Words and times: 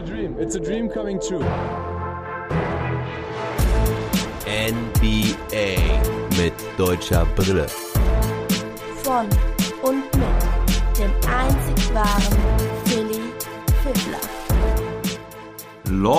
a 0.00 0.06
dream. 0.06 0.36
It's 0.38 0.54
a 0.54 0.60
dream 0.60 0.88
coming 0.88 1.20
true. 1.20 1.44
NBA 4.46 5.76
mit 6.38 6.54
deutscher 6.78 7.26
Brille. 7.36 7.66
Von 9.02 9.28
und 9.82 10.04
mit 10.16 10.98
dem 10.98 11.10
einzig 11.28 11.94
wahren 11.94 12.38
Philly 12.84 13.20
Fiddler. 13.82 14.20
Long 15.84 16.16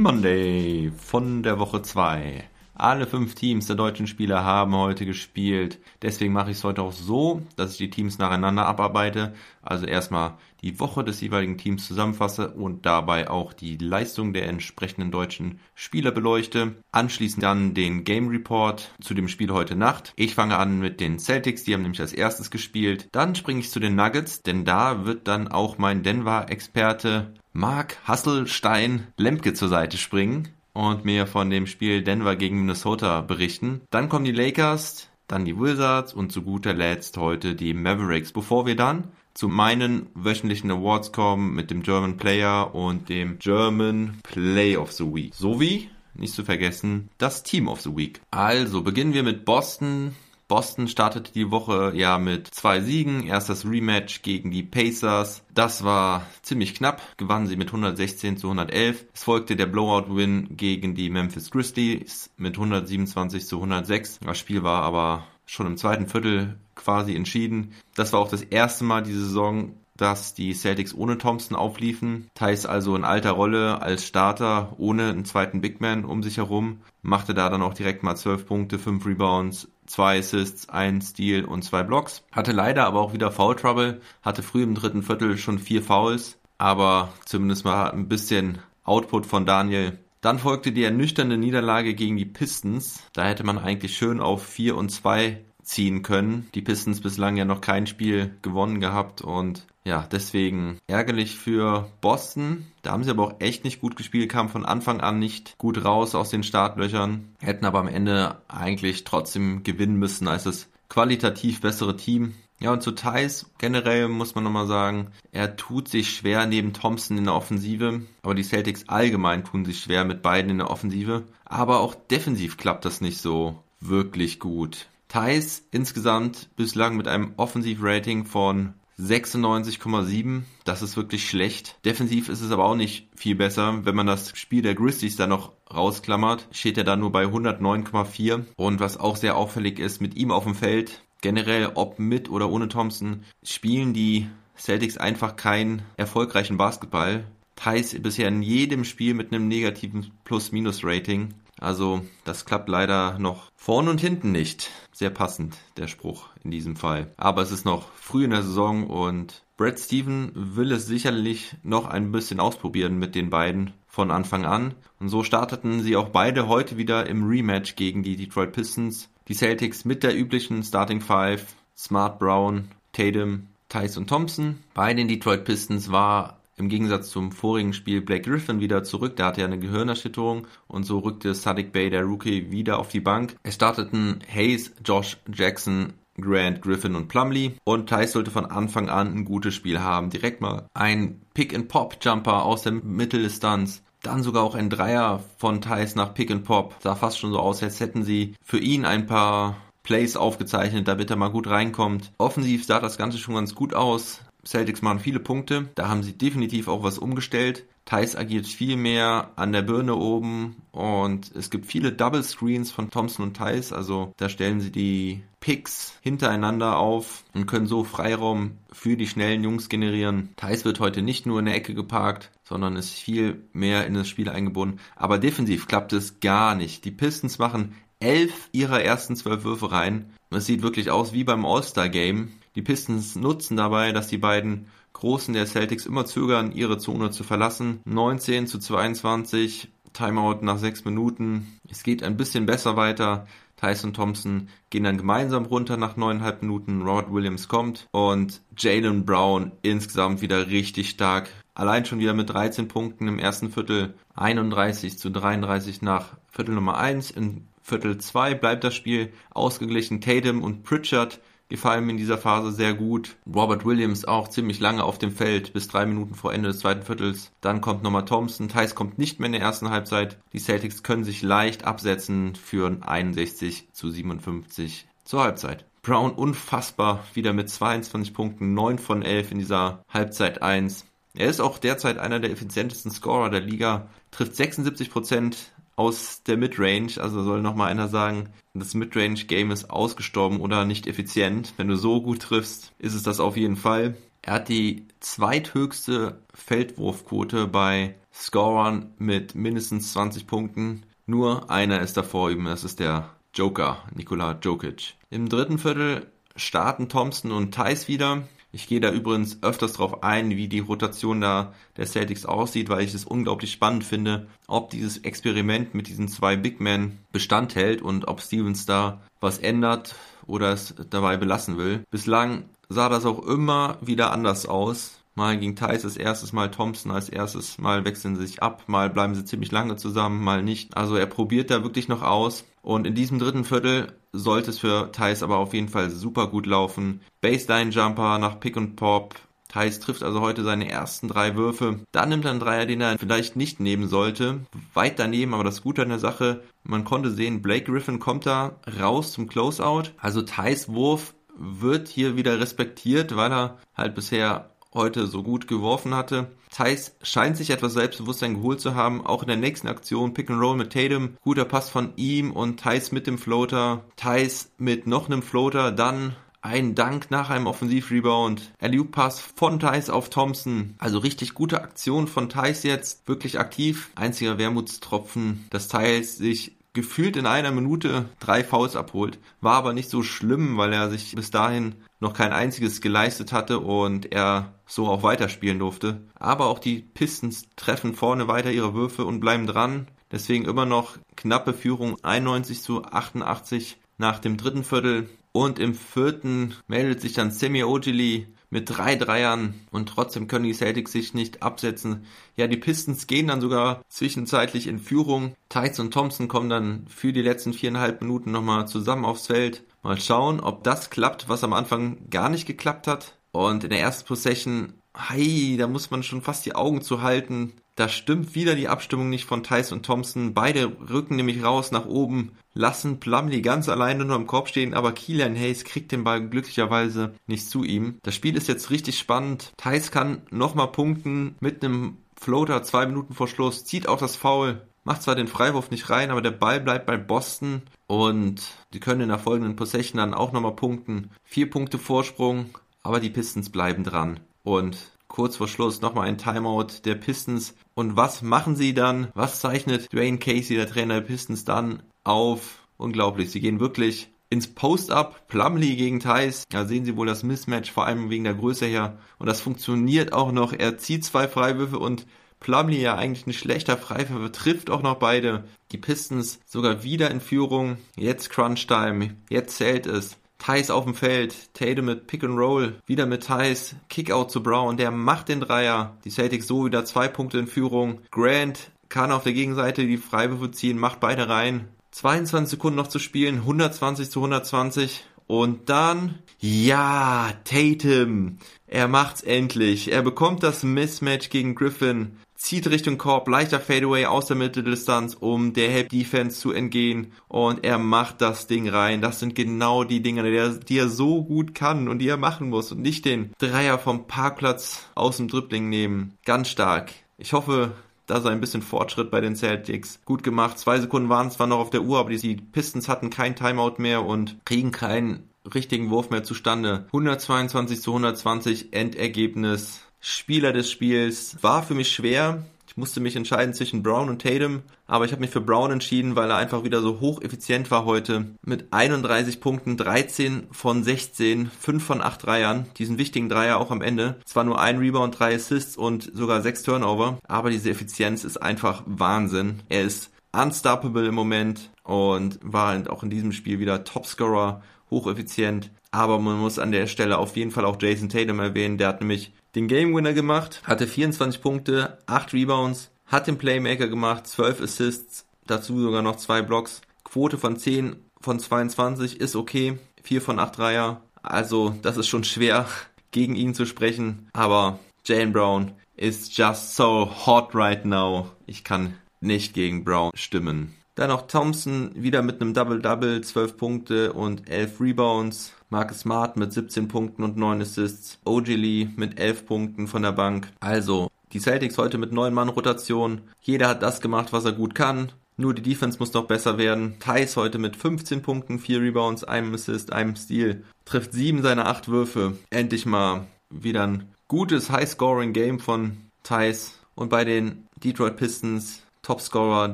Monday 0.00 0.90
von 0.96 1.42
der 1.42 1.58
Woche 1.58 1.82
2. 1.82 2.44
Alle 2.76 3.06
fünf 3.06 3.36
Teams 3.36 3.66
der 3.68 3.76
deutschen 3.76 4.08
Spieler 4.08 4.42
haben 4.42 4.74
heute 4.74 5.06
gespielt. 5.06 5.78
Deswegen 6.02 6.32
mache 6.32 6.50
ich 6.50 6.56
es 6.56 6.64
heute 6.64 6.82
auch 6.82 6.92
so, 6.92 7.42
dass 7.54 7.72
ich 7.72 7.78
die 7.78 7.90
Teams 7.90 8.18
nacheinander 8.18 8.66
abarbeite. 8.66 9.32
Also 9.62 9.86
erstmal 9.86 10.34
die 10.60 10.80
Woche 10.80 11.04
des 11.04 11.20
jeweiligen 11.20 11.56
Teams 11.56 11.86
zusammenfasse 11.86 12.50
und 12.50 12.84
dabei 12.84 13.30
auch 13.30 13.52
die 13.52 13.76
Leistung 13.76 14.32
der 14.32 14.48
entsprechenden 14.48 15.12
deutschen 15.12 15.60
Spieler 15.76 16.10
beleuchte. 16.10 16.74
Anschließend 16.90 17.44
dann 17.44 17.74
den 17.74 18.02
Game 18.02 18.28
Report 18.28 18.90
zu 19.00 19.14
dem 19.14 19.28
Spiel 19.28 19.52
heute 19.52 19.76
Nacht. 19.76 20.12
Ich 20.16 20.34
fange 20.34 20.56
an 20.56 20.80
mit 20.80 20.98
den 20.98 21.20
Celtics, 21.20 21.62
die 21.62 21.74
haben 21.74 21.82
nämlich 21.82 22.00
als 22.00 22.12
erstes 22.12 22.50
gespielt. 22.50 23.08
Dann 23.12 23.36
springe 23.36 23.60
ich 23.60 23.70
zu 23.70 23.78
den 23.78 23.94
Nuggets, 23.94 24.42
denn 24.42 24.64
da 24.64 25.04
wird 25.04 25.28
dann 25.28 25.46
auch 25.46 25.78
mein 25.78 26.02
Denver-Experte 26.02 27.34
Mark 27.52 27.98
Hasselstein 28.02 29.06
Lemke 29.16 29.54
zur 29.54 29.68
Seite 29.68 29.96
springen 29.96 30.48
und 30.74 31.06
mir 31.06 31.26
von 31.26 31.48
dem 31.48 31.66
Spiel 31.66 32.02
Denver 32.02 32.36
gegen 32.36 32.58
Minnesota 32.58 33.22
berichten. 33.22 33.80
Dann 33.90 34.10
kommen 34.10 34.26
die 34.26 34.32
Lakers, 34.32 35.08
dann 35.26 35.46
die 35.46 35.58
Wizards 35.58 36.12
und 36.12 36.30
zu 36.30 36.42
guter 36.42 36.74
Letzt 36.74 37.16
heute 37.16 37.54
die 37.54 37.72
Mavericks, 37.72 38.32
bevor 38.32 38.66
wir 38.66 38.76
dann 38.76 39.08
zu 39.32 39.48
meinen 39.48 40.06
wöchentlichen 40.14 40.70
Awards 40.70 41.12
kommen 41.12 41.54
mit 41.54 41.70
dem 41.70 41.82
German 41.82 42.16
Player 42.16 42.74
und 42.74 43.08
dem 43.08 43.38
German 43.38 44.18
Play 44.22 44.76
of 44.76 44.92
the 44.92 45.04
Week. 45.04 45.34
Sowie, 45.34 45.90
nicht 46.14 46.34
zu 46.34 46.44
vergessen, 46.44 47.08
das 47.18 47.42
Team 47.42 47.66
of 47.66 47.80
the 47.80 47.96
Week. 47.96 48.20
Also 48.30 48.82
beginnen 48.82 49.14
wir 49.14 49.22
mit 49.22 49.44
Boston. 49.44 50.14
Boston 50.54 50.86
startete 50.86 51.32
die 51.32 51.50
Woche 51.50 51.90
ja 51.96 52.16
mit 52.16 52.46
zwei 52.46 52.80
Siegen. 52.80 53.26
Erst 53.26 53.48
das 53.48 53.68
Rematch 53.68 54.22
gegen 54.22 54.52
die 54.52 54.62
Pacers. 54.62 55.42
Das 55.52 55.82
war 55.82 56.28
ziemlich 56.42 56.76
knapp. 56.76 57.02
Gewannen 57.16 57.48
sie 57.48 57.56
mit 57.56 57.70
116 57.70 58.36
zu 58.36 58.46
111. 58.46 59.04
Es 59.12 59.24
folgte 59.24 59.56
der 59.56 59.66
Blowout-Win 59.66 60.56
gegen 60.56 60.94
die 60.94 61.10
Memphis 61.10 61.50
Grizzlies 61.50 62.30
mit 62.36 62.54
127 62.54 63.44
zu 63.44 63.56
106. 63.56 64.20
Das 64.20 64.38
Spiel 64.38 64.62
war 64.62 64.82
aber 64.82 65.26
schon 65.44 65.66
im 65.66 65.76
zweiten 65.76 66.06
Viertel 66.06 66.56
quasi 66.76 67.16
entschieden. 67.16 67.72
Das 67.96 68.12
war 68.12 68.20
auch 68.20 68.30
das 68.30 68.42
erste 68.42 68.84
Mal 68.84 69.02
diese 69.02 69.24
Saison, 69.24 69.74
dass 69.96 70.34
die 70.34 70.54
Celtics 70.54 70.94
ohne 70.94 71.18
Thompson 71.18 71.56
aufliefen. 71.56 72.28
Thais 72.34 72.66
also 72.66 72.94
in 72.94 73.04
alter 73.04 73.32
Rolle 73.32 73.82
als 73.82 74.06
Starter 74.06 74.74
ohne 74.78 75.08
einen 75.08 75.24
zweiten 75.24 75.60
Big 75.60 75.80
Man 75.80 76.04
um 76.04 76.22
sich 76.22 76.36
herum. 76.36 76.80
Machte 77.02 77.34
da 77.34 77.48
dann 77.48 77.62
auch 77.62 77.74
direkt 77.74 78.02
mal 78.02 78.16
12 78.16 78.46
Punkte, 78.46 78.78
5 78.78 79.04
Rebounds, 79.06 79.68
zwei 79.86 80.18
Assists, 80.18 80.68
ein 80.68 81.00
Steal 81.00 81.44
und 81.44 81.62
zwei 81.62 81.82
Blocks. 81.82 82.22
Hatte 82.32 82.52
leider 82.52 82.86
aber 82.86 83.00
auch 83.00 83.12
wieder 83.12 83.30
Foul 83.30 83.56
Trouble, 83.56 84.00
hatte 84.22 84.42
früh 84.42 84.62
im 84.62 84.74
dritten 84.74 85.02
Viertel 85.02 85.36
schon 85.36 85.58
vier 85.58 85.82
Fouls, 85.82 86.38
aber 86.58 87.12
zumindest 87.24 87.64
mal 87.64 87.90
ein 87.90 88.08
bisschen 88.08 88.58
Output 88.84 89.26
von 89.26 89.46
Daniel. 89.46 89.98
Dann 90.20 90.38
folgte 90.38 90.72
die 90.72 90.84
ernüchternde 90.84 91.36
Niederlage 91.36 91.94
gegen 91.94 92.16
die 92.16 92.24
Pistons. 92.24 93.02
Da 93.12 93.24
hätte 93.26 93.44
man 93.44 93.58
eigentlich 93.58 93.96
schön 93.96 94.20
auf 94.20 94.44
4 94.44 94.76
und 94.76 94.90
2 94.90 95.44
ziehen 95.62 96.02
können. 96.02 96.48
Die 96.54 96.62
Pistons 96.62 97.00
bislang 97.00 97.36
ja 97.36 97.44
noch 97.44 97.60
kein 97.60 97.86
Spiel 97.86 98.36
gewonnen 98.42 98.80
gehabt 98.80 99.22
und 99.22 99.66
ja, 99.86 100.06
deswegen 100.10 100.78
ärgerlich 100.86 101.36
für 101.36 101.90
Boston. 102.00 102.66
Da 102.82 102.92
haben 102.92 103.04
sie 103.04 103.10
aber 103.10 103.24
auch 103.24 103.40
echt 103.40 103.64
nicht 103.64 103.80
gut 103.80 103.96
gespielt, 103.96 104.30
kamen 104.30 104.48
von 104.48 104.64
Anfang 104.64 105.00
an 105.00 105.18
nicht 105.18 105.58
gut 105.58 105.84
raus 105.84 106.14
aus 106.14 106.30
den 106.30 106.42
Startlöchern, 106.42 107.34
hätten 107.40 107.66
aber 107.66 107.80
am 107.80 107.88
Ende 107.88 108.38
eigentlich 108.48 109.04
trotzdem 109.04 109.62
gewinnen 109.62 109.96
müssen 109.96 110.26
als 110.26 110.44
das 110.44 110.68
qualitativ 110.88 111.60
bessere 111.60 111.96
Team. 111.96 112.34
Ja, 112.60 112.72
und 112.72 112.82
zu 112.82 112.92
Thais 112.92 113.50
generell 113.58 114.08
muss 114.08 114.34
man 114.34 114.44
nochmal 114.44 114.66
sagen, 114.66 115.08
er 115.32 115.56
tut 115.56 115.88
sich 115.88 116.16
schwer 116.16 116.46
neben 116.46 116.72
Thompson 116.72 117.18
in 117.18 117.24
der 117.24 117.34
Offensive, 117.34 118.02
aber 118.22 118.34
die 118.34 118.44
Celtics 118.44 118.88
allgemein 118.88 119.44
tun 119.44 119.66
sich 119.66 119.80
schwer 119.80 120.04
mit 120.04 120.22
beiden 120.22 120.50
in 120.50 120.58
der 120.58 120.70
Offensive. 120.70 121.24
Aber 121.44 121.80
auch 121.80 121.94
defensiv 121.94 122.56
klappt 122.56 122.86
das 122.86 123.00
nicht 123.02 123.20
so 123.20 123.62
wirklich 123.80 124.40
gut. 124.40 124.88
Thais 125.08 125.66
insgesamt 125.72 126.48
bislang 126.56 126.96
mit 126.96 127.06
einem 127.06 127.34
Offensivrating 127.36 128.24
von 128.24 128.74
96,7. 128.98 130.42
Das 130.64 130.82
ist 130.82 130.96
wirklich 130.96 131.28
schlecht. 131.28 131.76
Defensiv 131.84 132.28
ist 132.28 132.40
es 132.40 132.50
aber 132.50 132.64
auch 132.64 132.76
nicht 132.76 133.08
viel 133.16 133.34
besser. 133.34 133.84
Wenn 133.84 133.96
man 133.96 134.06
das 134.06 134.36
Spiel 134.36 134.62
der 134.62 134.74
Grizzlies 134.74 135.16
da 135.16 135.26
noch 135.26 135.52
rausklammert, 135.72 136.48
steht 136.52 136.78
er 136.78 136.84
da 136.84 136.96
nur 136.96 137.10
bei 137.10 137.24
109,4. 137.24 138.44
Und 138.56 138.80
was 138.80 138.96
auch 138.96 139.16
sehr 139.16 139.36
auffällig 139.36 139.78
ist, 139.78 140.00
mit 140.00 140.16
ihm 140.16 140.30
auf 140.30 140.44
dem 140.44 140.54
Feld, 140.54 141.02
generell 141.20 141.72
ob 141.74 141.98
mit 141.98 142.30
oder 142.30 142.50
ohne 142.50 142.68
Thompson, 142.68 143.24
spielen 143.42 143.94
die 143.94 144.28
Celtics 144.56 144.96
einfach 144.96 145.36
keinen 145.36 145.82
erfolgreichen 145.96 146.56
Basketball. 146.56 147.24
Thais 147.56 147.96
bisher 148.00 148.28
in 148.28 148.42
jedem 148.42 148.84
Spiel 148.84 149.14
mit 149.14 149.32
einem 149.32 149.48
negativen 149.48 150.12
Plus-Minus-Rating. 150.24 151.34
Also 151.60 152.04
das 152.24 152.44
klappt 152.44 152.68
leider 152.68 153.18
noch 153.18 153.50
vorn 153.56 153.88
und 153.88 154.00
hinten 154.00 154.32
nicht. 154.32 154.70
Sehr 154.92 155.10
passend, 155.10 155.56
der 155.76 155.88
Spruch 155.88 156.28
in 156.42 156.50
diesem 156.50 156.76
Fall. 156.76 157.12
Aber 157.16 157.42
es 157.42 157.50
ist 157.50 157.64
noch 157.64 157.88
früh 157.94 158.24
in 158.24 158.30
der 158.30 158.42
Saison 158.42 158.86
und 158.86 159.42
Brad 159.56 159.78
Steven 159.78 160.32
will 160.34 160.72
es 160.72 160.86
sicherlich 160.86 161.56
noch 161.62 161.86
ein 161.86 162.10
bisschen 162.10 162.40
ausprobieren 162.40 162.98
mit 162.98 163.14
den 163.14 163.30
beiden 163.30 163.72
von 163.86 164.10
Anfang 164.10 164.44
an. 164.44 164.74
Und 164.98 165.08
so 165.08 165.22
starteten 165.22 165.80
sie 165.80 165.96
auch 165.96 166.08
beide 166.08 166.48
heute 166.48 166.76
wieder 166.76 167.06
im 167.06 167.28
Rematch 167.28 167.76
gegen 167.76 168.02
die 168.02 168.16
Detroit 168.16 168.52
Pistons. 168.52 169.08
Die 169.28 169.34
Celtics 169.34 169.84
mit 169.84 170.02
der 170.02 170.16
üblichen 170.16 170.62
Starting 170.64 171.00
Five, 171.00 171.54
Smart 171.76 172.18
Brown, 172.18 172.68
Tatum, 172.92 173.46
Tice 173.68 173.96
und 173.96 174.08
Thompson. 174.08 174.58
Bei 174.74 174.92
den 174.92 175.08
Detroit 175.08 175.44
Pistons 175.44 175.90
war 175.90 176.40
im 176.56 176.68
Gegensatz 176.68 177.10
zum 177.10 177.32
vorigen 177.32 177.72
Spiel 177.72 178.00
Blake 178.00 178.30
Griffin 178.30 178.60
wieder 178.60 178.84
zurück. 178.84 179.16
Der 179.16 179.26
hatte 179.26 179.40
ja 179.40 179.46
eine 179.46 179.58
Gehirnerschütterung 179.58 180.46
und 180.66 180.84
so 180.84 180.98
rückte 180.98 181.34
Sadiq 181.34 181.72
Bay, 181.72 181.90
der 181.90 182.04
Rookie, 182.04 182.50
wieder 182.50 182.78
auf 182.78 182.88
die 182.88 183.00
Bank. 183.00 183.36
Es 183.42 183.54
starteten 183.54 184.20
Hayes, 184.32 184.72
Josh 184.84 185.18
Jackson, 185.32 185.94
Grant, 186.20 186.62
Griffin 186.62 186.94
und 186.94 187.08
Plumlee. 187.08 187.52
Und 187.64 187.88
Thais 187.88 188.12
sollte 188.12 188.30
von 188.30 188.46
Anfang 188.46 188.88
an 188.88 189.12
ein 189.12 189.24
gutes 189.24 189.54
Spiel 189.54 189.80
haben. 189.80 190.10
Direkt 190.10 190.40
mal 190.40 190.68
ein 190.74 191.20
Pick-and-Pop-Jumper 191.34 192.44
aus 192.44 192.62
der 192.62 192.72
Mitteldistanz. 192.72 193.82
Dann 194.02 194.22
sogar 194.22 194.44
auch 194.44 194.54
ein 194.54 194.70
Dreier 194.70 195.24
von 195.38 195.60
Thais 195.60 195.94
nach 195.94 196.14
Pick-and-Pop. 196.14 196.76
Sah 196.80 196.94
fast 196.94 197.18
schon 197.18 197.32
so 197.32 197.38
aus, 197.38 197.62
als 197.62 197.80
hätten 197.80 198.04
sie 198.04 198.34
für 198.42 198.58
ihn 198.58 198.84
ein 198.84 199.06
paar 199.06 199.56
Plays 199.82 200.16
aufgezeichnet, 200.16 200.88
damit 200.88 201.10
er 201.10 201.16
mal 201.16 201.30
gut 201.30 201.46
reinkommt. 201.46 202.12
Offensiv 202.18 202.64
sah 202.64 202.80
das 202.80 202.96
Ganze 202.96 203.18
schon 203.18 203.34
ganz 203.34 203.54
gut 203.54 203.74
aus. 203.74 204.20
Celtics 204.46 204.82
machen 204.82 205.00
viele 205.00 205.20
Punkte. 205.20 205.68
Da 205.74 205.88
haben 205.88 206.02
sie 206.02 206.16
definitiv 206.16 206.68
auch 206.68 206.82
was 206.82 206.98
umgestellt. 206.98 207.64
Thais 207.84 208.16
agiert 208.16 208.46
viel 208.46 208.76
mehr 208.76 209.32
an 209.36 209.52
der 209.52 209.60
Birne 209.60 209.96
oben 209.96 210.56
und 210.72 211.30
es 211.36 211.50
gibt 211.50 211.66
viele 211.66 211.92
Double 211.92 212.22
Screens 212.22 212.70
von 212.70 212.90
Thompson 212.90 213.26
und 213.26 213.36
Thais. 213.36 213.72
Also 213.72 214.14
da 214.16 214.30
stellen 214.30 214.60
sie 214.60 214.72
die 214.72 215.22
Picks 215.40 215.98
hintereinander 216.00 216.78
auf 216.78 217.24
und 217.34 217.44
können 217.46 217.66
so 217.66 217.84
Freiraum 217.84 218.52
für 218.72 218.96
die 218.96 219.06
schnellen 219.06 219.44
Jungs 219.44 219.68
generieren. 219.68 220.30
Thais 220.36 220.64
wird 220.64 220.80
heute 220.80 221.02
nicht 221.02 221.26
nur 221.26 221.40
in 221.40 221.44
der 221.44 221.56
Ecke 221.56 221.74
geparkt, 221.74 222.30
sondern 222.44 222.76
ist 222.76 222.94
viel 222.94 223.44
mehr 223.52 223.86
in 223.86 223.92
das 223.92 224.08
Spiel 224.08 224.30
eingebunden. 224.30 224.80
Aber 224.96 225.18
defensiv 225.18 225.68
klappt 225.68 225.92
es 225.92 226.20
gar 226.20 226.54
nicht. 226.54 226.86
Die 226.86 226.90
Pistons 226.90 227.38
machen 227.38 227.74
elf 228.00 228.48
ihrer 228.52 228.82
ersten 228.82 229.16
zwölf 229.16 229.44
Würfe 229.44 229.72
rein. 229.72 230.14
Es 230.30 230.46
sieht 230.46 230.62
wirklich 230.62 230.90
aus 230.90 231.12
wie 231.12 231.24
beim 231.24 231.44
All-Star-Game. 231.44 232.32
Die 232.54 232.62
Pistons 232.62 233.16
nutzen 233.16 233.56
dabei, 233.56 233.92
dass 233.92 234.08
die 234.08 234.18
beiden 234.18 234.66
Großen 234.92 235.34
der 235.34 235.46
Celtics 235.46 235.86
immer 235.86 236.04
zögern, 236.06 236.52
ihre 236.52 236.78
Zone 236.78 237.10
zu 237.10 237.24
verlassen. 237.24 237.80
19 237.84 238.46
zu 238.46 238.58
22, 238.58 239.68
Timeout 239.92 240.38
nach 240.42 240.58
6 240.58 240.84
Minuten. 240.84 241.58
Es 241.68 241.82
geht 241.82 242.02
ein 242.02 242.16
bisschen 242.16 242.46
besser 242.46 242.76
weiter. 242.76 243.26
Tyson 243.56 243.92
Thompson 243.92 244.48
gehen 244.70 244.84
dann 244.84 244.98
gemeinsam 244.98 245.46
runter 245.46 245.76
nach 245.76 245.96
9,5 245.96 246.40
Minuten. 246.42 246.82
Robert 246.82 247.12
Williams 247.12 247.48
kommt 247.48 247.88
und 247.92 248.40
Jalen 248.56 249.04
Brown 249.04 249.52
insgesamt 249.62 250.20
wieder 250.20 250.48
richtig 250.48 250.90
stark. 250.90 251.30
Allein 251.54 251.84
schon 251.84 251.98
wieder 251.98 252.14
mit 252.14 252.30
13 252.30 252.68
Punkten 252.68 253.08
im 253.08 253.18
ersten 253.18 253.50
Viertel. 253.50 253.94
31 254.14 254.98
zu 254.98 255.10
33 255.10 255.82
nach 255.82 256.16
Viertel 256.30 256.54
Nummer 256.54 256.76
1. 256.76 257.12
In 257.12 257.46
Viertel 257.62 257.98
2 257.98 258.34
bleibt 258.34 258.64
das 258.64 258.74
Spiel 258.74 259.12
ausgeglichen. 259.30 260.00
Tatum 260.00 260.42
und 260.42 260.64
Pritchard 260.64 261.20
gefallen 261.54 261.84
mir 261.84 261.92
in 261.92 261.96
dieser 261.96 262.18
Phase 262.18 262.50
sehr 262.50 262.74
gut. 262.74 263.16
Robert 263.32 263.64
Williams 263.64 264.04
auch 264.04 264.26
ziemlich 264.26 264.58
lange 264.58 264.82
auf 264.82 264.98
dem 264.98 265.12
Feld, 265.12 265.52
bis 265.52 265.68
drei 265.68 265.86
Minuten 265.86 266.14
vor 266.14 266.32
Ende 266.32 266.48
des 266.48 266.58
zweiten 266.58 266.82
Viertels. 266.82 267.30
Dann 267.40 267.60
kommt 267.60 267.84
nochmal 267.84 268.04
Thompson. 268.04 268.48
Thais 268.48 268.74
kommt 268.74 268.98
nicht 268.98 269.20
mehr 269.20 269.26
in 269.26 269.32
der 269.32 269.42
ersten 269.42 269.70
Halbzeit. 269.70 270.18
Die 270.32 270.40
Celtics 270.40 270.82
können 270.82 271.04
sich 271.04 271.22
leicht 271.22 271.64
absetzen 271.64 272.34
für 272.34 272.76
61 272.80 273.68
zu 273.72 273.88
57 273.88 274.86
zur 275.04 275.22
Halbzeit. 275.22 275.64
Brown 275.82 276.12
unfassbar 276.12 277.04
wieder 277.14 277.32
mit 277.32 277.48
22 277.48 278.14
Punkten, 278.14 278.54
9 278.54 278.78
von 278.78 279.02
11 279.02 279.32
in 279.32 279.38
dieser 279.38 279.84
Halbzeit 279.88 280.42
1. 280.42 280.86
Er 281.16 281.28
ist 281.28 281.40
auch 281.40 281.58
derzeit 281.58 281.98
einer 281.98 282.18
der 282.18 282.32
effizientesten 282.32 282.90
Scorer 282.90 283.30
der 283.30 283.42
Liga, 283.42 283.86
trifft 284.10 284.34
76 284.34 284.90
Prozent 284.90 285.52
aus 285.76 286.22
der 286.22 286.36
Midrange, 286.36 286.92
also 286.98 287.22
soll 287.22 287.42
nochmal 287.42 287.70
einer 287.70 287.88
sagen, 287.88 288.30
das 288.54 288.74
Midrange-Game 288.74 289.50
ist 289.50 289.70
ausgestorben 289.70 290.40
oder 290.40 290.64
nicht 290.64 290.86
effizient. 290.86 291.54
Wenn 291.56 291.68
du 291.68 291.76
so 291.76 292.00
gut 292.00 292.20
triffst, 292.20 292.72
ist 292.78 292.94
es 292.94 293.02
das 293.02 293.20
auf 293.20 293.36
jeden 293.36 293.56
Fall. 293.56 293.96
Er 294.22 294.34
hat 294.34 294.48
die 294.48 294.86
zweithöchste 295.00 296.22
Feldwurfquote 296.32 297.46
bei 297.46 297.96
Scorern 298.12 298.94
mit 298.98 299.34
mindestens 299.34 299.92
20 299.92 300.26
Punkten. 300.26 300.84
Nur 301.06 301.50
einer 301.50 301.80
ist 301.80 301.96
davor 301.96 302.30
ihm, 302.30 302.44
das 302.44 302.64
ist 302.64 302.80
der 302.80 303.10
Joker, 303.34 303.82
Nikola 303.94 304.38
Jokic. 304.40 304.94
Im 305.10 305.28
dritten 305.28 305.58
Viertel 305.58 306.06
starten 306.36 306.88
Thompson 306.88 307.32
und 307.32 307.52
Thais 307.52 307.88
wieder. 307.88 308.26
Ich 308.54 308.68
gehe 308.68 308.78
da 308.78 308.92
übrigens 308.92 309.42
öfters 309.42 309.72
drauf 309.72 310.04
ein, 310.04 310.30
wie 310.30 310.46
die 310.46 310.60
Rotation 310.60 311.20
da 311.20 311.54
der 311.76 311.86
Celtics 311.86 312.24
aussieht, 312.24 312.68
weil 312.68 312.84
ich 312.84 312.94
es 312.94 313.04
unglaublich 313.04 313.50
spannend 313.50 313.82
finde, 313.82 314.28
ob 314.46 314.70
dieses 314.70 314.98
Experiment 314.98 315.74
mit 315.74 315.88
diesen 315.88 316.06
zwei 316.06 316.36
Big 316.36 316.60
Men 316.60 317.00
Bestand 317.10 317.56
hält 317.56 317.82
und 317.82 318.06
ob 318.06 318.20
Stevens 318.20 318.64
da 318.64 319.00
was 319.20 319.38
ändert 319.38 319.96
oder 320.28 320.52
es 320.52 320.72
dabei 320.88 321.16
belassen 321.16 321.58
will. 321.58 321.82
Bislang 321.90 322.44
sah 322.68 322.88
das 322.88 323.06
auch 323.06 323.26
immer 323.26 323.76
wieder 323.80 324.12
anders 324.12 324.46
aus. 324.46 325.00
Mal 325.16 325.36
ging 325.36 325.56
Thais 325.56 325.84
als 325.84 325.96
erstes, 325.96 326.32
mal 326.32 326.52
Thompson 326.52 326.92
als 326.92 327.08
erstes, 327.08 327.58
mal 327.58 327.84
wechseln 327.84 328.14
sie 328.14 328.24
sich 328.24 328.40
ab, 328.40 328.62
mal 328.68 328.88
bleiben 328.88 329.16
sie 329.16 329.24
ziemlich 329.24 329.50
lange 329.50 329.74
zusammen, 329.74 330.22
mal 330.22 330.44
nicht. 330.44 330.76
Also 330.76 330.94
er 330.94 331.06
probiert 331.06 331.50
da 331.50 331.64
wirklich 331.64 331.88
noch 331.88 332.02
aus. 332.02 332.44
Und 332.64 332.86
in 332.86 332.94
diesem 332.94 333.18
dritten 333.18 333.44
Viertel 333.44 333.92
sollte 334.12 334.50
es 334.50 334.58
für 334.58 334.90
Thais 334.90 335.22
aber 335.22 335.36
auf 335.36 335.52
jeden 335.52 335.68
Fall 335.68 335.90
super 335.90 336.28
gut 336.28 336.46
laufen. 336.46 337.02
Baseline-Jumper 337.20 338.18
nach 338.18 338.40
Pick 338.40 338.56
und 338.56 338.74
Pop. 338.74 339.16
Thais 339.48 339.78
trifft 339.80 340.02
also 340.02 340.22
heute 340.22 340.42
seine 340.42 340.70
ersten 340.70 341.06
drei 341.06 341.36
Würfe. 341.36 341.80
Dann 341.92 342.08
nimmt 342.08 342.24
er 342.24 342.30
einen 342.30 342.40
Dreier, 342.40 342.64
den 342.64 342.80
er 342.80 342.98
vielleicht 342.98 343.36
nicht 343.36 343.60
nehmen 343.60 343.86
sollte. 343.86 344.40
Weit 344.72 344.98
daneben, 344.98 345.34
aber 345.34 345.44
das 345.44 345.62
Gute 345.62 345.82
an 345.82 345.90
der 345.90 345.98
Sache, 345.98 346.42
man 346.64 346.84
konnte 346.84 347.10
sehen, 347.10 347.42
Blake 347.42 347.70
Griffin 347.70 347.98
kommt 347.98 348.24
da 348.24 348.56
raus 348.80 349.12
zum 349.12 349.28
Closeout. 349.28 349.90
Also 349.98 350.22
Thais 350.22 350.70
Wurf 350.70 351.14
wird 351.36 351.88
hier 351.88 352.16
wieder 352.16 352.40
respektiert, 352.40 353.14
weil 353.14 353.30
er 353.30 353.58
halt 353.76 353.94
bisher 353.94 354.53
heute 354.74 355.06
so 355.06 355.22
gut 355.22 355.48
geworfen 355.48 355.94
hatte. 355.94 356.26
Thais 356.50 356.94
scheint 357.02 357.36
sich 357.36 357.50
etwas 357.50 357.72
Selbstbewusstsein 357.72 358.34
geholt 358.34 358.60
zu 358.60 358.74
haben, 358.74 359.04
auch 359.04 359.22
in 359.22 359.28
der 359.28 359.36
nächsten 359.36 359.68
Aktion 359.68 360.14
Pick 360.14 360.30
and 360.30 360.40
Roll 360.40 360.56
mit 360.56 360.72
Tatum, 360.72 361.16
guter 361.22 361.44
Pass 361.44 361.70
von 361.70 361.92
ihm 361.96 362.30
und 362.30 362.60
Thais 362.60 362.92
mit 362.92 363.06
dem 363.06 363.18
Floater, 363.18 363.84
Thais 363.96 364.50
mit 364.58 364.86
noch 364.86 365.06
einem 365.06 365.22
Floater, 365.22 365.72
dann 365.72 366.14
ein 366.44 366.74
Dank 366.74 367.10
nach 367.10 367.30
einem 367.30 367.46
Offensivrebound. 367.46 368.52
Alley 368.60 368.84
Pass 368.84 369.18
von 369.18 369.58
Thais 369.58 369.88
auf 369.88 370.10
Thompson. 370.10 370.74
Also 370.78 370.98
richtig 370.98 371.32
gute 371.32 371.62
Aktion 371.62 372.06
von 372.06 372.28
Thais 372.28 372.64
jetzt. 372.64 373.08
Wirklich 373.08 373.40
aktiv. 373.40 373.90
Einziger 373.94 374.36
Wermutstropfen, 374.36 375.46
dass 375.48 375.68
Thais 375.68 376.18
sich 376.18 376.52
gefühlt 376.74 377.16
in 377.16 377.26
einer 377.26 377.52
Minute 377.52 378.10
drei 378.20 378.44
Fouls 378.44 378.76
abholt. 378.76 379.18
War 379.40 379.54
aber 379.54 379.72
nicht 379.72 379.88
so 379.88 380.02
schlimm, 380.02 380.58
weil 380.58 380.72
er 380.72 380.90
sich 380.90 381.14
bis 381.14 381.30
dahin 381.30 381.76
noch 382.00 382.12
kein 382.12 382.32
einziges 382.32 382.80
geleistet 382.80 383.32
hatte 383.32 383.60
und 383.60 384.12
er 384.12 384.54
so 384.66 384.88
auch 384.88 385.02
weiterspielen 385.02 385.58
durfte. 385.58 386.02
Aber 386.14 386.46
auch 386.46 386.58
die 386.58 386.80
Pistons 386.80 387.46
treffen 387.56 387.94
vorne 387.94 388.28
weiter 388.28 388.50
ihre 388.50 388.74
Würfe 388.74 389.04
und 389.04 389.20
bleiben 389.20 389.46
dran. 389.46 389.88
Deswegen 390.12 390.44
immer 390.44 390.66
noch 390.66 390.98
knappe 391.16 391.54
Führung 391.54 391.96
91 392.02 392.60
zu 392.60 392.84
88 392.84 393.78
nach 393.96 394.18
dem 394.18 394.36
dritten 394.36 394.64
Viertel. 394.64 395.08
Und 395.32 395.58
im 395.58 395.74
vierten 395.74 396.54
meldet 396.68 397.00
sich 397.00 397.12
dann 397.14 397.30
Semi 397.30 397.64
Ojili 397.64 398.28
mit 398.50 398.70
drei 398.70 398.96
Dreiern 398.96 399.54
und 399.70 399.88
trotzdem 399.88 400.28
können 400.28 400.44
die 400.44 400.54
Celtics 400.54 400.92
sich 400.92 401.14
nicht 401.14 401.42
absetzen. 401.42 402.06
Ja, 402.36 402.46
die 402.46 402.56
Pistons 402.56 403.06
gehen 403.06 403.28
dann 403.28 403.40
sogar 403.40 403.82
zwischenzeitlich 403.88 404.66
in 404.66 404.78
Führung. 404.78 405.34
Tights 405.48 405.80
und 405.80 405.92
Thompson 405.92 406.28
kommen 406.28 406.48
dann 406.48 406.86
für 406.88 407.12
die 407.12 407.22
letzten 407.22 407.52
viereinhalb 407.52 408.00
Minuten 408.00 408.30
nochmal 408.30 408.68
zusammen 408.68 409.04
aufs 409.04 409.26
Feld. 409.26 409.64
Mal 409.82 410.00
schauen, 410.00 410.40
ob 410.40 410.64
das 410.64 410.90
klappt, 410.90 411.28
was 411.28 411.44
am 411.44 411.52
Anfang 411.52 412.08
gar 412.10 412.28
nicht 412.28 412.46
geklappt 412.46 412.86
hat. 412.86 413.18
Und 413.32 413.64
in 413.64 413.70
der 413.70 413.80
ersten 413.80 414.06
Possession, 414.06 414.74
hey, 414.96 415.56
da 415.58 415.66
muss 415.66 415.90
man 415.90 416.02
schon 416.02 416.22
fast 416.22 416.46
die 416.46 416.54
Augen 416.54 416.82
zu 416.82 417.02
halten. 417.02 417.52
Da 417.76 417.88
stimmt 417.88 418.34
wieder 418.36 418.54
die 418.54 418.68
Abstimmung 418.68 419.10
nicht 419.10 419.24
von 419.24 419.42
Tice 419.42 419.72
und 419.72 419.84
Thompson. 419.84 420.32
Beide 420.32 420.72
rücken 420.88 421.16
nämlich 421.16 421.42
raus 421.42 421.72
nach 421.72 421.86
oben, 421.86 422.32
lassen 422.52 423.00
Plumlee 423.00 423.40
ganz 423.40 423.68
alleine 423.68 424.04
nur 424.04 424.16
im 424.16 424.28
Korb 424.28 424.48
stehen, 424.48 424.74
aber 424.74 424.92
Keelan 424.92 425.36
Hayes 425.36 425.64
kriegt 425.64 425.90
den 425.90 426.04
Ball 426.04 426.28
glücklicherweise 426.28 427.14
nicht 427.26 427.48
zu 427.48 427.64
ihm. 427.64 427.98
Das 428.02 428.14
Spiel 428.14 428.36
ist 428.36 428.46
jetzt 428.46 428.70
richtig 428.70 428.98
spannend. 428.98 429.52
Tice 429.56 429.90
kann 429.90 430.22
nochmal 430.30 430.70
punkten 430.70 431.34
mit 431.40 431.64
einem 431.64 431.96
Floater 432.16 432.62
zwei 432.62 432.86
Minuten 432.86 433.12
vor 433.12 433.26
Schluss, 433.26 433.64
zieht 433.64 433.88
auch 433.88 433.98
das 433.98 434.14
Foul, 434.14 434.62
macht 434.84 435.02
zwar 435.02 435.16
den 435.16 435.26
Freiwurf 435.26 435.70
nicht 435.70 435.90
rein, 435.90 436.10
aber 436.10 436.22
der 436.22 436.30
Ball 436.30 436.60
bleibt 436.60 436.86
bei 436.86 436.96
Boston 436.96 437.62
und 437.88 438.42
die 438.72 438.80
können 438.80 439.00
in 439.00 439.08
der 439.08 439.18
folgenden 439.18 439.56
Possession 439.56 439.98
dann 439.98 440.14
auch 440.14 440.32
nochmal 440.32 440.54
punkten. 440.54 441.10
Vier 441.24 441.50
Punkte 441.50 441.78
Vorsprung, 441.78 442.50
aber 442.84 443.00
die 443.00 443.10
Pistons 443.10 443.50
bleiben 443.50 443.82
dran. 443.82 444.20
Und 444.44 444.76
kurz 445.14 445.36
vor 445.36 445.46
Schluss 445.46 445.80
nochmal 445.80 446.08
ein 446.08 446.18
Timeout 446.18 446.84
der 446.84 446.96
Pistons. 446.96 447.54
Und 447.74 447.96
was 447.96 448.20
machen 448.20 448.56
sie 448.56 448.74
dann? 448.74 449.12
Was 449.14 449.38
zeichnet 449.38 449.92
Dwayne 449.92 450.18
Casey, 450.18 450.56
der 450.56 450.68
Trainer 450.68 450.94
der 450.94 451.06
Pistons, 451.06 451.44
dann 451.44 451.84
auf? 452.02 452.66
Unglaublich. 452.78 453.30
Sie 453.30 453.38
gehen 453.38 453.60
wirklich 453.60 454.08
ins 454.28 454.52
Post-Up, 454.52 455.28
Plumlee 455.28 455.76
gegen 455.76 456.00
Thais. 456.00 456.42
Da 456.50 456.64
sehen 456.64 456.84
Sie 456.84 456.96
wohl 456.96 457.06
das 457.06 457.22
Mismatch, 457.22 457.70
vor 457.70 457.86
allem 457.86 458.10
wegen 458.10 458.24
der 458.24 458.34
Größe 458.34 458.66
her. 458.66 458.98
Und 459.20 459.28
das 459.28 459.40
funktioniert 459.40 460.12
auch 460.12 460.32
noch. 460.32 460.52
Er 460.52 460.78
zieht 460.78 461.04
zwei 461.04 461.28
Freiwürfe 461.28 461.78
und 461.78 462.08
Plumlee 462.40 462.82
ja 462.82 462.96
eigentlich 462.96 463.28
ein 463.28 463.32
schlechter 463.34 463.76
Freiwürfe, 463.76 464.32
trifft 464.32 464.68
auch 464.68 464.82
noch 464.82 464.96
beide. 464.96 465.44
Die 465.70 465.78
Pistons 465.78 466.40
sogar 466.44 466.82
wieder 466.82 467.12
in 467.12 467.20
Führung. 467.20 467.76
Jetzt 467.96 468.30
Crunch 468.30 468.66
Time. 468.66 469.14
Jetzt 469.30 469.58
zählt 469.58 469.86
es. 469.86 470.16
Thais 470.44 470.68
auf 470.68 470.84
dem 470.84 470.94
Feld, 470.94 471.54
Tatum 471.54 471.86
mit 471.86 472.06
Pick 472.06 472.22
and 472.22 472.38
Roll, 472.38 472.74
wieder 472.84 473.06
mit 473.06 473.24
Thais, 473.24 473.76
Kickout 473.88 474.30
zu 474.30 474.42
Brown, 474.42 474.76
der 474.76 474.90
macht 474.90 475.30
den 475.30 475.40
Dreier. 475.40 475.96
Die 476.04 476.10
Celtics 476.10 476.46
so 476.46 476.66
wieder 476.66 476.84
zwei 476.84 477.08
Punkte 477.08 477.38
in 477.38 477.46
Führung. 477.46 478.02
Grant 478.10 478.70
kann 478.90 479.10
auf 479.10 479.22
der 479.22 479.32
Gegenseite 479.32 479.86
die 479.86 479.96
Freiwürfe 479.96 480.50
ziehen, 480.50 480.76
macht 480.76 481.00
beide 481.00 481.30
rein. 481.30 481.68
22 481.92 482.50
Sekunden 482.50 482.76
noch 482.76 482.88
zu 482.88 482.98
spielen, 482.98 483.36
120 483.36 484.10
zu 484.10 484.18
120. 484.18 485.06
Und 485.26 485.70
dann, 485.70 486.18
ja, 486.40 487.32
Tatum. 487.44 488.36
Er 488.66 488.86
macht's 488.86 489.22
endlich. 489.22 489.90
Er 489.90 490.02
bekommt 490.02 490.42
das 490.42 490.62
Mismatch 490.62 491.30
gegen 491.30 491.54
Griffin 491.54 492.18
zieht 492.44 492.68
Richtung 492.68 492.98
Korb, 492.98 493.26
leichter 493.26 493.58
Fadeaway 493.58 494.04
aus 494.04 494.26
der 494.26 494.36
Mitteldistanz, 494.36 495.16
um 495.18 495.54
der 495.54 495.70
Help 495.70 495.88
Defense 495.88 496.38
zu 496.38 496.52
entgehen 496.52 497.12
und 497.26 497.64
er 497.64 497.78
macht 497.78 498.20
das 498.20 498.46
Ding 498.46 498.68
rein. 498.68 499.00
Das 499.00 499.18
sind 499.18 499.34
genau 499.34 499.82
die 499.82 500.02
Dinge, 500.02 500.24
die 500.24 500.36
er, 500.36 500.50
die 500.50 500.76
er 500.76 500.90
so 500.90 501.24
gut 501.24 501.54
kann 501.54 501.88
und 501.88 502.00
die 502.00 502.08
er 502.08 502.18
machen 502.18 502.50
muss 502.50 502.70
und 502.70 502.82
nicht 502.82 503.06
den 503.06 503.32
Dreier 503.38 503.78
vom 503.78 504.06
Parkplatz 504.06 504.86
aus 504.94 505.16
dem 505.16 505.28
Dribbling 505.28 505.70
nehmen. 505.70 506.18
Ganz 506.26 506.50
stark. 506.50 506.92
Ich 507.16 507.32
hoffe, 507.32 507.72
da 508.06 508.18
ist 508.18 508.26
ein 508.26 508.42
bisschen 508.42 508.60
Fortschritt 508.60 509.10
bei 509.10 509.22
den 509.22 509.36
Celtics. 509.36 510.00
Gut 510.04 510.22
gemacht. 510.22 510.58
Zwei 510.58 510.78
Sekunden 510.78 511.08
waren 511.08 511.30
zwar 511.30 511.46
noch 511.46 511.60
auf 511.60 511.70
der 511.70 511.82
Uhr, 511.82 511.98
aber 511.98 512.10
die 512.10 512.36
Pistons 512.36 512.90
hatten 512.90 513.08
kein 513.08 513.36
Timeout 513.36 513.76
mehr 513.78 514.04
und 514.04 514.36
kriegen 514.44 514.70
keinen 514.70 515.30
richtigen 515.54 515.88
Wurf 515.88 516.10
mehr 516.10 516.24
zustande. 516.24 516.84
122 516.88 517.80
zu 517.80 517.92
120 517.92 518.74
Endergebnis. 518.74 519.80
Spieler 520.06 520.52
des 520.52 520.70
Spiels. 520.70 521.38
War 521.40 521.62
für 521.62 521.72
mich 521.74 521.90
schwer. 521.90 522.44
Ich 522.68 522.76
musste 522.76 523.00
mich 523.00 523.16
entscheiden 523.16 523.54
zwischen 523.54 523.82
Brown 523.82 524.10
und 524.10 524.20
Tatum, 524.20 524.62
aber 524.86 525.06
ich 525.06 525.12
habe 525.12 525.20
mich 525.20 525.30
für 525.30 525.40
Brown 525.40 525.70
entschieden, 525.70 526.14
weil 526.14 526.28
er 526.28 526.36
einfach 526.36 526.62
wieder 526.62 526.82
so 526.82 527.00
hocheffizient 527.00 527.70
war 527.70 527.86
heute. 527.86 528.26
Mit 528.44 528.66
31 528.70 529.40
Punkten, 529.40 529.78
13 529.78 530.48
von 530.50 530.84
16, 530.84 531.50
5 531.58 531.82
von 531.82 532.02
8 532.02 532.26
Dreiern, 532.26 532.66
diesen 532.76 532.98
wichtigen 532.98 533.30
Dreier 533.30 533.58
auch 533.58 533.70
am 533.70 533.80
Ende. 533.80 534.16
Zwar 534.26 534.44
nur 534.44 534.60
ein 534.60 534.78
Rebound, 534.78 535.18
drei 535.18 535.36
Assists 535.36 535.76
und 535.76 536.10
sogar 536.12 536.42
sechs 536.42 536.62
Turnover, 536.64 537.18
aber 537.26 537.48
diese 537.48 537.70
Effizienz 537.70 538.24
ist 538.24 538.36
einfach 538.36 538.82
Wahnsinn. 538.84 539.62
Er 539.70 539.82
ist 539.82 540.10
unstoppable 540.32 541.06
im 541.06 541.14
Moment 541.14 541.70
und 541.82 542.38
war 542.42 542.68
halt 542.68 542.90
auch 542.90 543.02
in 543.02 543.10
diesem 543.10 543.32
Spiel 543.32 543.58
wieder 543.58 543.84
Topscorer, 543.84 544.62
hocheffizient. 544.90 545.70
Aber 545.92 546.18
man 546.18 546.38
muss 546.38 546.58
an 546.58 546.72
der 546.72 546.88
Stelle 546.88 547.18
auf 547.18 547.36
jeden 547.36 547.52
Fall 547.52 547.64
auch 547.64 547.80
Jason 547.80 548.08
Tatum 548.08 548.40
erwähnen. 548.40 548.78
Der 548.78 548.88
hat 548.88 549.00
nämlich 549.00 549.32
den 549.54 549.68
Game 549.68 549.94
Winner 549.94 550.12
gemacht, 550.12 550.62
hatte 550.64 550.86
24 550.86 551.40
Punkte, 551.40 551.98
8 552.06 552.32
Rebounds, 552.32 552.90
hat 553.06 553.26
den 553.26 553.38
Playmaker 553.38 553.88
gemacht, 553.88 554.26
12 554.26 554.62
Assists, 554.62 555.26
dazu 555.46 555.80
sogar 555.80 556.02
noch 556.02 556.16
2 556.16 556.42
Blocks. 556.42 556.80
Quote 557.04 557.38
von 557.38 557.56
10 557.56 557.96
von 558.20 558.40
22 558.40 559.20
ist 559.20 559.36
okay, 559.36 559.78
4 560.02 560.22
von 560.22 560.38
8 560.38 560.58
Dreier. 560.58 561.02
Also, 561.22 561.74
das 561.82 561.96
ist 561.96 562.08
schon 562.08 562.24
schwer, 562.24 562.66
gegen 563.10 563.36
ihn 563.36 563.54
zu 563.54 563.66
sprechen. 563.66 564.28
Aber 564.32 564.80
Jalen 565.04 565.32
Brown 565.32 565.72
is 565.96 566.36
just 566.36 566.74
so 566.74 567.08
hot 567.26 567.54
right 567.54 567.84
now. 567.84 568.30
Ich 568.46 568.64
kann 568.64 568.94
nicht 569.20 569.54
gegen 569.54 569.84
Brown 569.84 570.10
stimmen. 570.14 570.74
Dann 570.94 571.08
noch 571.08 571.26
Thompson 571.26 571.90
wieder 571.94 572.22
mit 572.22 572.40
einem 572.40 572.54
Double-Double, 572.54 573.20
12 573.20 573.56
Punkte 573.56 574.12
und 574.12 574.48
11 574.48 574.80
Rebounds. 574.80 575.52
Marcus 575.68 576.00
Smart 576.00 576.36
mit 576.36 576.52
17 576.52 576.86
Punkten 576.86 577.24
und 577.24 577.36
9 577.36 577.62
Assists, 577.62 578.20
OG 578.24 578.46
Lee 578.46 578.88
mit 578.94 579.18
11 579.18 579.46
Punkten 579.46 579.88
von 579.88 580.02
der 580.02 580.12
Bank. 580.12 580.52
Also, 580.60 581.10
die 581.32 581.40
Celtics 581.40 581.78
heute 581.78 581.98
mit 581.98 582.12
9 582.12 582.32
Mann 582.32 582.48
Rotation. 582.48 583.22
Jeder 583.40 583.68
hat 583.68 583.82
das 583.82 584.00
gemacht, 584.00 584.32
was 584.32 584.44
er 584.44 584.52
gut 584.52 584.76
kann. 584.76 585.10
Nur 585.36 585.52
die 585.52 585.62
Defense 585.62 585.98
muss 585.98 586.12
noch 586.12 586.28
besser 586.28 586.58
werden. 586.58 586.94
Thais 587.00 587.36
heute 587.36 587.58
mit 587.58 587.74
15 587.74 588.22
Punkten, 588.22 588.60
4 588.60 588.80
Rebounds, 588.80 589.24
einem 589.24 589.52
Assist, 589.52 589.92
einem 589.92 590.14
Steal. 590.14 590.62
Trifft 590.84 591.12
7 591.12 591.42
seiner 591.42 591.66
8 591.66 591.88
Würfe. 591.88 592.38
Endlich 592.50 592.86
mal 592.86 593.26
wieder 593.50 593.84
ein 593.84 594.04
gutes 594.28 594.70
High-Scoring-Game 594.70 595.58
von 595.58 595.96
Thais. 596.22 596.78
Und 596.94 597.08
bei 597.08 597.24
den 597.24 597.66
Detroit 597.82 598.16
Pistons 598.16 598.83
Topscorer 599.04 599.70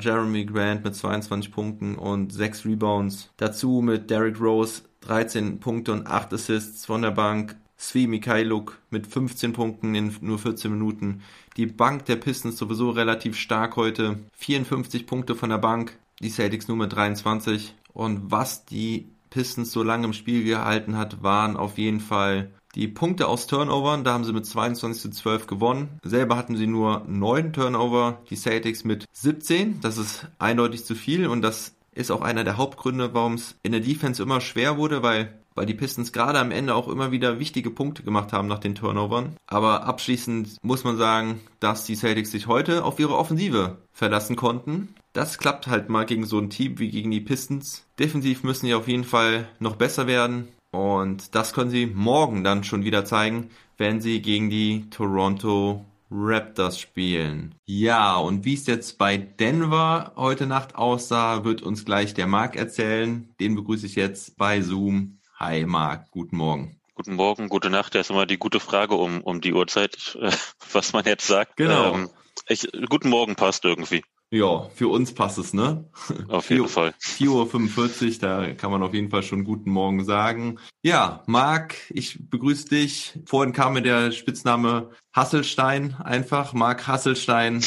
Jeremy 0.00 0.44
Grant 0.44 0.84
mit 0.84 0.94
22 0.94 1.52
Punkten 1.52 1.94
und 1.94 2.32
6 2.32 2.66
Rebounds. 2.66 3.30
Dazu 3.36 3.80
mit 3.80 4.10
Derrick 4.10 4.40
Rose 4.40 4.82
13 5.02 5.60
Punkte 5.60 5.92
und 5.92 6.06
8 6.06 6.34
Assists 6.34 6.84
von 6.84 7.02
der 7.02 7.12
Bank. 7.12 7.56
Svi 7.78 8.08
Mikhailuk 8.08 8.78
mit 8.90 9.06
15 9.06 9.52
Punkten 9.52 9.94
in 9.94 10.14
nur 10.20 10.38
14 10.38 10.72
Minuten. 10.72 11.22
Die 11.56 11.66
Bank 11.66 12.04
der 12.06 12.16
Pistons 12.16 12.58
sowieso 12.58 12.90
relativ 12.90 13.36
stark 13.36 13.76
heute. 13.76 14.18
54 14.32 15.06
Punkte 15.06 15.34
von 15.36 15.48
der 15.48 15.58
Bank. 15.58 15.96
Die 16.20 16.28
Celtics 16.28 16.66
nur 16.66 16.76
mit 16.76 16.92
23. 16.92 17.74
Und 17.94 18.30
was 18.32 18.66
die 18.66 19.08
Pistons 19.30 19.70
so 19.70 19.84
lange 19.84 20.06
im 20.06 20.12
Spiel 20.12 20.44
gehalten 20.44 20.98
hat, 20.98 21.22
waren 21.22 21.56
auf 21.56 21.78
jeden 21.78 22.00
Fall 22.00 22.50
die 22.74 22.88
Punkte 22.88 23.28
aus 23.28 23.46
Turnovern, 23.46 24.04
da 24.04 24.12
haben 24.12 24.24
sie 24.24 24.32
mit 24.32 24.46
22 24.46 25.02
zu 25.02 25.10
12 25.10 25.46
gewonnen. 25.46 26.00
Selber 26.02 26.36
hatten 26.36 26.56
sie 26.56 26.66
nur 26.66 27.04
9 27.06 27.52
Turnover, 27.52 28.20
die 28.30 28.36
Celtics 28.36 28.84
mit 28.84 29.06
17. 29.12 29.80
Das 29.80 29.98
ist 29.98 30.26
eindeutig 30.38 30.84
zu 30.84 30.94
viel 30.94 31.26
und 31.26 31.42
das 31.42 31.74
ist 31.92 32.10
auch 32.10 32.22
einer 32.22 32.44
der 32.44 32.56
Hauptgründe, 32.56 33.12
warum 33.14 33.34
es 33.34 33.56
in 33.62 33.72
der 33.72 33.80
Defense 33.80 34.22
immer 34.22 34.40
schwer 34.40 34.76
wurde, 34.76 35.02
weil 35.02 35.40
weil 35.54 35.66
die 35.66 35.74
Pistons 35.74 36.12
gerade 36.12 36.38
am 36.38 36.52
Ende 36.52 36.74
auch 36.74 36.88
immer 36.88 37.10
wieder 37.10 37.38
wichtige 37.38 37.70
Punkte 37.70 38.02
gemacht 38.02 38.32
haben 38.32 38.48
nach 38.48 38.60
den 38.60 38.74
Turnovern. 38.74 39.36
Aber 39.46 39.84
abschließend 39.84 40.56
muss 40.62 40.84
man 40.84 40.96
sagen, 40.96 41.40
dass 41.58 41.84
die 41.84 41.96
Celtics 41.96 42.30
sich 42.30 42.46
heute 42.46 42.84
auf 42.84 42.98
ihre 42.98 43.16
Offensive 43.16 43.78
verlassen 43.92 44.36
konnten. 44.36 44.94
Das 45.12 45.38
klappt 45.38 45.66
halt 45.66 45.88
mal 45.88 46.06
gegen 46.06 46.24
so 46.24 46.38
ein 46.38 46.50
Team 46.50 46.78
wie 46.78 46.88
gegen 46.88 47.10
die 47.10 47.20
Pistons. 47.20 47.84
Defensiv 47.98 48.44
müssen 48.44 48.66
die 48.66 48.74
auf 48.74 48.88
jeden 48.88 49.04
Fall 49.04 49.48
noch 49.58 49.76
besser 49.76 50.06
werden. 50.06 50.48
Und 50.72 51.34
das 51.34 51.52
können 51.52 51.70
sie 51.70 51.86
morgen 51.86 52.44
dann 52.44 52.64
schon 52.64 52.84
wieder 52.84 53.04
zeigen, 53.04 53.50
wenn 53.76 54.00
sie 54.00 54.22
gegen 54.22 54.50
die 54.50 54.88
Toronto 54.90 55.84
Raptors 56.10 56.78
spielen. 56.78 57.54
Ja, 57.66 58.16
und 58.16 58.44
wie 58.44 58.54
es 58.54 58.66
jetzt 58.66 58.98
bei 58.98 59.16
Denver 59.16 60.12
heute 60.16 60.46
Nacht 60.46 60.74
aussah, 60.74 61.44
wird 61.44 61.62
uns 61.62 61.84
gleich 61.84 62.14
der 62.14 62.26
Marc 62.26 62.56
erzählen. 62.56 63.32
Den 63.38 63.54
begrüße 63.54 63.86
ich 63.86 63.94
jetzt 63.94 64.36
bei 64.36 64.60
Zoom. 64.60 65.18
Hi 65.38 65.64
Marc, 65.64 66.10
guten 66.10 66.36
Morgen. 66.36 66.80
Guten 66.94 67.14
Morgen, 67.14 67.48
gute 67.48 67.70
Nacht. 67.70 67.94
Das 67.94 68.02
ist 68.02 68.10
immer 68.10 68.26
die 68.26 68.38
gute 68.38 68.60
Frage 68.60 68.94
um, 68.96 69.22
um 69.22 69.40
die 69.40 69.54
Uhrzeit, 69.54 70.18
was 70.72 70.92
man 70.92 71.04
jetzt 71.04 71.26
sagt. 71.26 71.56
Genau. 71.56 71.94
Ähm, 71.94 72.10
ich, 72.46 72.68
guten 72.88 73.08
Morgen 73.08 73.36
passt 73.36 73.64
irgendwie. 73.64 74.02
Ja, 74.32 74.68
für 74.74 74.88
uns 74.88 75.12
passt 75.12 75.38
es, 75.38 75.52
ne? 75.52 75.90
Auf 76.28 76.50
jeden 76.50 76.68
Fall. 76.68 76.94
4.45 77.00 78.12
Uhr, 78.12 78.18
da 78.20 78.52
kann 78.54 78.70
man 78.70 78.82
auf 78.84 78.94
jeden 78.94 79.10
Fall 79.10 79.24
schon 79.24 79.42
guten 79.42 79.70
Morgen 79.70 80.04
sagen. 80.04 80.60
Ja, 80.82 81.24
Marc, 81.26 81.74
ich 81.90 82.30
begrüße 82.30 82.68
dich. 82.68 83.18
Vorhin 83.26 83.52
kam 83.52 83.72
mir 83.72 83.82
der 83.82 84.12
Spitzname 84.12 84.90
Hasselstein 85.12 85.94
einfach. 85.94 86.52
Marc 86.52 86.86
Hasselstein 86.86 87.64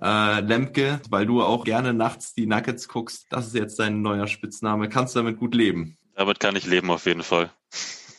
äh, 0.00 0.40
Lemke, 0.40 1.00
weil 1.10 1.26
du 1.26 1.42
auch 1.42 1.64
gerne 1.64 1.92
nachts 1.92 2.32
die 2.32 2.46
Nuggets 2.46 2.86
guckst. 2.86 3.26
Das 3.30 3.48
ist 3.48 3.56
jetzt 3.56 3.80
dein 3.80 4.00
neuer 4.00 4.28
Spitzname. 4.28 4.88
Kannst 4.88 5.16
du 5.16 5.18
damit 5.18 5.38
gut 5.38 5.54
leben? 5.54 5.96
Damit 6.14 6.38
kann 6.38 6.54
ich 6.54 6.64
leben 6.64 6.90
auf 6.92 7.06
jeden 7.06 7.24
Fall. 7.24 7.50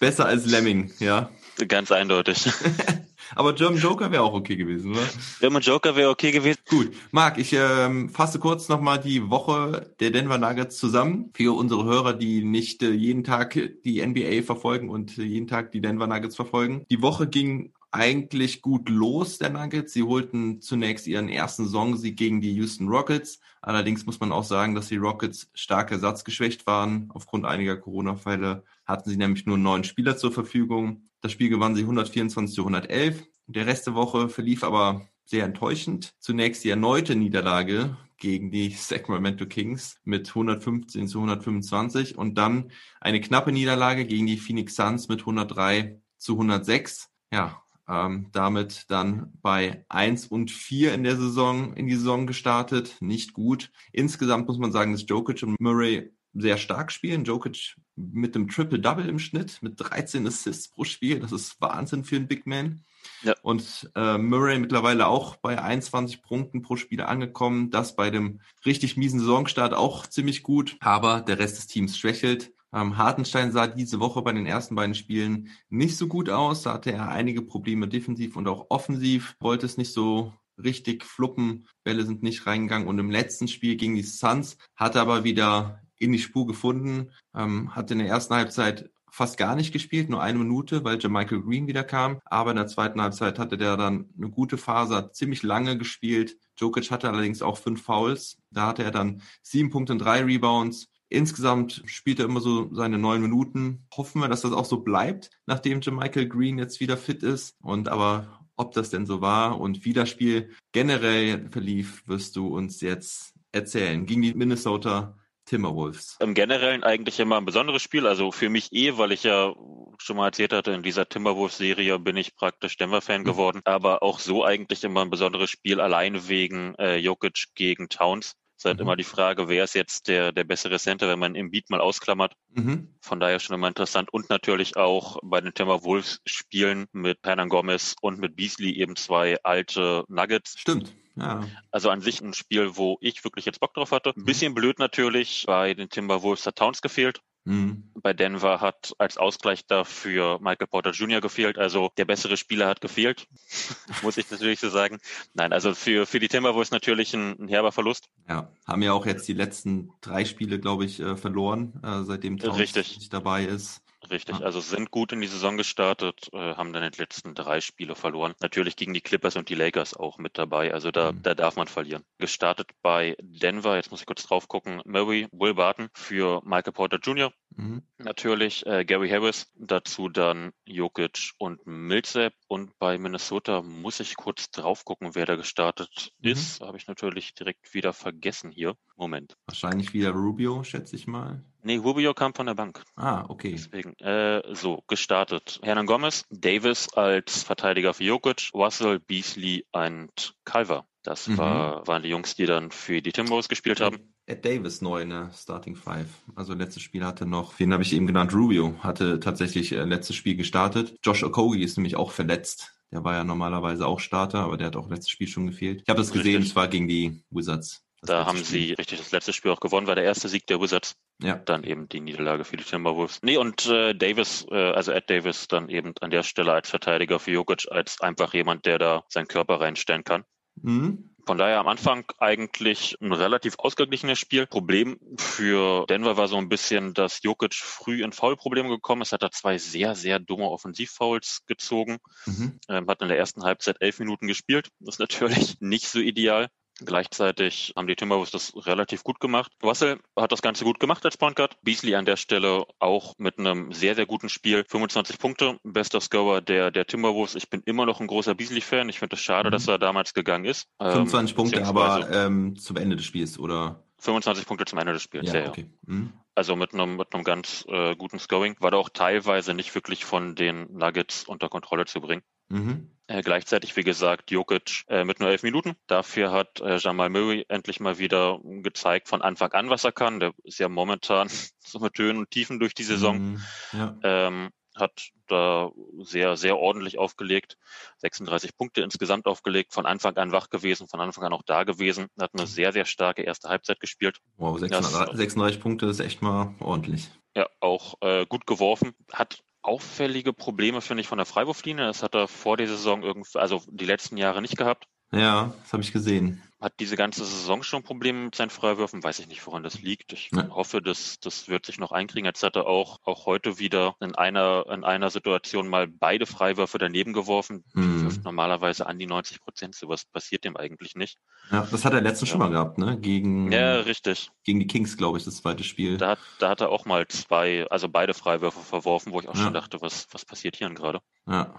Besser 0.02 0.26
als 0.26 0.46
Lemming, 0.46 0.92
ja? 1.00 1.30
Ganz 1.70 1.94
eindeutig. 1.94 2.46
Aber 3.34 3.54
German 3.54 3.80
Joker 3.80 4.12
wäre 4.12 4.24
auch 4.24 4.34
okay 4.34 4.56
gewesen, 4.56 4.92
oder? 4.92 5.08
German 5.40 5.62
Joker 5.62 5.96
wäre 5.96 6.10
okay 6.10 6.32
gewesen. 6.32 6.60
Gut. 6.70 6.92
Marc, 7.12 7.38
ich 7.38 7.54
ähm, 7.54 8.10
fasse 8.10 8.40
kurz 8.40 8.70
nochmal 8.70 9.00
die 9.00 9.30
Woche 9.30 9.94
der 10.00 10.12
Denver 10.12 10.38
Nuggets 10.38 10.78
zusammen. 10.78 11.32
Für 11.34 11.56
unsere 11.56 11.86
Hörer, 11.86 12.14
die 12.14 12.44
nicht 12.44 12.84
äh, 12.84 12.92
jeden 12.92 13.24
Tag 13.24 13.58
die 13.84 14.06
NBA 14.06 14.44
verfolgen 14.44 14.90
und 14.90 15.18
äh, 15.18 15.24
jeden 15.24 15.48
Tag 15.48 15.72
die 15.72 15.82
Denver 15.82 16.08
Nuggets 16.08 16.36
verfolgen. 16.36 16.86
Die 16.90 17.02
Woche 17.02 17.28
ging 17.28 17.74
eigentlich 17.96 18.62
gut 18.62 18.90
los, 18.90 19.38
der 19.38 19.50
Nuggets. 19.50 19.94
Sie 19.94 20.04
holten 20.04 20.62
zunächst 20.62 21.08
ihren 21.08 21.30
ersten 21.30 21.64
Saisonsieg 21.64 22.18
gegen 22.18 22.42
die 22.42 22.54
Houston 22.56 22.90
Rockets. 22.90 23.40
Allerdings 23.62 24.06
muss 24.06 24.20
man 24.20 24.34
auch 24.34 24.44
sagen, 24.44 24.76
dass 24.76 24.90
die 24.90 24.98
Rockets 24.98 25.50
stark 25.54 25.92
ersatzgeschwächt 25.92 26.68
waren. 26.68 27.10
Aufgrund 27.14 27.46
einiger 27.46 27.78
Corona-Fälle 27.78 28.64
hatten 28.86 29.10
sie 29.10 29.16
nämlich 29.16 29.46
nur 29.46 29.58
neun 29.58 29.86
Spieler 29.86 30.18
zur 30.18 30.34
Verfügung. 30.34 31.04
Das 31.26 31.32
Spiel 31.32 31.50
gewannen 31.50 31.74
sie 31.74 31.82
124 31.82 32.54
zu 32.54 32.62
111. 32.62 33.28
Der 33.48 33.66
Rest 33.66 33.88
der 33.88 33.96
Woche 33.96 34.30
verlief 34.30 34.64
aber 34.64 35.10
sehr 35.26 35.44
enttäuschend. 35.44 36.14
Zunächst 36.20 36.64
die 36.64 36.70
erneute 36.70 37.16
Niederlage 37.16 37.98
gegen 38.18 38.52
die 38.52 38.70
Sacramento 38.78 39.48
Kings 39.48 40.00
mit 40.04 40.28
115 40.30 41.08
zu 41.08 41.18
125 41.18 42.16
und 42.16 42.38
dann 42.38 42.70
eine 43.02 43.22
knappe 43.22 43.52
Niederlage 43.52 44.06
gegen 44.06 44.28
die 44.28 44.38
Phoenix 44.38 44.76
Suns 44.76 45.08
mit 45.08 45.22
103 45.22 46.00
zu 46.20 46.34
106. 46.34 47.10
Ja, 47.32 47.60
ähm, 47.90 48.28
damit 48.32 48.86
dann 48.90 49.34
bei 49.42 49.84
1 49.90 50.28
und 50.28 50.52
4 50.52 50.94
in 50.94 51.04
der 51.04 51.16
Saison, 51.16 51.74
in 51.74 51.88
die 51.88 51.96
Saison 51.96 52.28
gestartet. 52.28 52.98
Nicht 53.00 53.34
gut. 53.34 53.72
Insgesamt 53.92 54.48
muss 54.48 54.60
man 54.60 54.72
sagen, 54.72 54.92
dass 54.92 55.08
Jokic 55.08 55.42
und 55.42 55.60
Murray 55.60 56.12
sehr 56.36 56.58
stark 56.58 56.92
spielen. 56.92 57.24
Jokic 57.24 57.76
mit 57.96 58.36
dem 58.36 58.50
Triple-Double 58.50 59.08
im 59.08 59.20
Schnitt, 59.20 59.60
mit 59.62 59.76
13 59.78 60.28
Assists 60.28 60.68
pro 60.68 60.84
Spiel. 60.84 61.20
Das 61.20 61.32
ist 61.32 61.60
Wahnsinn 61.62 62.04
für 62.04 62.18
einen 62.18 62.28
Big 62.28 62.46
Man. 62.46 62.82
Ja. 63.24 63.36
Und 63.42 63.90
äh, 63.96 64.18
Murray 64.18 64.60
mittlerweile 64.60 65.08
auch 65.08 65.38
bei 65.38 65.62
21 65.62 66.22
Punkten 66.22 66.62
pro 66.62 66.76
Spiel 66.76 67.02
angekommen. 67.02 67.72
Das 67.72 67.96
bei 67.96 68.10
dem 68.10 68.42
richtig 68.66 68.98
miesen 68.98 69.20
Saisonstart 69.20 69.74
auch 69.74 70.08
ziemlich 70.08 70.44
gut. 70.44 70.78
Aber 70.82 71.22
der 71.22 71.40
Rest 71.40 71.58
des 71.58 71.68
Teams 71.68 71.98
schwächelt. 71.98 72.52
Ähm, 72.74 72.98
Hartenstein 72.98 73.54
sah 73.54 73.68
diese 73.68 74.02
Woche 74.02 74.22
bei 74.22 74.34
den 74.34 74.46
ersten 74.46 74.76
beiden 74.76 74.96
Spielen 74.96 75.50
nicht 75.70 75.96
so 75.96 76.08
gut 76.08 76.30
aus. 76.30 76.64
Da 76.64 76.74
hatte 76.74 76.92
er 76.92 77.10
einige 77.10 77.42
Probleme 77.42 77.88
defensiv 77.88 78.36
und 78.36 78.48
auch 78.48 78.66
offensiv. 78.70 79.36
Wollte 79.40 79.66
es 79.66 79.78
nicht 79.78 79.94
so 79.94 80.34
richtig 80.62 81.06
fluppen. 81.06 81.68
Bälle 81.84 82.06
sind 82.06 82.24
nicht 82.24 82.46
reingegangen. 82.46 82.88
Und 82.88 83.00
im 83.00 83.12
letzten 83.12 83.48
Spiel 83.48 83.78
gegen 83.78 83.96
die 83.96 84.04
Suns 84.04 84.58
hat 84.76 84.96
er 84.96 85.02
aber 85.02 85.24
wieder 85.24 85.82
in 85.98 86.12
die 86.12 86.20
Spur 86.20 86.48
gefunden. 86.48 87.12
Ähm, 87.36 87.76
hat 87.76 87.92
in 87.92 88.00
der 88.00 88.08
ersten 88.08 88.34
Halbzeit 88.34 88.90
fast 89.16 89.38
gar 89.38 89.56
nicht 89.56 89.72
gespielt, 89.72 90.10
nur 90.10 90.22
eine 90.22 90.38
Minute, 90.38 90.84
weil 90.84 91.00
Michael 91.08 91.42
Green 91.42 91.68
wieder 91.68 91.86
kam. 91.86 92.20
Aber 92.26 92.52
in 92.52 92.58
der 92.58 92.68
zweiten 92.68 93.02
Halbzeit 93.02 93.40
hatte 93.40 93.58
der 93.58 93.78
dann 93.78 94.10
eine 94.18 94.30
gute 94.30 94.58
Phase, 94.58 94.96
hat 94.96 95.16
ziemlich 95.16 95.42
lange 95.42 95.78
gespielt. 95.78 96.38
Jokic 96.58 96.92
hatte 96.92 97.10
allerdings 97.10 97.42
auch 97.42 97.58
fünf 97.58 97.82
Fouls. 97.82 98.38
Da 98.52 98.68
hatte 98.68 98.84
er 98.84 98.92
dann 98.92 99.22
sieben 99.42 99.70
Punkte 99.70 99.94
und 99.94 100.00
drei 100.00 100.22
Rebounds. 100.22 100.88
Insgesamt 101.08 101.82
spielt 101.86 102.20
er 102.20 102.26
immer 102.26 102.42
so 102.42 102.74
seine 102.74 102.98
neun 102.98 103.22
Minuten. 103.22 103.86
Hoffen 103.96 104.22
wir, 104.22 104.28
dass 104.28 104.42
das 104.42 104.52
auch 104.52 104.66
so 104.66 104.82
bleibt, 104.82 105.30
nachdem 105.46 105.80
Michael 105.92 106.28
Green 106.28 106.58
jetzt 106.58 106.82
wieder 106.82 106.98
fit 106.98 107.24
ist. 107.24 107.56
Und 107.62 107.88
aber 107.88 108.42
ob 108.58 108.74
das 108.74 108.90
denn 108.90 109.06
so 109.06 109.22
war 109.22 109.62
und 109.62 109.86
wie 109.86 109.94
das 109.94 110.10
Spiel 110.10 110.52
generell 110.74 111.50
verlief, 111.52 112.04
wirst 112.06 112.36
du 112.36 112.48
uns 112.48 112.82
jetzt 112.82 113.34
erzählen. 113.54 114.06
Gegen 114.06 114.24
die 114.24 114.34
Minnesota 114.34 115.18
Timberwolves. 115.46 116.18
Im 116.20 116.34
Generellen 116.34 116.84
eigentlich 116.84 117.20
immer 117.20 117.38
ein 117.38 117.46
besonderes 117.46 117.82
Spiel. 117.82 118.08
Also 118.08 118.32
für 118.32 118.50
mich 118.50 118.74
eh, 118.74 118.98
weil 118.98 119.12
ich 119.12 119.24
ja 119.24 119.54
schon 120.00 120.18
mal 120.18 120.28
erzählt 120.28 120.54
hatte, 120.54 120.72
in 120.72 120.84
dieser 120.84 121.08
Timberwolves-Serie 121.08 122.00
bin 122.00 122.18
ich 122.18 122.36
praktisch 122.36 122.78
Denver-Fan 122.78 123.22
mhm. 123.22 123.26
geworden. 123.26 123.62
Aber 123.66 124.04
auch 124.04 124.20
so 124.20 124.44
eigentlich 124.44 124.84
immer 124.84 125.02
ein 125.02 125.10
besonderes 125.10 125.50
Spiel, 125.50 125.80
alleine 125.80 126.28
wegen 126.28 126.76
äh, 126.76 126.98
Jokic 126.98 127.46
gegen 127.56 127.90
Towns. 127.90 128.36
Es 128.58 128.62
ist 128.62 128.66
halt 128.66 128.78
mhm. 128.78 128.84
immer 128.84 128.96
die 128.96 129.04
Frage, 129.04 129.50
wer 129.50 129.66
ist 129.66 129.76
jetzt 129.76 130.08
der, 130.08 130.32
der 130.32 130.46
bessere 130.46 130.80
Center, 130.80 131.08
wenn 131.10 131.20
man 131.20 131.36
im 131.36 131.52
Beat 131.52 131.70
mal 131.70 131.82
ausklammert. 131.82 132.34
Mhm. 132.54 132.96
Von 133.02 133.20
daher 133.20 133.40
schon 133.40 133.56
immer 133.56 133.68
interessant. 133.68 134.12
Und 134.14 134.30
natürlich 134.30 134.78
auch 134.78 135.18
bei 135.24 135.42
den 135.42 135.54
Timberwolves 135.54 136.22
spielen 136.26 136.86
mit 136.94 137.20
Hernan 137.24 137.50
Gomez 137.50 137.96
und 138.02 138.20
mit 138.20 138.36
Beasley 138.36 138.72
eben 138.72 138.96
zwei 138.96 139.38
alte 139.44 140.06
Nuggets. 140.08 140.56
Stimmt. 140.58 140.96
Ja. 141.16 141.46
Also 141.72 141.90
an 141.90 142.02
sich 142.02 142.22
ein 142.22 142.34
Spiel, 142.34 142.76
wo 142.76 142.98
ich 143.02 143.24
wirklich 143.24 143.46
jetzt 143.46 143.60
Bock 143.60 143.74
drauf 143.74 143.92
hatte. 143.92 144.10
Ein 144.10 144.22
mhm. 144.22 144.26
bisschen 144.26 144.54
blöd 144.54 144.80
natürlich, 144.80 145.46
bei 145.48 145.74
den 145.74 145.90
Timberwolves 145.90 146.46
hat 146.46 146.58
Towns 146.58 146.82
gefehlt. 146.82 147.22
Mhm. 147.46 147.92
Bei 147.94 148.14
Denver 148.14 148.60
hat 148.60 148.94
als 148.98 149.18
Ausgleich 149.18 149.68
dafür 149.68 150.40
Michael 150.42 150.68
Porter 150.68 150.92
Jr. 150.92 151.22
gefehlt. 151.22 151.60
Also 151.60 151.92
der 151.96 152.06
bessere 152.06 152.38
Spieler 152.38 152.68
hat 152.68 152.82
gefehlt, 152.82 153.28
muss 154.02 154.18
ich 154.18 154.30
natürlich 154.32 154.60
so 154.60 154.70
sagen. 154.70 154.98
Nein, 155.34 155.54
also 155.54 155.76
für, 155.76 156.08
für 156.08 156.20
die 156.20 156.28
Timberwolves 156.28 156.72
natürlich 156.72 157.14
ein, 157.14 157.40
ein 157.40 157.48
herber 157.48 157.72
Verlust. 157.72 158.10
Ja, 158.28 158.52
haben 158.68 158.82
ja 158.82 158.94
auch 158.94 159.06
jetzt 159.06 159.28
die 159.28 159.34
letzten 159.34 159.92
drei 160.02 160.26
Spiele, 160.26 160.60
glaube 160.60 160.86
ich, 160.86 161.00
äh, 161.00 161.16
verloren, 161.16 161.80
äh, 161.84 162.04
seitdem 162.04 162.40
Towns 162.40 162.58
Richtig. 162.58 162.98
nicht 162.98 163.14
dabei 163.14 163.46
ist. 163.46 163.85
Richtig, 164.10 164.36
Ah. 164.36 164.42
also 164.46 164.60
sind 164.60 164.92
gut 164.92 165.12
in 165.12 165.22
die 165.22 165.28
Saison 165.28 165.58
gestartet, 165.58 166.30
äh, 166.34 166.38
haben 166.56 166.74
dann 166.74 166.90
die 166.92 167.00
letzten 167.02 167.34
drei 167.36 167.62
Spiele 167.62 167.96
verloren. 167.96 168.34
Natürlich 168.42 168.76
gegen 168.76 168.94
die 168.94 169.02
Clippers 169.02 169.36
und 169.36 169.50
die 169.50 169.56
Lakers 169.56 169.96
auch 169.96 170.18
mit 170.18 170.38
dabei, 170.38 170.74
also 170.74 170.92
da, 170.92 171.12
Mhm. 171.12 171.22
da 171.24 171.34
darf 171.36 171.56
man 171.56 171.68
verlieren. 171.68 172.04
Gestartet 172.18 172.70
bei 172.82 173.16
Denver, 173.22 173.76
jetzt 173.76 173.92
muss 173.92 174.02
ich 174.02 174.06
kurz 174.06 174.24
drauf 174.24 174.48
gucken, 174.48 174.82
Murray, 174.86 175.28
Will 175.32 175.54
Barton 175.56 175.90
für 175.94 176.42
Michael 176.46 176.74
Porter 176.74 177.00
Jr., 177.02 177.32
Mhm. 177.58 177.84
natürlich 178.00 178.66
äh, 178.66 178.84
Gary 178.84 179.08
Harris, 179.10 179.50
dazu 179.56 180.10
dann 180.10 180.52
Jokic 180.66 181.32
und 181.38 181.66
Millsap 181.66 182.34
und 182.48 182.78
bei 182.80 182.98
Minnesota 182.98 183.62
muss 183.62 184.00
ich 184.02 184.16
kurz 184.18 184.52
drauf 184.52 184.84
gucken, 184.84 185.16
wer 185.16 185.26
da 185.26 185.36
gestartet 185.36 186.12
Mhm. 186.20 186.32
ist. 186.32 186.60
Habe 186.62 186.78
ich 186.78 186.88
natürlich 186.88 187.34
direkt 187.34 187.74
wieder 187.74 187.94
vergessen 187.94 188.52
hier. 188.52 188.76
Moment. 188.98 189.36
Wahrscheinlich 189.46 189.94
wieder 189.94 190.12
Rubio, 190.12 190.64
schätze 190.64 190.96
ich 190.98 191.08
mal. 191.08 191.44
Nee, 191.66 191.78
Rubio 191.78 192.14
kam 192.14 192.36
von 192.36 192.46
der 192.46 192.54
Bank. 192.54 192.84
Ah, 192.96 193.26
okay. 193.28 193.54
Deswegen, 193.54 193.94
äh, 194.00 194.44
so, 194.54 194.84
gestartet. 194.88 195.60
Hernan 195.64 195.88
Gomez, 195.88 196.24
Davis 196.30 196.88
als 196.94 197.42
Verteidiger 197.42 197.96
für 197.96 198.04
Jokic, 198.04 198.52
Russell, 198.54 199.00
Beasley 199.00 199.66
und 199.72 200.36
Calver. 200.46 200.86
Das 201.02 201.28
Mhm. 201.28 201.38
war, 201.40 201.88
waren 201.88 202.04
die 202.04 202.10
Jungs, 202.10 202.36
die 202.36 202.46
dann 202.46 202.70
für 202.70 203.02
die 203.02 203.12
Timberwolves 203.12 203.50
gespielt 203.50 203.82
haben. 203.82 204.14
Ed 204.28 204.46
Davis 204.46 204.82
neu 204.82 205.02
in 205.02 205.10
der 205.10 205.32
Starting 205.34 205.76
Five. 205.76 206.08
Also 206.36 206.54
letztes 206.54 206.84
Spiel 206.84 207.04
hatte 207.04 207.26
noch, 207.26 207.58
wen 207.60 207.74
habe 207.74 207.82
ich 207.82 207.94
eben 207.94 208.06
genannt? 208.06 208.34
Rubio 208.36 208.76
hatte 208.82 209.20
tatsächlich 209.20 209.72
äh, 209.72 209.84
letztes 209.86 210.16
Spiel 210.16 210.36
gestartet. 210.36 210.98
Josh 211.04 211.24
Okogie 211.24 211.64
ist 211.64 211.78
nämlich 211.78 211.96
auch 211.96 212.12
verletzt. 212.12 212.74
Der 212.92 213.04
war 213.04 213.14
ja 213.16 213.24
normalerweise 213.24 213.88
auch 213.88 214.00
Starter, 214.00 214.40
aber 214.42 214.58
der 214.58 214.68
hat 214.68 214.76
auch 214.76 214.90
letztes 214.90 215.10
Spiel 215.10 215.28
schon 215.28 215.48
gefehlt. 215.48 215.82
Ich 215.82 215.90
habe 215.90 216.00
das 216.00 216.12
gesehen, 216.12 216.44
es 216.44 216.56
war 216.56 216.68
gegen 216.68 216.88
die 216.88 217.24
Wizards. 217.32 217.85
Da 218.06 218.26
haben 218.26 218.38
Spiel. 218.38 218.68
sie 218.68 218.74
richtig 218.74 219.00
das 219.00 219.12
letzte 219.12 219.34
Spiel 219.34 219.52
auch 219.52 219.60
gewonnen, 219.60 219.88
war 219.88 219.96
der 219.96 220.04
erste 220.04 220.30
Sieg 220.30 220.48
der 220.48 220.62
Wizards. 220.62 220.96
Ja. 221.22 221.36
Dann 221.36 221.64
eben 221.64 221.88
die 221.88 222.02
Niederlage 222.02 222.44
für 222.44 222.58
die 222.58 222.64
Timberwolves. 222.64 223.20
Nee, 223.22 223.38
und 223.38 223.66
äh, 223.68 223.94
Davis, 223.94 224.46
äh, 224.52 224.56
also 224.56 224.92
Ed 224.92 225.10
Davis, 225.10 225.48
dann 225.48 225.70
eben 225.70 225.94
an 226.02 226.12
der 226.12 226.24
Stelle 226.24 226.54
als 226.54 226.70
Verteidiger 226.70 227.20
für 227.20 227.32
Jokic, 227.32 227.68
als 227.72 228.02
einfach 228.02 228.34
jemand, 228.34 228.66
der 228.66 228.80
da 228.80 229.04
seinen 229.10 229.28
Körper 229.28 229.62
reinstellen 229.62 230.04
kann. 230.04 230.24
Mhm. 230.62 231.16
Von 231.26 231.40
daher 231.40 231.60
am 231.60 231.68
Anfang 231.68 232.06
eigentlich 232.20 232.98
ein 233.02 233.12
relativ 233.12 233.56
ausgeglichenes 233.58 234.20
Spiel. 234.20 234.46
Problem 234.46 235.00
für 235.18 235.86
Denver 235.88 236.18
war 236.18 236.28
so 236.28 236.38
ein 236.38 236.50
bisschen, 236.50 236.94
dass 236.94 237.24
Jokic 237.24 237.56
früh 237.56 238.04
in 238.04 238.12
Foulprobleme 238.12 238.70
gekommen 238.70 239.02
ist. 239.02 239.12
Hat 239.12 239.24
er 239.24 239.32
zwei 239.32 239.58
sehr, 239.58 239.96
sehr 239.96 240.20
dumme 240.20 240.48
Offensivfouls 240.48 241.42
gezogen. 241.48 241.98
Mhm. 242.28 242.60
Ähm, 242.70 242.88
hat 242.88 243.02
in 243.02 243.08
der 243.08 243.18
ersten 243.18 243.44
Halbzeit 243.44 243.78
elf 243.80 243.98
Minuten 244.00 244.28
gespielt. 244.28 244.70
Das 244.80 244.96
ist 244.96 245.00
natürlich 245.00 245.58
nicht 245.62 245.88
so 245.88 246.00
ideal. 246.00 246.50
Gleichzeitig 246.84 247.74
haben 247.76 247.88
die 247.88 247.96
Timberwolves 247.96 248.32
das 248.32 248.54
relativ 248.66 249.04
gut 249.04 249.20
gemacht. 249.20 249.52
Russell 249.64 250.00
hat 250.18 250.32
das 250.32 250.42
Ganze 250.42 250.66
gut 250.66 250.80
gemacht 250.80 251.06
als 251.06 251.18
Point 251.18 251.36
Guard. 251.36 251.58
Beasley 251.62 251.96
an 251.96 252.06
der 252.06 252.18
Stelle 252.18 252.66
auch 252.80 253.14
mit 253.18 253.40
einem 253.40 253.72
sehr, 253.72 253.96
sehr 253.96 254.06
guten 254.06 254.30
Spiel. 254.30 254.66
25 254.68 255.18
Punkte, 255.20 255.58
bester 255.64 256.02
Scorer 256.02 256.42
der, 256.42 256.72
der 256.72 256.86
Timberwolves. 256.86 257.36
Ich 257.36 257.50
bin 257.50 257.62
immer 257.66 257.86
noch 257.86 258.02
ein 258.02 258.08
großer 258.08 258.36
Beasley-Fan. 258.36 258.90
Ich 258.90 259.00
finde 259.00 259.16
es 259.16 259.22
schade, 259.22 259.50
Mhm. 259.50 259.52
dass 259.54 259.68
er 259.68 259.80
damals 259.80 260.14
gegangen 260.14 260.46
ist. 260.46 260.68
Ähm, 260.80 260.92
25 260.92 261.36
Punkte, 261.36 261.60
beziehungsweise 261.60 262.08
aber 262.08 262.26
ähm, 262.28 262.56
zum 262.58 262.78
Ende 262.78 262.96
des 262.96 263.06
Spiels, 263.06 263.40
oder? 263.40 263.82
25 264.00 264.46
Punkte 264.46 264.66
zum 264.66 264.78
Ende 264.78 264.94
des 264.94 265.02
Spiels, 265.04 265.32
ja, 265.32 265.40
ja. 265.42 265.50
okay. 265.50 265.68
Mhm. 265.88 266.14
Also 266.36 266.56
mit 266.58 266.74
einem, 266.74 266.98
mit 266.98 267.14
einem 267.14 267.24
ganz 267.24 267.64
äh, 267.70 267.96
guten 267.96 268.20
Scoring. 268.20 268.58
War 268.60 268.72
da 268.72 268.78
auch 268.78 268.90
teilweise 268.90 269.54
nicht 269.54 269.74
wirklich 269.74 270.04
von 270.04 270.36
den 270.36 270.68
Nuggets 270.74 271.24
unter 271.24 271.48
Kontrolle 271.48 271.86
zu 271.86 272.02
bringen. 272.02 272.22
Mhm. 272.50 272.92
Äh, 273.08 273.22
gleichzeitig, 273.22 273.76
wie 273.76 273.84
gesagt, 273.84 274.32
Jokic 274.32 274.84
äh, 274.88 275.04
mit 275.04 275.20
nur 275.20 275.30
elf 275.30 275.44
Minuten. 275.44 275.76
Dafür 275.86 276.32
hat 276.32 276.60
äh, 276.62 276.78
Jamal 276.78 277.10
Murray 277.10 277.46
endlich 277.50 277.80
mal 277.80 278.00
wieder 278.00 278.40
gezeigt 278.44 279.08
von 279.08 279.22
Anfang 279.22 279.52
an, 279.52 279.70
was 279.70 279.84
er 279.84 279.92
kann. 279.92 280.20
Der 280.20 280.34
ist 280.44 280.58
ja 280.58 280.70
momentan 280.70 281.30
so 281.60 281.80
mit 281.80 281.98
Höhen 282.00 282.18
und 282.18 282.32
Tiefen 282.32 282.60
durch 282.60 282.74
die 282.74 282.84
Saison. 282.84 283.18
Mhm. 283.34 283.42
Ja. 283.74 283.98
Ähm, 284.02 284.50
hat 284.76 285.12
da 285.28 285.72
sehr, 286.02 286.36
sehr 286.36 286.58
ordentlich 286.58 286.98
aufgelegt. 286.98 287.58
36 288.00 288.58
Punkte 288.58 288.82
insgesamt 288.82 289.26
aufgelegt, 289.26 289.74
von 289.74 289.86
Anfang 289.86 290.18
an 290.18 290.32
wach 290.34 290.50
gewesen, 290.50 290.88
von 290.90 291.00
Anfang 291.00 291.24
an 291.24 291.32
auch 291.34 291.44
da 291.44 291.64
gewesen. 291.64 292.08
Hat 292.20 292.32
eine 292.34 292.46
sehr, 292.46 292.74
sehr 292.74 292.86
starke 292.86 293.22
erste 293.22 293.48
Halbzeit 293.50 293.80
gespielt. 293.80 294.20
Wow, 294.36 294.60
Das- 294.60 294.70
36, 294.70 295.16
36 295.16 295.62
Punkte 295.62 295.86
ist 295.86 296.00
echt 296.00 296.22
mal 296.22 296.56
ordentlich. 296.60 297.10
Ja, 297.36 297.48
auch 297.60 297.96
äh, 298.02 298.26
gut 298.26 298.46
geworfen. 298.48 298.94
Hat 299.14 299.44
auffällige 299.66 300.34
Probleme, 300.34 300.82
finde 300.82 301.02
ich, 301.02 301.08
von 301.08 301.18
der 301.18 301.26
Freiwurflinie. 301.26 301.86
Das 301.86 302.04
hat 302.04 302.16
er 302.16 302.28
vor 302.28 302.58
der 302.58 302.68
Saison 302.68 303.04
irgendwie, 303.04 303.38
also 303.40 303.62
die 303.68 303.86
letzten 303.86 304.18
Jahre 304.18 304.42
nicht 304.42 304.58
gehabt. 304.58 304.88
Ja, 305.12 305.54
das 305.64 305.74
habe 305.74 305.84
ich 305.84 305.92
gesehen. 305.94 306.42
Hat 306.62 306.74
diese 306.80 306.96
ganze 306.96 307.24
Saison 307.26 307.62
schon 307.64 307.84
Probleme 307.84 308.24
mit 308.26 308.34
seinen 308.36 308.50
Freiwürfen? 308.50 309.04
Weiß 309.04 309.20
ich 309.20 309.28
nicht, 309.28 309.46
woran 309.46 309.62
das 309.62 309.82
liegt. 309.82 310.14
Ich 310.14 310.32
Ja. 310.34 310.50
hoffe, 310.50 310.82
das, 310.82 311.20
das 311.20 311.48
wird 311.48 311.66
sich 311.66 311.78
noch 311.78 311.92
einkriegen. 311.92 312.26
Jetzt 312.26 312.42
hat 312.44 312.56
er 312.56 312.66
auch, 312.66 313.00
auch 313.04 313.26
heute 313.28 313.60
wieder 313.60 313.96
in 314.00 314.16
einer, 314.16 314.66
in 314.72 314.84
einer 314.84 315.12
Situation 315.12 315.68
mal 315.68 315.88
beide 315.88 316.26
Freiwürfe 316.26 316.78
daneben 316.80 317.14
geworfen. 317.14 317.64
Mhm. 317.74 318.06
Wirft 318.06 318.24
normalerweise 318.24 318.88
an 318.88 318.98
die 318.98 319.06
90 319.06 319.42
Prozent. 319.42 319.76
Sowas 319.76 320.06
passiert 320.06 320.44
dem 320.44 320.58
eigentlich 320.58 320.96
nicht. 320.96 321.18
Ja, 321.52 321.68
das 321.70 321.86
hat 321.86 321.94
er 321.94 322.02
letztens 322.02 322.30
Ja. 322.30 322.34
schon 322.34 322.40
mal 322.40 322.50
gehabt, 322.50 322.78
ne? 322.80 322.98
Gegen, 323.00 323.52
Ja, 323.52 323.82
richtig. 323.82 324.32
gegen 324.44 324.60
die 324.60 324.68
Kings, 324.68 324.98
glaube 324.98 325.20
ich, 325.20 325.24
das 325.26 325.36
zweite 325.38 325.64
Spiel. 325.64 325.98
Da 325.98 326.12
hat, 326.12 326.20
da 326.40 326.50
hat 326.50 326.62
er 326.62 326.70
auch 326.70 326.86
mal 326.86 327.06
zwei, 327.10 327.68
also 327.70 327.90
beide 327.90 328.14
Freiwürfe 328.16 328.62
verworfen, 328.62 329.12
wo 329.14 329.20
ich 329.20 329.28
auch 329.28 329.36
Ja. 329.36 329.44
schon 329.44 329.54
dachte, 329.54 329.82
was, 329.82 330.08
was 330.12 330.26
passiert 330.26 330.56
hier 330.56 330.68
denn 330.68 330.76
gerade? 330.76 331.00
Ja. 331.28 331.54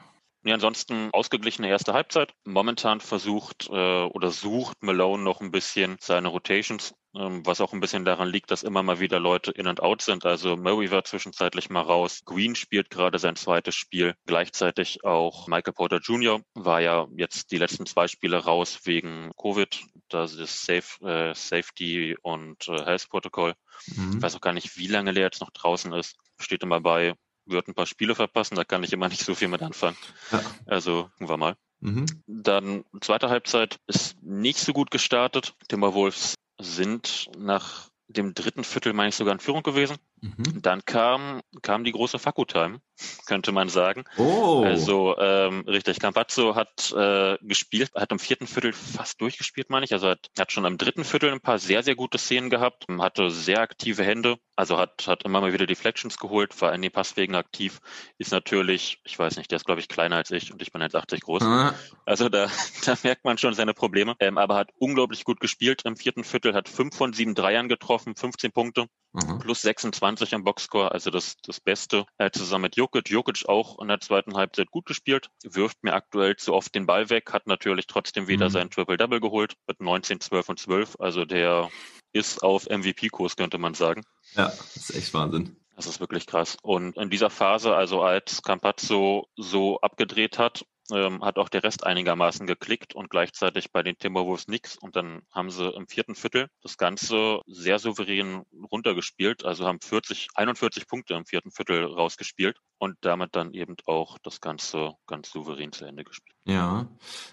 Nee, 0.46 0.52
ansonsten 0.52 1.10
ausgeglichene 1.12 1.68
erste 1.68 1.92
Halbzeit. 1.92 2.32
Momentan 2.44 3.00
versucht 3.00 3.68
äh, 3.68 3.72
oder 4.04 4.30
sucht 4.30 4.80
Malone 4.80 5.24
noch 5.24 5.40
ein 5.40 5.50
bisschen 5.50 5.96
seine 6.00 6.28
Rotations, 6.28 6.94
ähm, 7.16 7.44
was 7.44 7.60
auch 7.60 7.72
ein 7.72 7.80
bisschen 7.80 8.04
daran 8.04 8.28
liegt, 8.28 8.52
dass 8.52 8.62
immer 8.62 8.84
mal 8.84 9.00
wieder 9.00 9.18
Leute 9.18 9.50
in 9.50 9.66
und 9.66 9.82
out 9.82 10.02
sind. 10.02 10.24
Also 10.24 10.56
Murray 10.56 10.92
war 10.92 11.02
zwischenzeitlich 11.02 11.68
mal 11.68 11.80
raus. 11.80 12.20
Green 12.24 12.54
spielt 12.54 12.90
gerade 12.90 13.18
sein 13.18 13.34
zweites 13.34 13.74
Spiel. 13.74 14.14
Gleichzeitig 14.26 15.02
auch 15.02 15.48
Michael 15.48 15.72
Porter 15.72 15.98
Jr. 15.98 16.40
war 16.54 16.80
ja 16.80 17.08
jetzt 17.16 17.50
die 17.50 17.58
letzten 17.58 17.84
zwei 17.84 18.06
Spiele 18.06 18.36
raus 18.36 18.82
wegen 18.84 19.32
Covid. 19.36 19.82
Das 20.08 20.34
ist 20.34 20.64
Safe, 20.64 21.04
äh, 21.04 21.34
Safety 21.34 22.16
und 22.22 22.68
äh, 22.68 22.84
Health 22.84 23.08
Protocol. 23.10 23.54
Ich 23.88 23.96
Mhm. 23.96 24.22
weiß 24.22 24.36
auch 24.36 24.40
gar 24.40 24.52
nicht, 24.52 24.76
wie 24.76 24.86
lange 24.86 25.12
der 25.12 25.24
jetzt 25.24 25.40
noch 25.40 25.50
draußen 25.50 25.92
ist. 25.92 26.14
Steht 26.38 26.62
immer 26.62 26.80
bei, 26.80 27.14
wird 27.46 27.68
ein 27.68 27.74
paar 27.74 27.86
Spiele 27.86 28.14
verpassen, 28.14 28.56
da 28.56 28.64
kann 28.64 28.82
ich 28.82 28.92
immer 28.92 29.08
nicht 29.08 29.24
so 29.24 29.34
viel 29.34 29.48
mit 29.48 29.62
anfangen. 29.62 29.96
Ja. 30.32 30.40
Also, 30.66 31.10
gucken 31.12 31.28
wir 31.28 31.36
mal. 31.36 31.56
Mhm. 31.80 32.06
Dann 32.26 32.84
zweite 33.00 33.28
Halbzeit 33.28 33.78
ist 33.86 34.20
nicht 34.22 34.58
so 34.58 34.72
gut 34.72 34.90
gestartet. 34.90 35.54
Timberwolves 35.68 36.34
sind 36.58 37.30
nach 37.36 37.88
dem 38.08 38.34
dritten 38.34 38.64
Viertel, 38.64 38.92
meine 38.92 39.10
ich, 39.10 39.16
sogar 39.16 39.32
in 39.32 39.40
Führung 39.40 39.62
gewesen. 39.62 39.96
Mhm. 40.20 40.62
Dann 40.62 40.84
kam, 40.84 41.40
kam 41.62 41.84
die 41.84 41.92
große 41.92 42.18
Faku-Time, 42.18 42.80
könnte 43.26 43.52
man 43.52 43.68
sagen. 43.68 44.04
Oh. 44.16 44.62
Also 44.64 45.16
ähm, 45.18 45.64
richtig, 45.66 45.98
Campazzo 45.98 46.54
hat 46.54 46.92
äh, 46.96 47.38
gespielt, 47.42 47.90
hat 47.94 48.12
im 48.12 48.18
vierten 48.18 48.46
Viertel 48.46 48.72
fast 48.72 49.20
durchgespielt, 49.20 49.70
meine 49.70 49.84
ich. 49.84 49.92
Also 49.92 50.08
hat, 50.08 50.30
hat 50.38 50.52
schon 50.52 50.64
im 50.64 50.78
dritten 50.78 51.04
Viertel 51.04 51.32
ein 51.32 51.40
paar 51.40 51.58
sehr, 51.58 51.82
sehr 51.82 51.94
gute 51.94 52.18
Szenen 52.18 52.50
gehabt, 52.50 52.86
hatte 52.98 53.30
sehr 53.30 53.60
aktive 53.60 54.04
Hände, 54.04 54.36
also 54.54 54.78
hat, 54.78 55.06
hat 55.06 55.24
immer 55.24 55.40
mal 55.40 55.52
wieder 55.52 55.66
Deflections 55.66 56.18
geholt, 56.18 56.60
war 56.60 56.74
in 56.74 56.82
den 56.82 56.92
Passwegen 56.92 57.34
aktiv, 57.34 57.80
ist 58.18 58.32
natürlich, 58.32 59.00
ich 59.04 59.18
weiß 59.18 59.36
nicht, 59.36 59.50
der 59.50 59.56
ist 59.56 59.66
glaube 59.66 59.80
ich 59.80 59.88
kleiner 59.88 60.16
als 60.16 60.30
ich 60.30 60.52
und 60.52 60.62
ich 60.62 60.72
bin 60.72 60.82
1,80 60.82 61.20
groß. 61.20 61.42
Ah, 61.42 61.74
Also 62.04 62.28
da, 62.28 62.48
da 62.84 62.96
merkt 63.02 63.24
man 63.24 63.38
schon 63.38 63.54
seine 63.54 63.74
Probleme. 63.74 64.14
Ähm, 64.20 64.38
aber 64.38 64.56
hat 64.56 64.70
unglaublich 64.78 65.24
gut 65.24 65.40
gespielt 65.40 65.82
im 65.84 65.96
vierten 65.96 66.24
Viertel, 66.24 66.54
hat 66.54 66.68
fünf 66.68 66.96
von 66.96 67.12
sieben 67.12 67.34
Dreiern 67.34 67.68
getroffen, 67.68 68.16
15 68.16 68.52
Punkte 68.52 68.86
aha. 69.16 69.38
plus 69.38 69.62
26 69.62 70.34
am 70.34 70.44
Boxscore, 70.44 70.92
also 70.92 71.10
das, 71.10 71.36
das 71.42 71.60
Beste. 71.60 72.04
Äh, 72.18 72.30
zusammen 72.30 72.62
mit 72.62 72.76
Jokic. 72.76 73.10
Jokic 73.10 73.48
auch 73.48 73.80
in 73.80 73.88
der 73.88 74.00
zweiten 74.00 74.34
Halbzeit 74.36 74.70
gut 74.70 74.86
gespielt, 74.86 75.28
wirft 75.44 75.82
mir 75.82 75.94
aktuell 75.94 76.36
zu 76.36 76.54
oft 76.54 76.74
den 76.74 76.86
Ball 76.86 77.10
weg, 77.10 77.32
hat 77.32 77.46
natürlich 77.46 77.86
trotzdem 77.86 78.28
wieder 78.28 78.46
Mhm. 78.46 78.50
sein 78.52 78.70
Triple-Double 78.70 79.20
geholt 79.20 79.54
mit 79.66 79.80
19, 79.80 80.20
12 80.20 80.48
und 80.50 80.58
12. 80.58 80.96
Also 80.98 81.24
der 81.24 81.70
ist 82.12 82.42
auf 82.42 82.66
MVP-Kurs, 82.68 83.36
könnte 83.36 83.58
man 83.58 83.74
sagen. 83.74 84.02
Ja, 84.34 84.46
das 84.46 84.76
ist 84.76 84.94
echt 84.94 85.14
Wahnsinn. 85.14 85.56
Das 85.76 85.86
ist 85.86 86.00
wirklich 86.00 86.26
krass. 86.26 86.56
Und 86.62 86.96
in 86.96 87.10
dieser 87.10 87.28
Phase, 87.28 87.74
also 87.76 88.00
als 88.00 88.42
Campazzo 88.42 89.28
so 89.36 89.78
abgedreht 89.80 90.38
hat, 90.38 90.64
ähm, 90.92 91.22
hat 91.24 91.38
auch 91.38 91.48
der 91.48 91.64
Rest 91.64 91.84
einigermaßen 91.84 92.46
geklickt 92.46 92.94
und 92.94 93.10
gleichzeitig 93.10 93.72
bei 93.72 93.82
den 93.82 93.98
Timberwolves 93.98 94.48
nix. 94.48 94.76
Und 94.76 94.96
dann 94.96 95.22
haben 95.32 95.50
sie 95.50 95.68
im 95.70 95.86
vierten 95.88 96.14
Viertel 96.14 96.48
das 96.62 96.76
Ganze 96.76 97.40
sehr 97.46 97.78
souverän 97.78 98.42
runtergespielt. 98.70 99.44
Also 99.44 99.66
haben 99.66 99.80
40, 99.80 100.28
41 100.34 100.86
Punkte 100.86 101.14
im 101.14 101.26
vierten 101.26 101.50
Viertel 101.50 101.84
rausgespielt 101.84 102.58
und 102.78 102.96
damit 103.00 103.34
dann 103.34 103.52
eben 103.52 103.76
auch 103.86 104.18
das 104.22 104.40
Ganze 104.40 104.94
ganz 105.06 105.30
souverän 105.30 105.72
zu 105.72 105.84
Ende 105.84 106.04
gespielt. 106.04 106.36
Ja. 106.46 106.88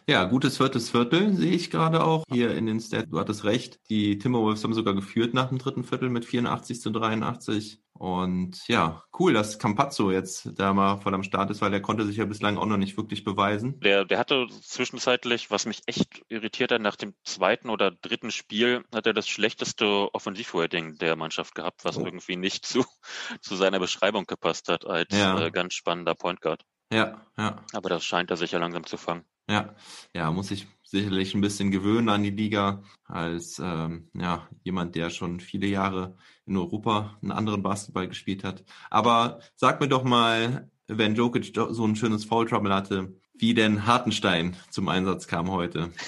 Ja, 0.08 0.26
gutes 0.26 0.58
viertes 0.58 0.90
Viertel 0.90 1.34
sehe 1.34 1.52
ich 1.52 1.70
gerade 1.70 2.04
auch 2.04 2.24
hier 2.32 2.56
in 2.56 2.66
den 2.66 2.80
Stats. 2.80 3.10
Du 3.10 3.20
hattest 3.20 3.44
recht. 3.44 3.80
Die 3.90 4.18
Timberwolves 4.18 4.64
haben 4.64 4.74
sogar 4.74 4.96
geführt 4.96 5.34
nach 5.34 5.50
dem 5.50 5.60
dritten 5.60 5.84
Viertel 5.84 6.10
mit 6.10 6.26
84 6.26 6.82
zu 6.82 6.90
83. 6.90 7.83
Und 7.94 8.68
ja, 8.68 9.04
cool, 9.20 9.34
dass 9.34 9.60
Campazzo 9.60 10.12
jetzt 10.12 10.50
da 10.56 10.74
mal 10.74 10.98
voll 10.98 11.14
am 11.14 11.24
Start 11.24 11.52
ist, 11.52 11.62
weil 11.62 11.72
er 11.74 11.82
konnte 11.82 12.06
sich 12.06 12.18
ja 12.18 12.26
bislang 12.26 12.58
auch 12.58 12.66
noch 12.66 12.78
nicht 12.78 12.98
wirklich 12.98 13.24
beweisen. 13.24 13.80
Der, 13.82 14.04
der 14.04 14.18
hatte 14.18 14.48
zwischenzeitlich, 14.62 15.52
was 15.52 15.66
mich 15.66 15.84
echt 15.86 16.24
irritiert 16.28 16.72
hat, 16.72 16.82
nach 16.82 16.96
dem 16.96 17.14
zweiten 17.24 17.70
oder 17.70 17.92
dritten 17.92 18.32
Spiel 18.32 18.84
hat 18.94 19.06
er 19.06 19.14
das 19.14 19.28
schlechteste 19.28 20.14
Offensivrating 20.14 20.98
der 20.98 21.16
Mannschaft 21.16 21.56
gehabt, 21.56 21.86
was 21.86 21.98
oh. 21.98 22.06
irgendwie 22.06 22.36
nicht 22.36 22.66
zu, 22.66 22.84
zu 23.42 23.56
seiner 23.56 23.80
Beschreibung 23.80 24.26
gepasst 24.26 24.70
hat 24.70 24.86
als 24.86 25.16
ja. 25.16 25.40
äh, 25.40 25.52
ganz 25.52 25.76
spannender 25.76 26.16
Point 26.16 26.42
Guard. 26.42 26.64
Ja, 26.92 27.26
ja. 27.38 27.64
Aber 27.74 27.90
das 27.90 28.04
scheint 28.04 28.32
er 28.32 28.38
sich 28.38 28.52
ja 28.52 28.60
langsam 28.60 28.86
zu 28.86 28.98
fangen. 28.98 29.26
Ja, 29.50 29.76
ja, 30.14 30.32
muss 30.32 30.52
ich 30.52 30.68
sicherlich 30.84 31.34
ein 31.34 31.42
bisschen 31.42 31.72
gewöhnen 31.72 32.10
an 32.10 32.24
die 32.24 32.30
Liga 32.30 32.84
als 33.06 33.60
ähm, 33.60 34.10
ja, 34.14 34.48
jemand, 34.64 34.96
der 34.96 35.10
schon 35.10 35.40
viele 35.40 35.68
Jahre 35.68 36.16
in 36.46 36.56
Europa 36.56 37.18
einen 37.22 37.32
anderen 37.32 37.64
Basketball 37.64 38.08
gespielt 38.08 38.44
hat. 38.44 38.64
Aber 38.90 39.40
sag 39.56 39.82
mir 39.82 39.88
doch 39.88 40.04
mal, 40.04 40.70
wenn 40.88 41.16
Jokic 41.16 41.54
so 41.54 41.86
ein 41.86 41.96
schönes 41.96 42.26
Foul 42.26 42.48
Trouble 42.48 42.74
hatte, 42.74 43.16
wie 43.34 43.54
denn 43.54 43.86
Hartenstein 43.88 44.56
zum 44.70 44.88
Einsatz 44.88 45.28
kam 45.28 45.52
heute. 45.52 45.92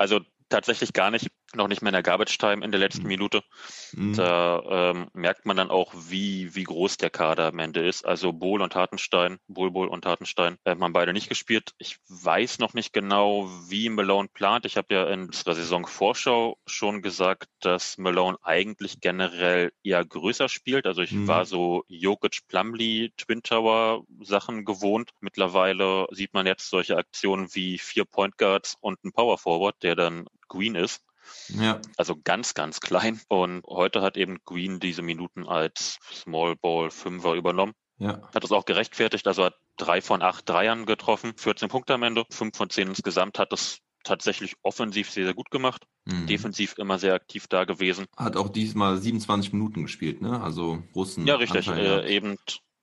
Also 0.00 0.20
tatsächlich 0.48 0.92
gar 0.92 1.10
nicht 1.10 1.26
noch 1.54 1.68
nicht 1.68 1.82
mehr 1.82 1.90
in 1.90 1.94
der 1.94 2.02
Garbage 2.02 2.36
Time 2.38 2.64
in 2.64 2.70
der 2.70 2.80
letzten 2.80 3.02
mhm. 3.02 3.08
Minute. 3.08 3.42
Mhm. 3.92 4.14
Da 4.14 4.62
ähm, 4.68 5.08
merkt 5.14 5.46
man 5.46 5.56
dann 5.56 5.70
auch, 5.70 5.92
wie, 6.08 6.54
wie 6.54 6.64
groß 6.64 6.98
der 6.98 7.10
Kader 7.10 7.46
am 7.46 7.58
Ende 7.58 7.86
ist. 7.86 8.04
Also 8.04 8.32
Bohl 8.32 8.60
und 8.60 8.74
Hartenstein, 8.74 9.38
Bohl, 9.48 9.70
Bohl 9.70 9.88
und 9.88 10.04
Hartenstein 10.04 10.58
äh, 10.64 10.70
haben 10.70 10.92
beide 10.92 11.12
nicht 11.12 11.28
gespielt. 11.28 11.74
Ich 11.78 11.98
weiß 12.08 12.58
noch 12.58 12.74
nicht 12.74 12.92
genau, 12.92 13.48
wie 13.68 13.88
Malone 13.88 14.28
plant. 14.28 14.66
Ich 14.66 14.76
habe 14.76 14.92
ja 14.94 15.04
in 15.08 15.30
der 15.30 15.54
Saisonvorschau 15.54 16.58
schon 16.66 17.02
gesagt, 17.02 17.48
dass 17.60 17.98
Malone 17.98 18.38
eigentlich 18.42 19.00
generell 19.00 19.72
eher 19.82 20.04
größer 20.04 20.48
spielt. 20.48 20.86
Also 20.86 21.02
ich 21.02 21.12
mhm. 21.12 21.28
war 21.28 21.46
so 21.46 21.84
Jokic, 21.88 22.40
Plumlee, 22.48 23.10
Twin 23.16 23.42
Tower 23.42 24.04
Sachen 24.20 24.64
gewohnt. 24.64 25.10
Mittlerweile 25.20 26.06
sieht 26.10 26.34
man 26.34 26.46
jetzt 26.46 26.68
solche 26.68 26.96
Aktionen 26.96 27.48
wie 27.54 27.78
vier 27.78 28.04
Point 28.04 28.36
Guards 28.36 28.76
und 28.80 29.02
ein 29.04 29.12
Power 29.12 29.38
Forward, 29.38 29.76
der 29.82 29.96
dann 29.96 30.26
Green 30.48 30.74
ist. 30.74 31.02
Ja. 31.48 31.80
Also 31.96 32.16
ganz, 32.22 32.54
ganz 32.54 32.80
klein. 32.80 33.20
Und 33.28 33.62
heute 33.66 34.02
hat 34.02 34.16
eben 34.16 34.38
Green 34.44 34.80
diese 34.80 35.02
Minuten 35.02 35.46
als 35.46 35.98
Small 36.12 36.56
Ball 36.56 36.90
Fünfer 36.90 37.34
übernommen. 37.34 37.72
Ja. 37.98 38.20
Hat 38.34 38.44
das 38.44 38.52
auch 38.52 38.64
gerechtfertigt, 38.64 39.26
also 39.26 39.44
hat 39.44 39.54
drei 39.76 40.00
von 40.00 40.22
acht 40.22 40.48
Dreiern 40.48 40.86
getroffen, 40.86 41.32
14 41.36 41.68
Punkte 41.68 41.94
am 41.94 42.04
Ende, 42.04 42.24
fünf 42.30 42.56
von 42.56 42.70
zehn 42.70 42.88
insgesamt, 42.88 43.38
hat 43.40 43.52
das 43.52 43.80
tatsächlich 44.04 44.54
offensiv 44.62 45.10
sehr, 45.10 45.24
sehr 45.24 45.34
gut 45.34 45.50
gemacht. 45.50 45.84
Mhm. 46.04 46.26
Defensiv 46.26 46.78
immer 46.78 46.98
sehr 46.98 47.14
aktiv 47.14 47.46
da 47.48 47.64
gewesen. 47.64 48.06
Hat 48.16 48.36
auch 48.36 48.48
diesmal 48.48 48.96
27 48.98 49.52
Minuten 49.52 49.82
gespielt, 49.82 50.22
ne? 50.22 50.40
Also 50.40 50.82
Russen. 50.94 51.26
Ja, 51.26 51.36
richtig. 51.36 51.68
Äh, 51.68 52.08
eben 52.14 52.38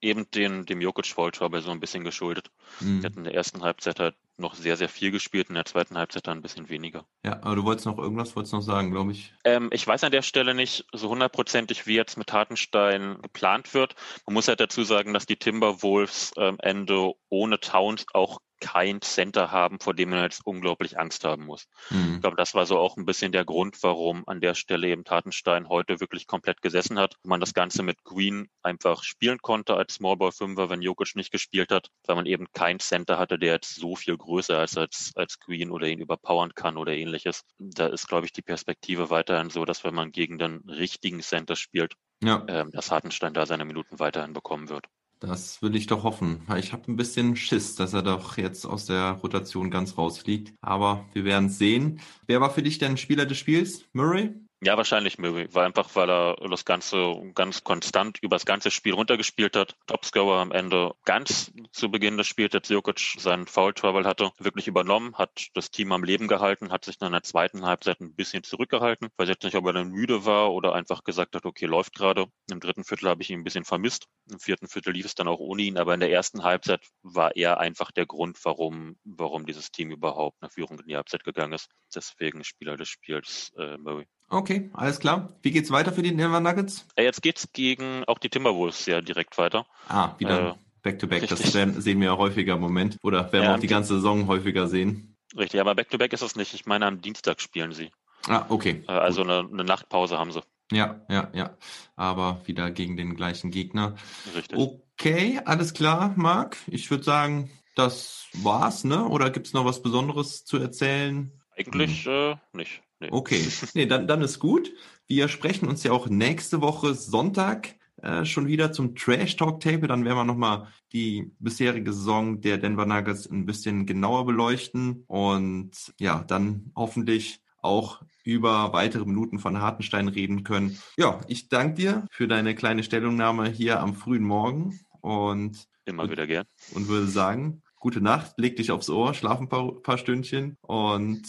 eben 0.05 0.29
den, 0.31 0.65
dem 0.65 0.81
Jokic 0.81 1.07
Foul 1.07 1.31
Trouble 1.31 1.61
so 1.61 1.71
ein 1.71 1.79
bisschen 1.79 2.03
geschuldet. 2.03 2.51
Mhm. 2.79 3.01
Der 3.01 3.09
hat 3.09 3.17
in 3.17 3.23
der 3.23 3.33
ersten 3.33 3.61
Halbzeit 3.61 3.99
halt 3.99 4.15
noch 4.37 4.55
sehr, 4.55 4.77
sehr 4.77 4.89
viel 4.89 5.11
gespielt, 5.11 5.49
in 5.49 5.55
der 5.55 5.65
zweiten 5.65 5.97
Halbzeit 5.97 6.27
dann 6.27 6.39
ein 6.39 6.41
bisschen 6.41 6.69
weniger. 6.69 7.05
Ja, 7.23 7.41
aber 7.41 7.55
du 7.55 7.63
wolltest 7.63 7.85
noch 7.85 7.97
irgendwas, 7.97 8.35
wolltest 8.35 8.53
noch 8.53 8.61
sagen, 8.61 8.91
glaube 8.91 9.11
ich. 9.11 9.33
Ähm, 9.43 9.69
ich 9.71 9.85
weiß 9.85 10.03
an 10.03 10.11
der 10.11 10.21
Stelle 10.21 10.53
nicht 10.53 10.85
so 10.93 11.09
hundertprozentig, 11.09 11.87
wie 11.87 11.95
jetzt 11.95 12.17
mit 12.17 12.31
Hartenstein 12.33 13.17
geplant 13.21 13.73
wird. 13.73 13.95
Man 14.25 14.33
muss 14.33 14.47
halt 14.47 14.59
dazu 14.59 14.83
sagen, 14.83 15.13
dass 15.13 15.25
die 15.25 15.37
Timberwolves 15.37 16.33
am 16.37 16.43
ähm, 16.43 16.57
Ende 16.59 17.13
ohne 17.29 17.59
Towns 17.59 18.05
auch 18.13 18.39
kein 18.65 18.99
Center 18.99 19.51
haben, 19.51 19.79
vor 19.79 19.93
dem 19.93 20.09
man 20.09 20.23
jetzt 20.23 20.43
unglaublich 20.43 20.97
Angst 20.97 21.23
haben 21.23 21.45
muss. 21.45 21.67
Mhm. 21.91 22.15
Ich 22.15 22.21
glaube, 22.21 22.35
das 22.35 22.55
war 22.55 22.65
so 22.65 22.79
auch 22.79 22.97
ein 22.97 23.05
bisschen 23.05 23.31
der 23.31 23.45
Grund, 23.45 23.77
warum 23.83 24.23
an 24.25 24.41
der 24.41 24.55
Stelle 24.55 24.87
eben 24.87 25.03
Tatenstein 25.03 25.69
heute 25.69 25.99
wirklich 25.99 26.25
komplett 26.25 26.63
gesessen 26.63 26.97
hat. 26.97 27.15
Man 27.21 27.39
das 27.39 27.53
Ganze 27.53 27.83
mit 27.83 28.03
Green 28.03 28.49
einfach 28.63 29.03
spielen 29.03 29.37
konnte 29.37 29.75
als 29.75 29.93
Smallball 29.93 30.31
Fünfer, 30.31 30.71
wenn 30.71 30.81
Jokic 30.81 31.15
nicht 31.15 31.31
gespielt 31.31 31.71
hat, 31.71 31.89
weil 32.07 32.15
man 32.15 32.25
eben 32.25 32.47
kein 32.53 32.79
Center 32.79 33.19
hatte, 33.19 33.37
der 33.37 33.53
jetzt 33.53 33.75
so 33.75 33.95
viel 33.95 34.17
größer 34.17 34.63
ist 34.63 34.79
als, 34.79 35.11
als 35.13 35.39
Green 35.39 35.69
oder 35.69 35.85
ihn 35.85 35.99
überpowern 35.99 36.55
kann 36.55 36.77
oder 36.77 36.93
ähnliches. 36.93 37.43
Da 37.59 37.85
ist, 37.85 38.07
glaube 38.07 38.25
ich, 38.25 38.33
die 38.33 38.41
Perspektive 38.41 39.11
weiterhin 39.11 39.51
so, 39.51 39.63
dass 39.65 39.83
wenn 39.83 39.93
man 39.93 40.11
gegen 40.11 40.39
den 40.39 40.67
richtigen 40.67 41.21
Center 41.21 41.55
spielt, 41.55 41.93
ja. 42.23 42.43
ähm, 42.47 42.71
dass 42.71 42.89
Hartenstein 42.89 43.35
da 43.35 43.45
seine 43.45 43.65
Minuten 43.65 43.99
weiterhin 43.99 44.33
bekommen 44.33 44.69
wird. 44.69 44.87
Das 45.19 45.61
will 45.61 45.75
ich 45.75 45.87
doch 45.87 46.03
hoffen. 46.03 46.41
Ich 46.57 46.73
habe 46.73 46.91
ein 46.91 46.97
bisschen 46.97 47.35
Schiss, 47.35 47.75
dass 47.75 47.93
er 47.93 48.03
doch 48.03 48.37
jetzt 48.37 48.65
aus 48.65 48.85
der 48.85 49.11
Rotation 49.11 49.71
ganz 49.71 49.97
rausfliegt. 49.97 50.53
Aber 50.61 51.05
wir 51.13 51.25
werden 51.25 51.49
sehen. 51.49 51.99
Wer 52.27 52.41
war 52.41 52.51
für 52.51 52.61
dich 52.63 52.77
denn 52.77 52.97
Spieler 52.97 53.25
des 53.25 53.37
Spiels? 53.37 53.85
Murray? 53.93 54.33
Ja, 54.65 54.77
wahrscheinlich 54.77 55.19
Murray, 55.19 55.47
weil 55.51 55.63
einfach, 55.63 55.93
weil 55.93 56.09
er 56.09 56.37
das 56.49 56.65
Ganze 56.65 57.13
ganz 57.35 57.63
konstant 57.63 58.17
über 58.23 58.35
das 58.35 58.47
ganze 58.47 58.71
Spiel 58.71 58.95
runtergespielt 58.95 59.55
hat. 59.55 59.77
Topscorer 59.85 60.39
am 60.41 60.51
Ende 60.51 60.95
ganz 61.05 61.51
zu 61.71 61.91
Beginn 61.91 62.17
des 62.17 62.25
Spiels, 62.25 62.55
als 62.55 62.69
Jokic 62.69 63.13
seinen 63.19 63.45
Foul 63.45 63.75
Trouble 63.75 64.05
hatte, 64.05 64.31
wirklich 64.39 64.67
übernommen, 64.67 65.13
hat 65.19 65.49
das 65.53 65.69
Team 65.69 65.91
am 65.91 66.03
Leben 66.03 66.27
gehalten, 66.27 66.71
hat 66.71 66.83
sich 66.83 66.97
dann 66.97 67.09
in 67.09 67.13
der 67.13 67.21
zweiten 67.21 67.63
Halbzeit 67.63 68.01
ein 68.01 68.15
bisschen 68.15 68.41
zurückgehalten. 68.41 69.09
Weiß 69.17 69.29
jetzt 69.29 69.43
nicht, 69.43 69.55
ob 69.55 69.67
er 69.67 69.73
dann 69.73 69.91
müde 69.91 70.25
war 70.25 70.51
oder 70.51 70.73
einfach 70.73 71.03
gesagt 71.03 71.35
hat, 71.35 71.45
okay, 71.45 71.67
läuft 71.67 71.93
gerade. 71.93 72.25
Im 72.49 72.59
dritten 72.59 72.83
Viertel 72.83 73.09
habe 73.09 73.21
ich 73.21 73.29
ihn 73.29 73.41
ein 73.41 73.43
bisschen 73.43 73.65
vermisst. 73.65 74.07
Im 74.31 74.39
vierten 74.39 74.67
Viertel 74.67 74.93
lief 74.93 75.05
es 75.05 75.13
dann 75.13 75.27
auch 75.27 75.39
ohne 75.39 75.61
ihn, 75.61 75.77
aber 75.77 75.93
in 75.93 75.99
der 75.99 76.11
ersten 76.11 76.43
Halbzeit 76.43 76.81
war 77.03 77.35
er 77.35 77.59
einfach 77.59 77.91
der 77.91 78.07
Grund, 78.07 78.43
warum, 78.43 78.97
warum 79.03 79.45
dieses 79.45 79.69
Team 79.69 79.91
überhaupt 79.91 80.41
nach 80.41 80.51
Führung 80.51 80.79
in 80.79 80.87
die 80.87 80.95
Halbzeit 80.95 81.23
gegangen 81.23 81.53
ist. 81.53 81.69
Deswegen 81.93 82.43
Spieler 82.43 82.77
des 82.77 82.89
Spiels 82.89 83.53
äh, 83.59 83.77
Murray. 83.77 84.07
Okay, 84.35 84.69
alles 84.73 84.99
klar. 84.99 85.29
Wie 85.43 85.51
geht's 85.51 85.71
weiter 85.71 85.93
für 85.93 86.01
die 86.01 86.13
Denver 86.13 86.41
Nuggets? 86.41 86.85
Äh, 86.97 87.03
jetzt 87.03 87.21
geht's 87.21 87.47
gegen 87.53 88.03
auch 88.03 88.19
die 88.19 88.27
Timberwolves 88.27 88.85
ja 88.85 88.99
direkt 88.99 89.37
weiter. 89.37 89.65
Ah, 89.87 90.13
wieder 90.17 90.49
äh, 90.49 90.53
Back-to-Back. 90.83 91.23
-back. 91.23 91.29
Das 91.29 91.83
sehen 91.83 92.01
wir 92.01 92.07
ja 92.07 92.17
häufiger 92.17 92.55
im 92.55 92.59
Moment. 92.59 92.97
Oder 93.01 93.31
werden 93.31 93.43
ja, 93.43 93.49
wir 93.51 93.55
auch 93.55 93.59
die 93.61 93.67
ganze 93.67 93.93
Saison 93.95 94.27
häufiger 94.27 94.67
sehen. 94.67 95.15
Richtig, 95.37 95.61
aber 95.61 95.73
Back-to-Back 95.73 96.11
-back 96.11 96.15
ist 96.15 96.21
es 96.21 96.35
nicht. 96.35 96.53
Ich 96.53 96.65
meine, 96.65 96.85
am 96.85 96.99
Dienstag 96.99 97.39
spielen 97.39 97.71
sie. 97.71 97.91
Ah, 98.27 98.45
okay. 98.49 98.83
Äh, 98.89 98.91
also 98.91 99.23
eine, 99.23 99.47
eine 99.49 99.63
Nachtpause 99.63 100.17
haben 100.17 100.33
sie. 100.33 100.43
Ja, 100.69 100.99
ja, 101.09 101.29
ja. 101.33 101.57
Aber 101.95 102.41
wieder 102.43 102.71
gegen 102.71 102.97
den 102.97 103.15
gleichen 103.15 103.51
Gegner. 103.51 103.95
Richtig. 104.35 104.57
Okay, 104.57 105.39
alles 105.45 105.73
klar, 105.73 106.11
Marc. 106.17 106.57
Ich 106.67 106.91
würde 106.91 107.05
sagen, 107.05 107.51
das 107.75 108.27
war's, 108.33 108.83
ne? 108.83 109.07
Oder 109.07 109.29
gibt's 109.29 109.53
noch 109.53 109.63
was 109.63 109.81
Besonderes 109.81 110.43
zu 110.43 110.57
erzählen? 110.57 111.31
Eigentlich 111.57 112.05
hm. 112.05 112.11
äh, 112.11 112.35
nicht. 112.51 112.81
Nee. 113.05 113.11
Okay, 113.11 113.47
nee, 113.73 113.85
dann, 113.85 114.07
dann 114.07 114.21
ist 114.21 114.39
gut. 114.39 114.71
Wir 115.07 115.27
sprechen 115.27 115.67
uns 115.67 115.83
ja 115.83 115.91
auch 115.91 116.07
nächste 116.07 116.61
Woche 116.61 116.93
Sonntag 116.93 117.75
äh, 118.01 118.25
schon 118.25 118.47
wieder 118.47 118.71
zum 118.71 118.95
Trash 118.95 119.35
Talk 119.35 119.59
Table. 119.59 119.87
Dann 119.87 120.05
werden 120.05 120.17
wir 120.17 120.23
nochmal 120.23 120.67
die 120.91 121.31
bisherige 121.39 121.93
Saison 121.93 122.41
der 122.41 122.57
Denver 122.57 122.85
Nuggets 122.85 123.29
ein 123.29 123.45
bisschen 123.45 123.85
genauer 123.85 124.25
beleuchten 124.25 125.03
und 125.07 125.71
ja, 125.99 126.23
dann 126.27 126.71
hoffentlich 126.75 127.41
auch 127.61 128.01
über 128.23 128.73
weitere 128.73 129.05
Minuten 129.05 129.39
von 129.39 129.59
Hartenstein 129.59 130.07
reden 130.07 130.43
können. 130.43 130.79
Ja, 130.97 131.21
ich 131.27 131.49
danke 131.49 131.75
dir 131.75 132.05
für 132.11 132.27
deine 132.27 132.55
kleine 132.55 132.83
Stellungnahme 132.83 133.49
hier 133.49 133.79
am 133.79 133.95
frühen 133.95 134.23
Morgen 134.23 134.79
und 135.01 135.67
immer 135.85 136.09
wieder 136.09 136.27
gern 136.27 136.45
und 136.73 136.87
würde 136.87 137.07
sagen, 137.07 137.61
gute 137.79 138.01
Nacht, 138.01 138.33
leg 138.37 138.55
dich 138.55 138.71
aufs 138.71 138.89
Ohr, 138.89 139.13
schlaf 139.13 139.39
ein 139.39 139.49
paar, 139.49 139.81
paar 139.81 139.97
Stündchen 139.97 140.57
und 140.61 141.23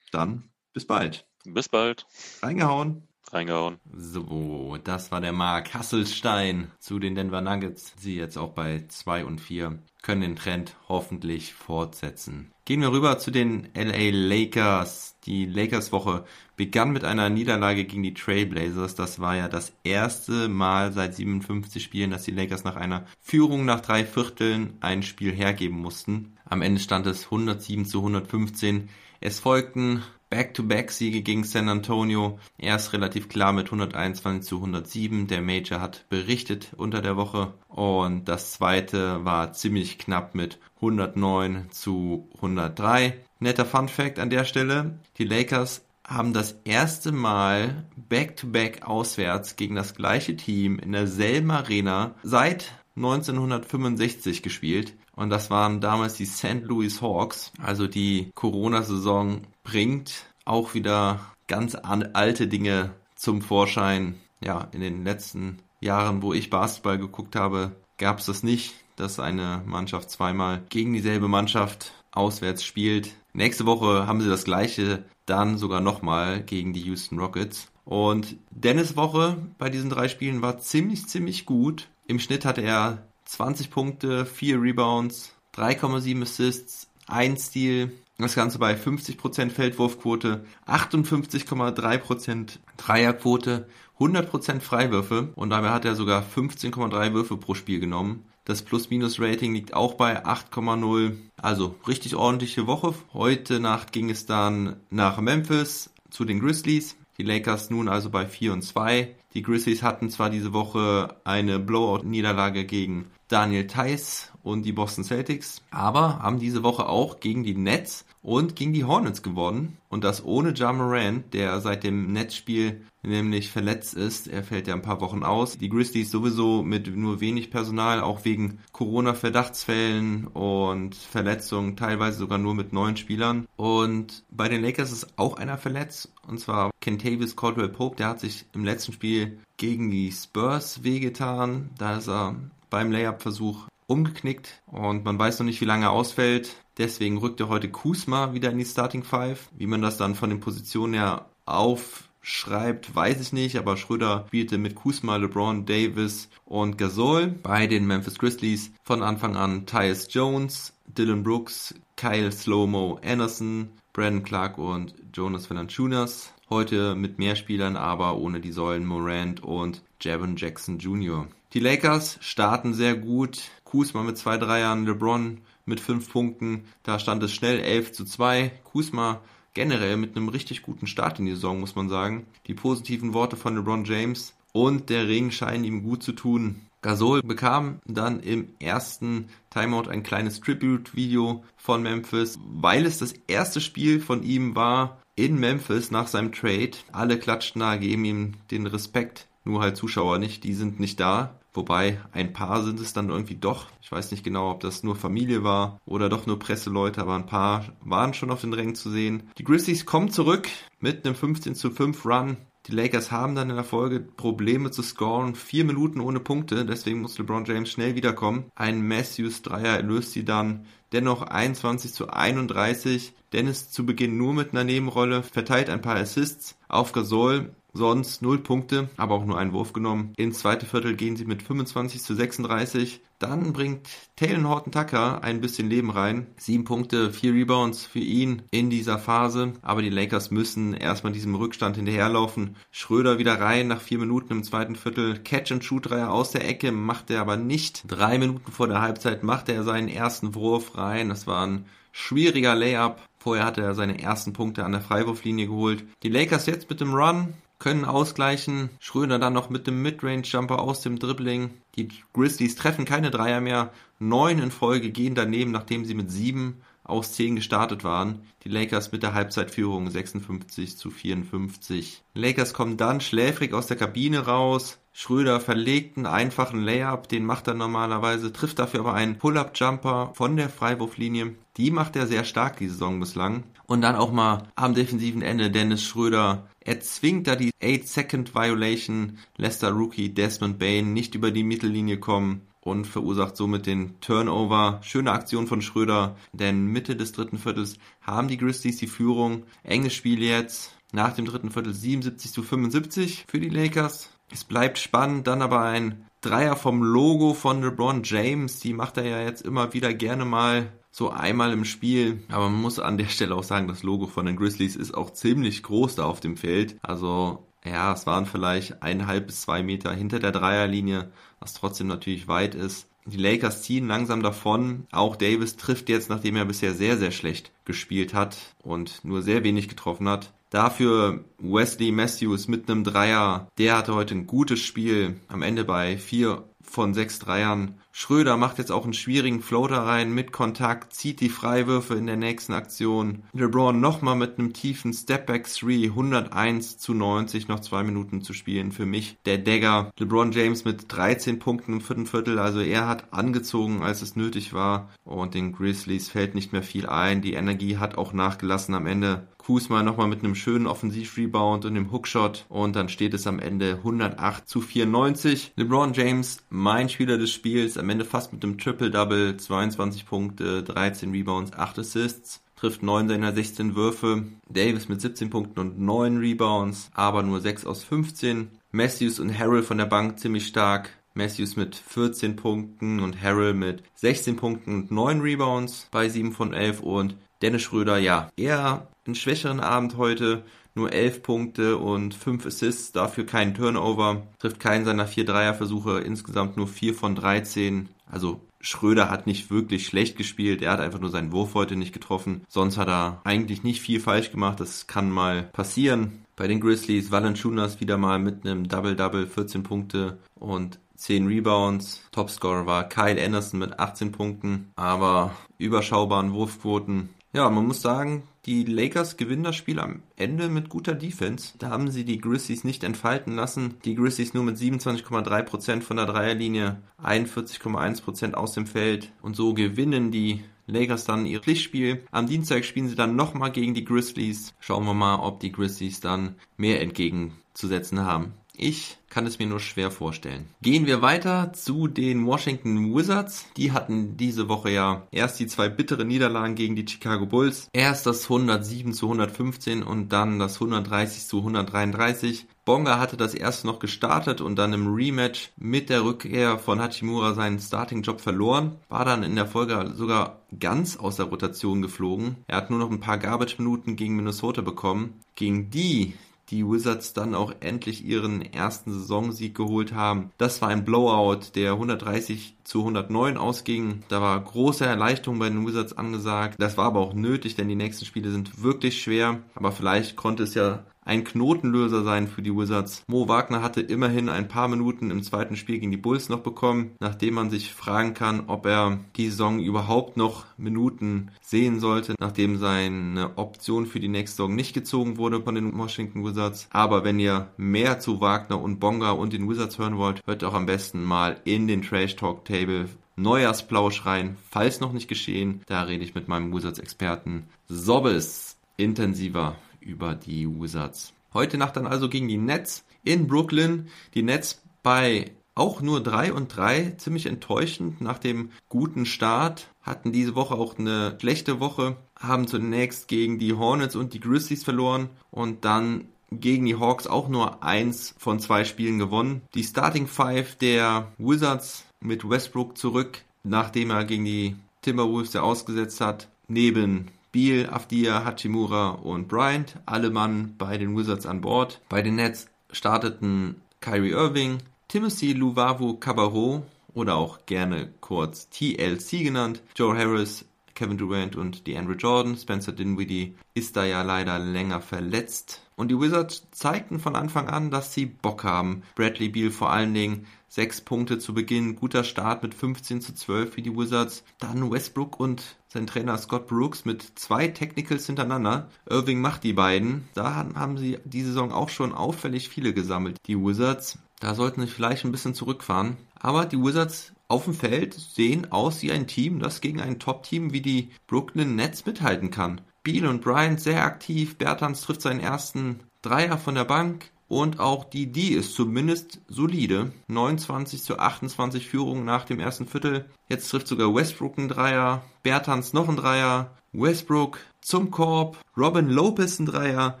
dann 0.12 0.50
bis 0.72 0.86
bald. 0.86 1.29
Bis 1.44 1.68
bald. 1.68 2.06
Reingehauen. 2.42 3.02
Reingehauen. 3.32 3.78
So, 3.92 4.76
das 4.82 5.12
war 5.12 5.20
der 5.20 5.32
Mark 5.32 5.72
Hasselstein 5.72 6.72
zu 6.80 6.98
den 6.98 7.14
Denver 7.14 7.40
Nuggets. 7.40 7.94
Sie 7.96 8.16
jetzt 8.16 8.36
auch 8.36 8.50
bei 8.50 8.84
2 8.88 9.24
und 9.24 9.40
4 9.40 9.78
können 10.02 10.22
den 10.22 10.36
Trend 10.36 10.76
hoffentlich 10.88 11.54
fortsetzen. 11.54 12.50
Gehen 12.64 12.80
wir 12.80 12.90
rüber 12.90 13.18
zu 13.18 13.30
den 13.30 13.68
LA 13.74 14.10
Lakers. 14.10 15.16
Die 15.24 15.46
Lakers-Woche 15.46 16.24
begann 16.56 16.90
mit 16.90 17.04
einer 17.04 17.30
Niederlage 17.30 17.84
gegen 17.84 18.02
die 18.02 18.14
Trailblazers. 18.14 18.94
Das 18.94 19.20
war 19.20 19.36
ja 19.36 19.48
das 19.48 19.72
erste 19.84 20.48
Mal 20.48 20.92
seit 20.92 21.14
57 21.14 21.82
Spielen, 21.82 22.10
dass 22.10 22.24
die 22.24 22.32
Lakers 22.32 22.64
nach 22.64 22.76
einer 22.76 23.06
Führung 23.20 23.64
nach 23.64 23.80
drei 23.80 24.04
Vierteln 24.04 24.76
ein 24.80 25.02
Spiel 25.02 25.32
hergeben 25.32 25.78
mussten. 25.78 26.36
Am 26.44 26.62
Ende 26.62 26.80
stand 26.80 27.06
es 27.06 27.26
107 27.26 27.84
zu 27.84 27.98
115. 27.98 28.88
Es 29.20 29.38
folgten 29.38 30.02
Back-to-Back-Siege 30.30 31.22
gegen 31.22 31.44
San 31.44 31.68
Antonio. 31.68 32.38
Erst 32.56 32.92
relativ 32.92 33.28
klar 33.28 33.52
mit 33.52 33.66
121 33.66 34.48
zu 34.48 34.56
107. 34.56 35.26
Der 35.26 35.42
Major 35.42 35.80
hat 35.80 36.06
berichtet 36.08 36.68
unter 36.76 37.02
der 37.02 37.16
Woche. 37.16 37.52
Und 37.68 38.26
das 38.28 38.52
zweite 38.52 39.24
war 39.24 39.52
ziemlich 39.52 39.98
knapp 39.98 40.34
mit 40.36 40.58
109 40.76 41.66
zu 41.70 42.28
103. 42.36 43.18
Netter 43.40 43.66
Fun 43.66 43.88
Fact 43.88 44.18
an 44.18 44.30
der 44.30 44.44
Stelle. 44.44 45.00
Die 45.18 45.24
Lakers 45.24 45.84
haben 46.06 46.32
das 46.32 46.60
erste 46.64 47.12
Mal 47.12 47.84
Back-to-Back 47.96 48.82
-back 48.82 48.84
auswärts 48.84 49.56
gegen 49.56 49.74
das 49.74 49.94
gleiche 49.94 50.36
Team 50.36 50.78
in 50.78 50.92
derselben 50.92 51.50
Arena 51.50 52.14
seit 52.22 52.72
1965 52.96 54.42
gespielt. 54.42 54.94
Und 55.14 55.30
das 55.30 55.50
waren 55.50 55.80
damals 55.80 56.14
die 56.14 56.24
St. 56.24 56.62
Louis 56.62 57.02
Hawks. 57.02 57.52
Also 57.62 57.86
die 57.86 58.30
Corona-Saison 58.34 59.42
bringt 59.62 60.26
auch 60.44 60.74
wieder 60.74 61.20
ganz 61.46 61.74
alte 61.74 62.48
Dinge 62.48 62.94
zum 63.14 63.42
Vorschein. 63.42 64.20
Ja, 64.42 64.68
in 64.72 64.80
den 64.80 65.04
letzten 65.04 65.58
Jahren, 65.80 66.22
wo 66.22 66.32
ich 66.32 66.50
Basketball 66.50 66.98
geguckt 66.98 67.36
habe, 67.36 67.76
gab 67.98 68.18
es 68.18 68.26
das 68.26 68.42
nicht, 68.42 68.74
dass 68.96 69.20
eine 69.20 69.62
Mannschaft 69.66 70.10
zweimal 70.10 70.62
gegen 70.68 70.92
dieselbe 70.92 71.28
Mannschaft 71.28 71.92
auswärts 72.12 72.64
spielt. 72.64 73.14
Nächste 73.32 73.66
Woche 73.66 74.06
haben 74.06 74.20
sie 74.20 74.28
das 74.28 74.44
gleiche 74.44 75.04
dann 75.26 75.58
sogar 75.58 75.80
nochmal 75.80 76.42
gegen 76.42 76.72
die 76.72 76.82
Houston 76.82 77.18
Rockets. 77.18 77.68
Und 77.84 78.36
Dennis 78.50 78.96
Woche 78.96 79.36
bei 79.58 79.70
diesen 79.70 79.90
drei 79.90 80.08
Spielen 80.08 80.42
war 80.42 80.58
ziemlich, 80.58 81.06
ziemlich 81.06 81.46
gut. 81.46 81.88
Im 82.06 82.18
Schnitt 82.18 82.44
hatte 82.44 82.62
er 82.62 83.06
20 83.24 83.70
Punkte, 83.70 84.26
4 84.26 84.60
Rebounds, 84.60 85.34
3,7 85.54 86.22
Assists, 86.22 86.88
1 87.06 87.46
Steal, 87.48 87.92
das 88.22 88.34
Ganze 88.34 88.58
bei 88.58 88.74
50% 88.74 89.50
Feldwurfquote, 89.50 90.44
58,3% 90.66 92.58
Dreierquote, 92.76 93.68
100% 93.98 94.60
Freiwürfe 94.60 95.32
und 95.34 95.50
dabei 95.50 95.70
hat 95.70 95.84
er 95.84 95.94
sogar 95.94 96.22
15,3 96.22 97.12
Würfe 97.12 97.36
pro 97.36 97.54
Spiel 97.54 97.80
genommen. 97.80 98.24
Das 98.44 98.62
Plus-Minus-Rating 98.62 99.52
liegt 99.54 99.74
auch 99.74 99.94
bei 99.94 100.24
8,0. 100.24 101.16
Also 101.36 101.76
richtig 101.86 102.16
ordentliche 102.16 102.66
Woche. 102.66 102.94
Heute 103.12 103.60
Nacht 103.60 103.92
ging 103.92 104.10
es 104.10 104.26
dann 104.26 104.80
nach 104.88 105.20
Memphis 105.20 105.90
zu 106.10 106.24
den 106.24 106.40
Grizzlies. 106.40 106.96
Die 107.18 107.22
Lakers 107.22 107.70
nun 107.70 107.88
also 107.88 108.08
bei 108.08 108.26
4 108.26 108.54
und 108.54 108.62
2. 108.62 109.14
Die 109.34 109.42
Grizzlies 109.42 109.82
hatten 109.82 110.10
zwar 110.10 110.30
diese 110.30 110.52
Woche 110.52 111.16
eine 111.24 111.58
Blowout-Niederlage 111.58 112.64
gegen 112.64 113.10
Daniel 113.28 113.66
Theiss 113.66 114.32
und 114.42 114.62
die 114.62 114.72
Boston 114.72 115.04
Celtics, 115.04 115.62
aber 115.70 116.18
haben 116.18 116.40
diese 116.40 116.64
Woche 116.64 116.88
auch 116.88 117.20
gegen 117.20 117.44
die 117.44 117.54
Nets 117.54 118.04
und 118.22 118.56
gegen 118.56 118.72
die 118.72 118.84
Hornets 118.84 119.22
gewonnen. 119.22 119.78
Und 119.88 120.04
das 120.04 120.24
ohne 120.24 120.54
Ja 120.54 120.72
Morant, 120.72 121.32
der 121.34 121.60
seit 121.60 121.84
dem 121.84 122.12
Netzspiel 122.12 122.82
nämlich 123.02 123.50
verletzt 123.50 123.94
ist. 123.94 124.28
Er 124.28 124.44
fällt 124.44 124.66
ja 124.66 124.74
ein 124.74 124.82
paar 124.82 125.00
Wochen 125.00 125.22
aus. 125.22 125.58
Die 125.58 125.68
Grizzlies 125.68 126.10
sowieso 126.10 126.62
mit 126.62 126.94
nur 126.94 127.20
wenig 127.20 127.50
Personal, 127.50 128.00
auch 128.00 128.24
wegen 128.24 128.58
Corona-Verdachtsfällen 128.72 130.26
und 130.28 130.94
Verletzungen, 130.94 131.76
teilweise 131.76 132.18
sogar 132.18 132.38
nur 132.38 132.54
mit 132.54 132.72
neun 132.72 132.96
Spielern. 132.96 133.46
Und 133.56 134.24
bei 134.30 134.48
den 134.48 134.62
Lakers 134.62 134.92
ist 134.92 135.18
auch 135.18 135.36
einer 135.36 135.58
verletzt, 135.58 136.12
und 136.28 136.38
zwar 136.38 136.70
Kentavious 136.80 137.36
Caldwell 137.36 137.70
Pope. 137.70 137.96
Der 137.96 138.08
hat 138.08 138.20
sich 138.20 138.44
im 138.52 138.64
letzten 138.64 138.92
Spiel 138.92 139.38
gegen 139.56 139.90
die 139.90 140.12
Spurs 140.12 140.84
wehgetan. 140.84 141.70
Da 141.78 141.96
ist 141.96 142.08
er 142.08 142.36
beim 142.68 142.92
Layup-Versuch 142.92 143.66
umgeknickt 143.90 144.62
und 144.66 145.04
man 145.04 145.18
weiß 145.18 145.40
noch 145.40 145.46
nicht, 145.46 145.60
wie 145.60 145.66
lange 145.66 145.86
er 145.86 145.90
ausfällt. 145.90 146.56
Deswegen 146.78 147.18
rückt 147.18 147.40
er 147.40 147.48
heute 147.48 147.68
Kusma 147.68 148.32
wieder 148.32 148.50
in 148.50 148.58
die 148.58 148.64
Starting 148.64 149.02
Five. 149.02 149.48
Wie 149.56 149.66
man 149.66 149.82
das 149.82 149.98
dann 149.98 150.14
von 150.14 150.30
den 150.30 150.40
Positionen 150.40 150.94
her 150.94 151.26
aufschreibt, 151.44 152.94
weiß 152.94 153.20
ich 153.20 153.32
nicht, 153.32 153.56
aber 153.56 153.76
Schröder 153.76 154.24
spielte 154.28 154.58
mit 154.58 154.76
Kusma, 154.76 155.16
LeBron, 155.16 155.66
Davis 155.66 156.28
und 156.44 156.78
Gasol. 156.78 157.26
Bei 157.26 157.66
den 157.66 157.86
Memphis 157.86 158.18
Grizzlies 158.18 158.72
von 158.84 159.02
Anfang 159.02 159.36
an 159.36 159.66
Tyus 159.66 160.06
Jones, 160.08 160.72
Dylan 160.86 161.24
Brooks, 161.24 161.74
Kyle 161.96 162.30
Slowmo 162.30 163.00
Anderson, 163.04 163.70
Brandon 163.92 164.22
Clark 164.22 164.56
und 164.56 164.94
Jonas 165.12 165.50
Valanciunas. 165.50 166.32
Heute 166.48 166.94
mit 166.94 167.18
mehr 167.18 167.34
Spielern, 167.34 167.76
aber 167.76 168.16
ohne 168.16 168.40
die 168.40 168.52
Säulen 168.52 168.86
Morant 168.86 169.42
und 169.42 169.82
Javon 170.00 170.36
Jackson 170.36 170.78
Jr. 170.78 171.26
Die 171.52 171.60
Lakers 171.60 172.16
starten 172.20 172.74
sehr 172.74 172.94
gut. 172.94 173.40
Kuzma 173.70 174.02
mit 174.02 174.18
zwei 174.18 174.36
Dreiern, 174.36 174.84
LeBron 174.84 175.38
mit 175.64 175.78
fünf 175.78 176.10
Punkten. 176.10 176.64
Da 176.82 176.98
stand 176.98 177.22
es 177.22 177.32
schnell 177.32 177.60
11 177.60 177.92
zu 177.92 178.04
2. 178.04 178.50
Kuzma 178.64 179.20
generell 179.54 179.96
mit 179.96 180.16
einem 180.16 180.28
richtig 180.28 180.62
guten 180.62 180.86
Start 180.86 181.20
in 181.20 181.26
die 181.26 181.34
Saison, 181.34 181.60
muss 181.60 181.76
man 181.76 181.88
sagen. 181.88 182.26
Die 182.48 182.54
positiven 182.54 183.14
Worte 183.14 183.36
von 183.36 183.54
LeBron 183.54 183.84
James 183.84 184.34
und 184.52 184.90
der 184.90 185.06
Ring 185.06 185.30
scheinen 185.30 185.64
ihm 185.64 185.84
gut 185.84 186.02
zu 186.02 186.12
tun. 186.12 186.66
Gasol 186.82 187.22
bekam 187.22 187.78
dann 187.84 188.20
im 188.20 188.48
ersten 188.58 189.28
Timeout 189.50 189.88
ein 189.88 190.02
kleines 190.02 190.40
Tribute-Video 190.40 191.44
von 191.56 191.82
Memphis, 191.82 192.38
weil 192.42 192.86
es 192.86 192.98
das 192.98 193.12
erste 193.28 193.60
Spiel 193.60 194.00
von 194.00 194.22
ihm 194.22 194.56
war 194.56 194.98
in 195.14 195.38
Memphis 195.38 195.90
nach 195.90 196.08
seinem 196.08 196.32
Trade. 196.32 196.72
Alle 196.90 197.18
klatschten 197.18 197.60
da, 197.60 197.76
geben 197.76 198.04
ihm 198.04 198.32
den 198.50 198.66
Respekt, 198.66 199.28
nur 199.44 199.60
halt 199.60 199.76
Zuschauer 199.76 200.18
nicht, 200.18 200.42
die 200.44 200.54
sind 200.54 200.80
nicht 200.80 200.98
da. 200.98 201.39
Wobei 201.52 202.00
ein 202.12 202.32
paar 202.32 202.62
sind 202.62 202.78
es 202.80 202.92
dann 202.92 203.08
irgendwie 203.08 203.36
doch. 203.36 203.66
Ich 203.82 203.90
weiß 203.90 204.10
nicht 204.12 204.22
genau, 204.22 204.50
ob 204.50 204.60
das 204.60 204.82
nur 204.82 204.96
Familie 204.96 205.42
war 205.42 205.80
oder 205.84 206.08
doch 206.08 206.26
nur 206.26 206.38
Presseleute, 206.38 207.00
aber 207.00 207.14
ein 207.14 207.26
paar 207.26 207.64
waren 207.80 208.14
schon 208.14 208.30
auf 208.30 208.40
den 208.40 208.52
Rängen 208.52 208.74
zu 208.74 208.90
sehen. 208.90 209.30
Die 209.38 209.44
Grizzlies 209.44 209.86
kommen 209.86 210.10
zurück 210.10 210.48
mit 210.78 211.04
einem 211.04 211.14
15 211.14 211.54
zu 211.54 211.70
5 211.70 212.04
Run. 212.06 212.36
Die 212.66 212.72
Lakers 212.72 213.10
haben 213.10 213.34
dann 213.34 213.48
in 213.48 213.56
der 213.56 213.64
Folge 213.64 214.00
Probleme 214.00 214.70
zu 214.70 214.82
scoren. 214.82 215.34
Vier 215.34 215.64
Minuten 215.64 215.98
ohne 215.98 216.20
Punkte, 216.20 216.66
deswegen 216.66 217.00
muss 217.00 217.18
LeBron 217.18 217.46
James 217.46 217.70
schnell 217.70 217.94
wiederkommen. 217.94 218.50
Ein 218.54 218.86
Matthews 218.86 219.42
Dreier 219.42 219.82
löst 219.82 220.12
sie 220.12 220.26
dann. 220.26 220.66
Dennoch 220.92 221.22
21 221.22 221.92
zu 221.92 222.10
31. 222.10 223.14
Dennis 223.32 223.70
zu 223.70 223.86
Beginn 223.86 224.18
nur 224.18 224.34
mit 224.34 224.52
einer 224.52 224.64
Nebenrolle, 224.64 225.22
verteilt 225.22 225.70
ein 225.70 225.80
paar 225.80 225.96
Assists 225.96 226.58
auf 226.68 226.92
Gasol. 226.92 227.54
Sonst 227.72 228.22
null 228.22 228.38
Punkte, 228.38 228.88
aber 228.96 229.14
auch 229.14 229.24
nur 229.24 229.38
einen 229.38 229.52
Wurf 229.52 229.72
genommen. 229.72 230.12
Ins 230.16 230.40
zweite 230.40 230.66
Viertel 230.66 230.96
gehen 230.96 231.16
sie 231.16 231.24
mit 231.24 231.42
25 231.42 232.02
zu 232.02 232.14
36. 232.14 233.00
Dann 233.20 233.52
bringt 233.52 233.86
Taylor 234.16 234.48
Horton 234.48 234.72
Tucker 234.72 235.22
ein 235.22 235.40
bisschen 235.40 235.68
Leben 235.68 235.90
rein. 235.90 236.28
Sieben 236.36 236.64
Punkte, 236.64 237.12
vier 237.12 237.34
Rebounds 237.34 237.84
für 237.84 237.98
ihn 237.98 238.42
in 238.50 238.70
dieser 238.70 238.98
Phase. 238.98 239.52
Aber 239.60 239.82
die 239.82 239.90
Lakers 239.90 240.30
müssen 240.30 240.72
erstmal 240.72 241.12
diesem 241.12 241.34
Rückstand 241.34 241.76
hinterherlaufen. 241.76 242.56
Schröder 242.70 243.18
wieder 243.18 243.38
rein 243.38 243.68
nach 243.68 243.82
vier 243.82 243.98
Minuten 243.98 244.32
im 244.32 244.42
zweiten 244.42 244.74
Viertel. 244.74 245.18
Catch 245.18 245.52
and 245.52 245.64
Shoot 245.64 245.90
Dreier 245.90 246.10
aus 246.10 246.30
der 246.30 246.48
Ecke 246.48 246.72
macht 246.72 247.10
er 247.10 247.20
aber 247.20 247.36
nicht. 247.36 247.84
Drei 247.86 248.18
Minuten 248.18 248.50
vor 248.50 248.68
der 248.68 248.80
Halbzeit 248.80 249.22
macht 249.22 249.48
er 249.50 249.64
seinen 249.64 249.88
ersten 249.88 250.34
Wurf 250.34 250.78
rein. 250.78 251.10
Das 251.10 251.26
war 251.26 251.46
ein 251.46 251.66
schwieriger 251.92 252.54
Layup. 252.54 253.02
Vorher 253.18 253.44
hatte 253.44 253.60
er 253.60 253.74
seine 253.74 254.02
ersten 254.02 254.32
Punkte 254.32 254.64
an 254.64 254.72
der 254.72 254.80
Freiwurflinie 254.80 255.46
geholt. 255.46 255.84
Die 256.02 256.08
Lakers 256.08 256.46
jetzt 256.46 256.70
mit 256.70 256.80
dem 256.80 256.94
Run 256.94 257.34
können 257.60 257.84
ausgleichen. 257.84 258.70
Schröder 258.80 259.20
dann 259.20 259.34
noch 259.34 259.50
mit 259.50 259.68
dem 259.68 259.80
Midrange-Jumper 259.82 260.58
aus 260.58 260.80
dem 260.80 260.98
Dribbling. 260.98 261.50
Die 261.76 261.88
Grizzlies 262.12 262.56
treffen 262.56 262.84
keine 262.84 263.12
Dreier 263.12 263.40
mehr. 263.40 263.72
Neun 264.00 264.40
in 264.40 264.50
Folge 264.50 264.90
gehen 264.90 265.14
daneben, 265.14 265.52
nachdem 265.52 265.84
sie 265.84 265.94
mit 265.94 266.10
sieben 266.10 266.62
aus 266.82 267.12
10 267.12 267.36
gestartet 267.36 267.84
waren. 267.84 268.22
Die 268.44 268.48
Lakers 268.48 268.92
mit 268.92 269.02
der 269.02 269.14
Halbzeitführung 269.14 269.90
56 269.90 270.76
zu 270.76 270.90
54. 270.90 272.02
Lakers 272.14 272.52
kommen 272.52 272.76
dann 272.76 273.00
schläfrig 273.00 273.52
aus 273.52 273.66
der 273.66 273.76
Kabine 273.76 274.26
raus. 274.26 274.78
Schröder 274.92 275.40
verlegt 275.40 275.96
einen 275.96 276.06
einfachen 276.06 276.62
Layup, 276.62 277.08
den 277.08 277.24
macht 277.24 277.46
er 277.46 277.54
normalerweise, 277.54 278.32
trifft 278.32 278.58
dafür 278.58 278.80
aber 278.80 278.94
einen 278.94 279.18
Pull-Up-Jumper 279.18 280.12
von 280.14 280.36
der 280.36 280.48
Freiwurflinie. 280.48 281.34
Die 281.60 281.70
macht 281.70 281.94
er 281.94 282.06
sehr 282.06 282.24
stark 282.24 282.56
die 282.56 282.68
Saison 282.68 282.98
bislang. 283.00 283.44
Und 283.66 283.82
dann 283.82 283.94
auch 283.94 284.12
mal 284.12 284.44
am 284.54 284.72
defensiven 284.72 285.20
Ende 285.20 285.50
Dennis 285.50 285.82
Schröder. 285.82 286.48
Er 286.60 286.80
zwingt 286.80 287.26
da 287.26 287.36
die 287.36 287.52
8-Second-Violation, 287.60 289.18
lässt 289.36 289.62
der 289.62 289.72
Rookie 289.72 290.08
Desmond 290.08 290.58
Bain 290.58 290.94
nicht 290.94 291.14
über 291.14 291.30
die 291.30 291.44
Mittellinie 291.44 291.98
kommen 291.98 292.48
und 292.62 292.86
verursacht 292.86 293.36
somit 293.36 293.66
den 293.66 294.00
Turnover. 294.00 294.80
Schöne 294.82 295.12
Aktion 295.12 295.46
von 295.46 295.60
Schröder, 295.60 296.16
denn 296.32 296.64
Mitte 296.64 296.96
des 296.96 297.12
dritten 297.12 297.36
Viertels 297.36 297.76
haben 298.00 298.28
die 298.28 298.38
Grizzlies 298.38 298.78
die 298.78 298.86
Führung. 298.86 299.44
Enges 299.62 299.92
Spiel 299.92 300.22
jetzt. 300.22 300.74
Nach 300.92 301.14
dem 301.14 301.26
dritten 301.26 301.50
Viertel 301.50 301.74
77 301.74 302.32
zu 302.32 302.42
75 302.42 303.26
für 303.28 303.38
die 303.38 303.50
Lakers. 303.50 304.08
Es 304.32 304.44
bleibt 304.44 304.78
spannend, 304.78 305.26
dann 305.26 305.42
aber 305.42 305.60
ein 305.60 306.06
Dreier 306.22 306.56
vom 306.56 306.82
Logo 306.82 307.34
von 307.34 307.60
LeBron 307.62 308.02
James. 308.02 308.60
Die 308.60 308.72
macht 308.72 308.96
er 308.96 309.04
ja 309.04 309.20
jetzt 309.20 309.42
immer 309.42 309.74
wieder 309.74 309.92
gerne 309.92 310.24
mal 310.24 310.72
so 310.90 311.10
einmal 311.10 311.52
im 311.52 311.64
Spiel. 311.64 312.22
Aber 312.28 312.48
man 312.48 312.60
muss 312.60 312.78
an 312.78 312.98
der 312.98 313.06
Stelle 313.06 313.34
auch 313.34 313.44
sagen, 313.44 313.68
das 313.68 313.82
Logo 313.82 314.06
von 314.06 314.26
den 314.26 314.36
Grizzlies 314.36 314.76
ist 314.76 314.94
auch 314.94 315.10
ziemlich 315.10 315.62
groß 315.62 315.96
da 315.96 316.04
auf 316.04 316.20
dem 316.20 316.36
Feld. 316.36 316.76
Also 316.82 317.46
ja, 317.64 317.92
es 317.92 318.06
waren 318.06 318.26
vielleicht 318.26 318.82
eineinhalb 318.82 319.26
bis 319.26 319.42
zwei 319.42 319.62
Meter 319.62 319.92
hinter 319.92 320.18
der 320.18 320.32
Dreierlinie, 320.32 321.10
was 321.38 321.54
trotzdem 321.54 321.86
natürlich 321.86 322.28
weit 322.28 322.54
ist. 322.54 322.86
Die 323.06 323.16
Lakers 323.16 323.62
ziehen 323.62 323.88
langsam 323.88 324.22
davon. 324.22 324.86
Auch 324.92 325.16
Davis 325.16 325.56
trifft 325.56 325.88
jetzt, 325.88 326.10
nachdem 326.10 326.36
er 326.36 326.44
bisher 326.44 326.74
sehr, 326.74 326.96
sehr 326.98 327.10
schlecht 327.10 327.50
gespielt 327.64 328.14
hat 328.14 328.36
und 328.62 329.04
nur 329.04 329.22
sehr 329.22 329.42
wenig 329.42 329.68
getroffen 329.68 330.08
hat. 330.08 330.32
Dafür 330.50 331.24
Wesley 331.38 331.92
Matthews 331.92 332.48
mit 332.48 332.68
einem 332.68 332.84
Dreier. 332.84 333.48
Der 333.58 333.78
hatte 333.78 333.94
heute 333.94 334.14
ein 334.14 334.26
gutes 334.26 334.60
Spiel. 334.60 335.20
Am 335.28 335.42
Ende 335.42 335.64
bei 335.64 335.96
vier 335.96 336.44
von 336.70 336.94
sechs 336.94 337.18
Dreiern 337.18 337.80
Schröder 337.92 338.36
macht 338.36 338.58
jetzt 338.58 338.70
auch 338.70 338.84
einen 338.84 338.94
schwierigen 338.94 339.42
Floater 339.42 339.78
rein 339.78 340.12
mit 340.12 340.30
Kontakt, 340.30 340.94
zieht 340.94 341.20
die 341.20 341.28
Freiwürfe 341.28 341.96
in 341.96 342.06
der 342.06 342.16
nächsten 342.16 342.52
Aktion. 342.52 343.24
LeBron 343.32 343.80
nochmal 343.80 344.14
mit 344.14 344.38
einem 344.38 344.52
tiefen 344.52 344.92
Stepback 344.92 345.48
3, 345.52 345.88
101 345.88 346.78
zu 346.78 346.94
90, 346.94 347.48
noch 347.48 347.60
zwei 347.60 347.82
Minuten 347.82 348.22
zu 348.22 348.32
spielen. 348.32 348.70
Für 348.70 348.86
mich 348.86 349.18
der 349.26 349.38
Dagger. 349.38 349.90
LeBron 349.98 350.30
James 350.30 350.64
mit 350.64 350.84
13 350.88 351.40
Punkten 351.40 351.74
im 351.74 351.80
vierten 351.80 352.06
Viertel, 352.06 352.38
also 352.38 352.60
er 352.60 352.86
hat 352.86 353.12
angezogen, 353.12 353.82
als 353.82 354.02
es 354.02 354.14
nötig 354.14 354.52
war. 354.52 354.90
Und 355.04 355.34
den 355.34 355.52
Grizzlies 355.52 356.08
fällt 356.08 356.36
nicht 356.36 356.52
mehr 356.52 356.62
viel 356.62 356.86
ein. 356.86 357.22
Die 357.22 357.34
Energie 357.34 357.78
hat 357.78 357.98
auch 357.98 358.12
nachgelassen 358.12 358.74
am 358.74 358.86
Ende. 358.86 359.26
Kuzma 359.40 359.82
nochmal 359.82 360.08
mit 360.08 360.22
einem 360.22 360.34
schönen 360.34 360.66
Offensivrebound 360.66 361.64
und 361.64 361.76
einem 361.76 361.90
Hookshot 361.90 362.46
und 362.48 362.76
dann 362.76 362.88
steht 362.88 363.14
es 363.14 363.26
am 363.26 363.38
Ende 363.38 363.78
108 363.78 364.48
zu 364.48 364.60
94. 364.60 365.52
LeBron 365.56 365.92
James, 365.92 366.44
mein 366.50 366.88
Spieler 366.88 367.18
des 367.18 367.32
Spiels, 367.32 367.76
am 367.78 367.90
Ende 367.90 368.04
fast 368.04 368.32
mit 368.32 368.44
einem 368.44 368.58
Triple-Double, 368.58 369.36
22 369.36 370.06
Punkte, 370.06 370.62
13 370.62 371.10
Rebounds, 371.10 371.52
8 371.52 371.80
Assists 371.80 372.42
trifft 372.60 372.82
9 372.82 373.08
seiner 373.08 373.32
16 373.32 373.74
Würfe. 373.74 374.24
Davis 374.48 374.88
mit 374.88 375.00
17 375.00 375.30
Punkten 375.30 375.60
und 375.60 375.80
9 375.80 376.18
Rebounds, 376.18 376.90
aber 376.94 377.22
nur 377.22 377.40
6 377.40 377.64
aus 377.64 377.82
15. 377.84 378.50
Matthews 378.70 379.18
und 379.18 379.36
Harrell 379.36 379.62
von 379.62 379.78
der 379.78 379.86
Bank 379.86 380.18
ziemlich 380.18 380.46
stark. 380.46 380.90
Matthews 381.14 381.56
mit 381.56 381.74
14 381.74 382.36
Punkten 382.36 383.00
und 383.00 383.20
Harrell 383.20 383.54
mit 383.54 383.82
16 383.94 384.36
Punkten 384.36 384.74
und 384.74 384.90
9 384.90 385.22
Rebounds 385.22 385.88
bei 385.90 386.08
7 386.08 386.32
von 386.32 386.52
11 386.52 386.80
und 386.80 387.16
Dennis 387.42 387.62
Schröder, 387.62 387.98
ja, 387.98 388.30
eher 388.36 388.86
einen 389.06 389.14
schwächeren 389.14 389.60
Abend 389.60 389.96
heute. 389.96 390.44
Nur 390.74 390.92
11 390.92 391.22
Punkte 391.22 391.78
und 391.78 392.14
5 392.14 392.46
Assists, 392.46 392.92
dafür 392.92 393.26
kein 393.26 393.54
Turnover. 393.54 394.22
Trifft 394.38 394.60
keinen 394.60 394.84
seiner 394.84 395.06
4 395.06 395.24
Dreierversuche, 395.24 395.98
insgesamt 395.98 396.56
nur 396.56 396.68
4 396.68 396.94
von 396.94 397.16
13. 397.16 397.88
Also 398.06 398.40
Schröder 398.60 399.10
hat 399.10 399.26
nicht 399.26 399.50
wirklich 399.50 399.86
schlecht 399.86 400.16
gespielt, 400.16 400.62
er 400.62 400.72
hat 400.72 400.80
einfach 400.80 401.00
nur 401.00 401.10
seinen 401.10 401.32
Wurf 401.32 401.54
heute 401.54 401.76
nicht 401.76 401.92
getroffen. 401.92 402.42
Sonst 402.48 402.76
hat 402.76 402.88
er 402.88 403.20
eigentlich 403.24 403.62
nicht 403.62 403.80
viel 403.80 404.00
falsch 404.00 404.30
gemacht, 404.30 404.60
das 404.60 404.86
kann 404.86 405.10
mal 405.10 405.44
passieren. 405.44 406.24
Bei 406.36 406.46
den 406.46 406.60
Grizzlies 406.60 407.10
Valanciunas 407.10 407.80
wieder 407.80 407.96
mal 407.96 408.18
mit 408.18 408.46
einem 408.46 408.68
Double-Double, 408.68 409.26
14 409.26 409.62
Punkte 409.62 410.18
und 410.34 410.78
10 410.96 411.26
Rebounds. 411.26 412.02
Topscorer 412.12 412.66
war 412.66 412.88
Kyle 412.88 413.22
Anderson 413.22 413.60
mit 413.60 413.78
18 413.78 414.12
Punkten, 414.12 414.70
aber 414.76 415.32
überschaubaren 415.56 416.32
Wurfquoten. 416.34 417.08
Ja, 417.32 417.48
man 417.48 417.64
muss 417.64 417.80
sagen, 417.80 418.24
die 418.44 418.64
Lakers 418.64 419.16
gewinnen 419.16 419.44
das 419.44 419.54
Spiel 419.54 419.78
am 419.78 420.02
Ende 420.16 420.48
mit 420.48 420.68
guter 420.68 420.94
Defense. 420.94 421.54
Da 421.58 421.70
haben 421.70 421.88
sie 421.88 422.04
die 422.04 422.20
Grizzlies 422.20 422.64
nicht 422.64 422.82
entfalten 422.82 423.36
lassen. 423.36 423.76
Die 423.84 423.94
Grizzlies 423.94 424.34
nur 424.34 424.42
mit 424.42 424.56
27,3% 424.56 425.82
von 425.82 425.96
der 425.96 426.06
Dreierlinie, 426.06 426.80
41,1% 427.00 428.34
aus 428.34 428.54
dem 428.54 428.66
Feld. 428.66 429.12
Und 429.22 429.36
so 429.36 429.54
gewinnen 429.54 430.10
die 430.10 430.42
Lakers 430.66 431.04
dann 431.04 431.24
ihr 431.24 431.40
Pflichtspiel. 431.40 432.02
Am 432.10 432.26
Dienstag 432.26 432.64
spielen 432.64 432.88
sie 432.88 432.96
dann 432.96 433.14
nochmal 433.14 433.52
gegen 433.52 433.74
die 433.74 433.84
Grizzlies. 433.84 434.54
Schauen 434.58 434.84
wir 434.84 434.94
mal, 434.94 435.20
ob 435.20 435.38
die 435.38 435.52
Grizzlies 435.52 436.00
dann 436.00 436.34
mehr 436.56 436.80
entgegenzusetzen 436.80 438.00
haben. 438.00 438.32
Ich 438.62 438.98
kann 439.08 439.24
es 439.24 439.38
mir 439.38 439.46
nur 439.46 439.58
schwer 439.58 439.90
vorstellen. 439.90 440.44
Gehen 440.60 440.84
wir 440.84 441.00
weiter 441.00 441.54
zu 441.54 441.88
den 441.88 442.26
Washington 442.26 442.94
Wizards. 442.94 443.46
Die 443.56 443.72
hatten 443.72 444.18
diese 444.18 444.50
Woche 444.50 444.70
ja 444.70 445.06
erst 445.10 445.40
die 445.40 445.46
zwei 445.46 445.70
bittere 445.70 446.04
Niederlagen 446.04 446.56
gegen 446.56 446.76
die 446.76 446.86
Chicago 446.86 447.24
Bulls. 447.24 447.70
Erst 447.72 448.04
das 448.04 448.24
107 448.24 448.92
zu 448.92 449.06
115 449.06 449.82
und 449.82 450.10
dann 450.10 450.38
das 450.38 450.56
130 450.56 451.26
zu 451.26 451.38
133. 451.38 452.48
Bonga 452.66 452.98
hatte 452.98 453.16
das 453.16 453.32
erste 453.32 453.66
noch 453.66 453.78
gestartet 453.78 454.42
und 454.42 454.56
dann 454.56 454.74
im 454.74 454.92
Rematch 454.92 455.52
mit 455.56 455.88
der 455.88 456.04
Rückkehr 456.04 456.58
von 456.58 456.82
Hachimura 456.82 457.32
seinen 457.32 457.60
Starting-Job 457.60 458.20
verloren. 458.20 458.76
War 458.90 459.06
dann 459.06 459.22
in 459.22 459.36
der 459.36 459.46
Folge 459.46 459.94
sogar 459.96 460.42
ganz 460.60 460.98
aus 460.98 461.16
der 461.16 461.26
Rotation 461.26 461.80
geflogen. 461.80 462.36
Er 462.46 462.58
hat 462.58 462.68
nur 462.68 462.78
noch 462.78 462.90
ein 462.90 463.00
paar 463.00 463.16
Garbage-Minuten 463.16 463.96
gegen 463.96 464.16
Minnesota 464.16 464.60
bekommen. 464.60 465.14
Gegen 465.34 465.70
die 465.70 466.12
die 466.50 466.66
Wizards 466.66 467.12
dann 467.12 467.34
auch 467.34 467.54
endlich 467.60 468.04
ihren 468.04 468.42
ersten 468.42 468.92
Saisonsieg 468.92 469.54
geholt 469.54 469.94
haben. 469.94 470.30
Das 470.38 470.60
war 470.62 470.68
ein 470.68 470.84
Blowout, 470.84 471.54
der 471.54 471.72
130 471.72 472.56
zu 472.64 472.80
109 472.80 473.36
ausging. 473.36 474.02
Da 474.08 474.20
war 474.20 474.40
große 474.40 474.84
Erleichterung 474.84 475.38
bei 475.38 475.48
den 475.48 475.66
Wizards 475.66 475.96
angesagt. 475.96 476.56
Das 476.58 476.76
war 476.76 476.86
aber 476.86 477.00
auch 477.00 477.14
nötig, 477.14 477.54
denn 477.54 477.68
die 477.68 477.76
nächsten 477.76 478.04
Spiele 478.04 478.30
sind 478.30 478.62
wirklich 478.62 479.02
schwer. 479.02 479.38
Aber 479.54 479.72
vielleicht 479.72 480.16
konnte 480.16 480.42
es 480.42 480.54
ja 480.54 480.84
ein 481.04 481.24
Knotenlöser 481.24 482.04
sein 482.04 482.28
für 482.28 482.42
die 482.42 482.54
Wizards. 482.54 483.02
Mo 483.06 483.28
Wagner 483.28 483.62
hatte 483.62 483.80
immerhin 483.80 484.28
ein 484.28 484.48
paar 484.48 484.68
Minuten 484.68 485.10
im 485.10 485.22
zweiten 485.22 485.56
Spiel 485.56 485.78
gegen 485.78 485.90
die 485.90 485.96
Bulls 485.96 486.28
noch 486.28 486.40
bekommen, 486.40 486.92
nachdem 487.00 487.34
man 487.34 487.50
sich 487.50 487.72
fragen 487.72 488.14
kann, 488.14 488.44
ob 488.46 488.66
er 488.66 488.98
die 489.16 489.28
Saison 489.30 489.60
überhaupt 489.60 490.16
noch 490.16 490.46
Minuten 490.56 491.30
sehen 491.40 491.80
sollte, 491.80 492.14
nachdem 492.20 492.58
seine 492.58 493.36
Option 493.36 493.86
für 493.86 494.00
die 494.00 494.08
nächste 494.08 494.36
Saison 494.36 494.54
nicht 494.54 494.74
gezogen 494.74 495.16
wurde 495.16 495.42
von 495.42 495.54
den 495.54 495.76
Washington 495.76 496.24
Wizards. 496.24 496.68
Aber 496.70 497.04
wenn 497.04 497.18
ihr 497.18 497.48
mehr 497.56 497.98
zu 497.98 498.20
Wagner 498.20 498.60
und 498.60 498.78
Bonga 498.78 499.12
und 499.12 499.32
den 499.32 499.48
Wizards 499.48 499.78
hören 499.78 499.96
wollt, 499.96 500.22
hört 500.26 500.44
auch 500.44 500.54
am 500.54 500.66
besten 500.66 501.02
mal 501.02 501.40
in 501.44 501.66
den 501.66 501.82
Trash 501.82 502.16
Talk 502.16 502.44
Table 502.44 502.88
Neujahrsplausch 503.16 504.06
rein, 504.06 504.36
falls 504.48 504.80
noch 504.80 504.92
nicht 504.92 505.08
geschehen. 505.08 505.60
Da 505.66 505.82
rede 505.82 506.04
ich 506.04 506.14
mit 506.14 506.28
meinem 506.28 506.54
Wizards-Experten 506.54 507.44
Sobbes 507.68 508.56
intensiver 508.76 509.56
über 509.80 510.14
die 510.14 510.48
Wizards. 510.48 511.12
Heute 511.32 511.58
Nacht 511.58 511.76
dann 511.76 511.86
also 511.86 512.08
gegen 512.08 512.28
die 512.28 512.38
Nets 512.38 512.84
in 513.04 513.26
Brooklyn. 513.26 513.88
Die 514.14 514.22
Nets 514.22 514.62
bei 514.82 515.32
auch 515.54 515.82
nur 515.82 516.02
3 516.02 516.32
und 516.32 516.56
3, 516.56 516.94
ziemlich 516.96 517.26
enttäuschend 517.26 518.00
nach 518.00 518.18
dem 518.18 518.50
guten 518.68 519.04
Start. 519.04 519.68
Hatten 519.82 520.12
diese 520.12 520.34
Woche 520.34 520.54
auch 520.54 520.78
eine 520.78 521.16
schlechte 521.20 521.60
Woche, 521.60 521.96
haben 522.18 522.46
zunächst 522.46 523.08
gegen 523.08 523.38
die 523.38 523.54
Hornets 523.54 523.96
und 523.96 524.14
die 524.14 524.20
Grizzlies 524.20 524.64
verloren 524.64 525.10
und 525.30 525.64
dann 525.64 526.06
gegen 526.30 526.64
die 526.64 526.76
Hawks 526.76 527.06
auch 527.06 527.28
nur 527.28 527.62
eins 527.62 528.14
von 528.16 528.38
zwei 528.38 528.64
Spielen 528.64 528.98
gewonnen. 528.98 529.42
Die 529.54 529.64
Starting 529.64 530.06
Five 530.06 530.56
der 530.56 531.08
Wizards 531.18 531.84
mit 532.00 532.28
Westbrook 532.28 532.78
zurück, 532.78 533.22
nachdem 533.42 533.90
er 533.90 534.04
gegen 534.04 534.24
die 534.24 534.56
Timberwolves 534.82 535.32
ja 535.32 535.42
ausgesetzt 535.42 536.00
hat. 536.00 536.28
Neben 536.48 537.08
Beal, 537.32 537.70
Afdia, 537.70 538.24
Hachimura 538.24 538.90
und 538.90 539.28
Bryant, 539.28 539.76
alle 539.86 540.10
Mann 540.10 540.54
bei 540.58 540.78
den 540.78 540.96
Wizards 540.96 541.26
an 541.26 541.40
Bord. 541.40 541.80
Bei 541.88 542.02
den 542.02 542.16
Nets 542.16 542.48
starteten 542.72 543.62
Kyrie 543.80 544.10
Irving, 544.10 544.58
Timothy 544.88 545.32
Luvavu 545.32 545.94
Cabarro 545.94 546.64
oder 546.94 547.14
auch 547.16 547.46
gerne 547.46 547.92
kurz 548.00 548.50
TLC 548.50 549.22
genannt, 549.22 549.62
Joe 549.76 549.96
Harris, 549.96 550.44
Kevin 550.74 550.96
Durant 550.96 551.36
und 551.36 551.66
DeAndre 551.66 551.92
Jordan. 551.92 552.36
Spencer 552.36 552.72
Dinwiddie 552.72 553.34
ist 553.52 553.76
da 553.76 553.84
ja 553.84 554.00
leider 554.00 554.38
länger 554.38 554.80
verletzt. 554.80 555.60
Und 555.76 555.88
die 555.88 556.00
Wizards 556.00 556.48
zeigten 556.52 556.98
von 557.00 557.16
Anfang 557.16 557.48
an, 557.48 557.70
dass 557.70 557.92
sie 557.92 558.06
Bock 558.06 558.44
haben. 558.44 558.82
Bradley 558.94 559.28
Beal 559.28 559.50
vor 559.50 559.70
allen 559.70 559.92
Dingen 559.92 560.26
sechs 560.48 560.80
Punkte 560.80 561.18
zu 561.18 561.34
Beginn, 561.34 561.76
guter 561.76 562.02
Start 562.02 562.42
mit 562.42 562.54
15 562.54 563.02
zu 563.02 563.14
12 563.14 563.54
für 563.54 563.62
die 563.62 563.76
Wizards. 563.76 564.24
Dann 564.38 564.70
Westbrook 564.70 565.20
und 565.20 565.56
sein 565.72 565.86
Trainer 565.86 566.18
Scott 566.18 566.48
Brooks 566.48 566.84
mit 566.84 567.02
zwei 567.14 567.48
Technicals 567.48 568.06
hintereinander. 568.06 568.68
Irving 568.88 569.20
macht 569.20 569.44
die 569.44 569.52
beiden. 569.52 570.08
Da 570.14 570.34
haben 570.34 570.76
sie 570.76 570.98
die 571.04 571.22
Saison 571.22 571.52
auch 571.52 571.68
schon 571.68 571.92
auffällig 571.92 572.48
viele 572.48 572.74
gesammelt. 572.74 573.18
Die 573.26 573.38
Wizards, 573.38 573.98
da 574.18 574.34
sollten 574.34 574.62
sie 574.62 574.66
vielleicht 574.66 575.04
ein 575.04 575.12
bisschen 575.12 575.34
zurückfahren. 575.34 575.96
Aber 576.18 576.44
die 576.44 576.58
Wizards 576.58 577.12
auf 577.28 577.44
dem 577.44 577.54
Feld 577.54 577.94
sehen 577.94 578.50
aus 578.50 578.82
wie 578.82 578.90
ein 578.90 579.06
Team, 579.06 579.38
das 579.38 579.60
gegen 579.60 579.80
ein 579.80 580.00
Top-Team 580.00 580.52
wie 580.52 580.60
die 580.60 580.90
Brooklyn 581.06 581.54
Nets 581.54 581.86
mithalten 581.86 582.30
kann. 582.30 582.60
Beal 582.82 583.06
und 583.06 583.22
Bryant 583.22 583.60
sehr 583.60 583.84
aktiv, 583.84 584.36
Bertans 584.38 584.80
trifft 584.80 585.02
seinen 585.02 585.20
ersten 585.20 585.80
Dreier 586.02 586.38
von 586.38 586.54
der 586.56 586.64
Bank 586.64 587.10
und 587.30 587.60
auch 587.60 587.84
die 587.84 588.10
D 588.10 588.30
ist 588.30 588.54
zumindest 588.54 589.20
solide. 589.28 589.92
29 590.08 590.82
zu 590.82 590.98
28 590.98 591.68
Führung 591.68 592.04
nach 592.04 592.24
dem 592.24 592.40
ersten 592.40 592.66
Viertel. 592.66 593.08
Jetzt 593.28 593.48
trifft 593.48 593.68
sogar 593.68 593.94
Westbrook 593.94 594.36
einen 594.36 594.48
Dreier, 594.48 595.04
Bertans 595.22 595.72
noch 595.72 595.86
einen 595.86 595.96
Dreier, 595.96 596.50
Westbrook 596.72 597.38
zum 597.60 597.92
Korb, 597.92 598.36
Robin 598.56 598.88
Lopez 598.88 599.38
ein 599.38 599.46
Dreier, 599.46 600.00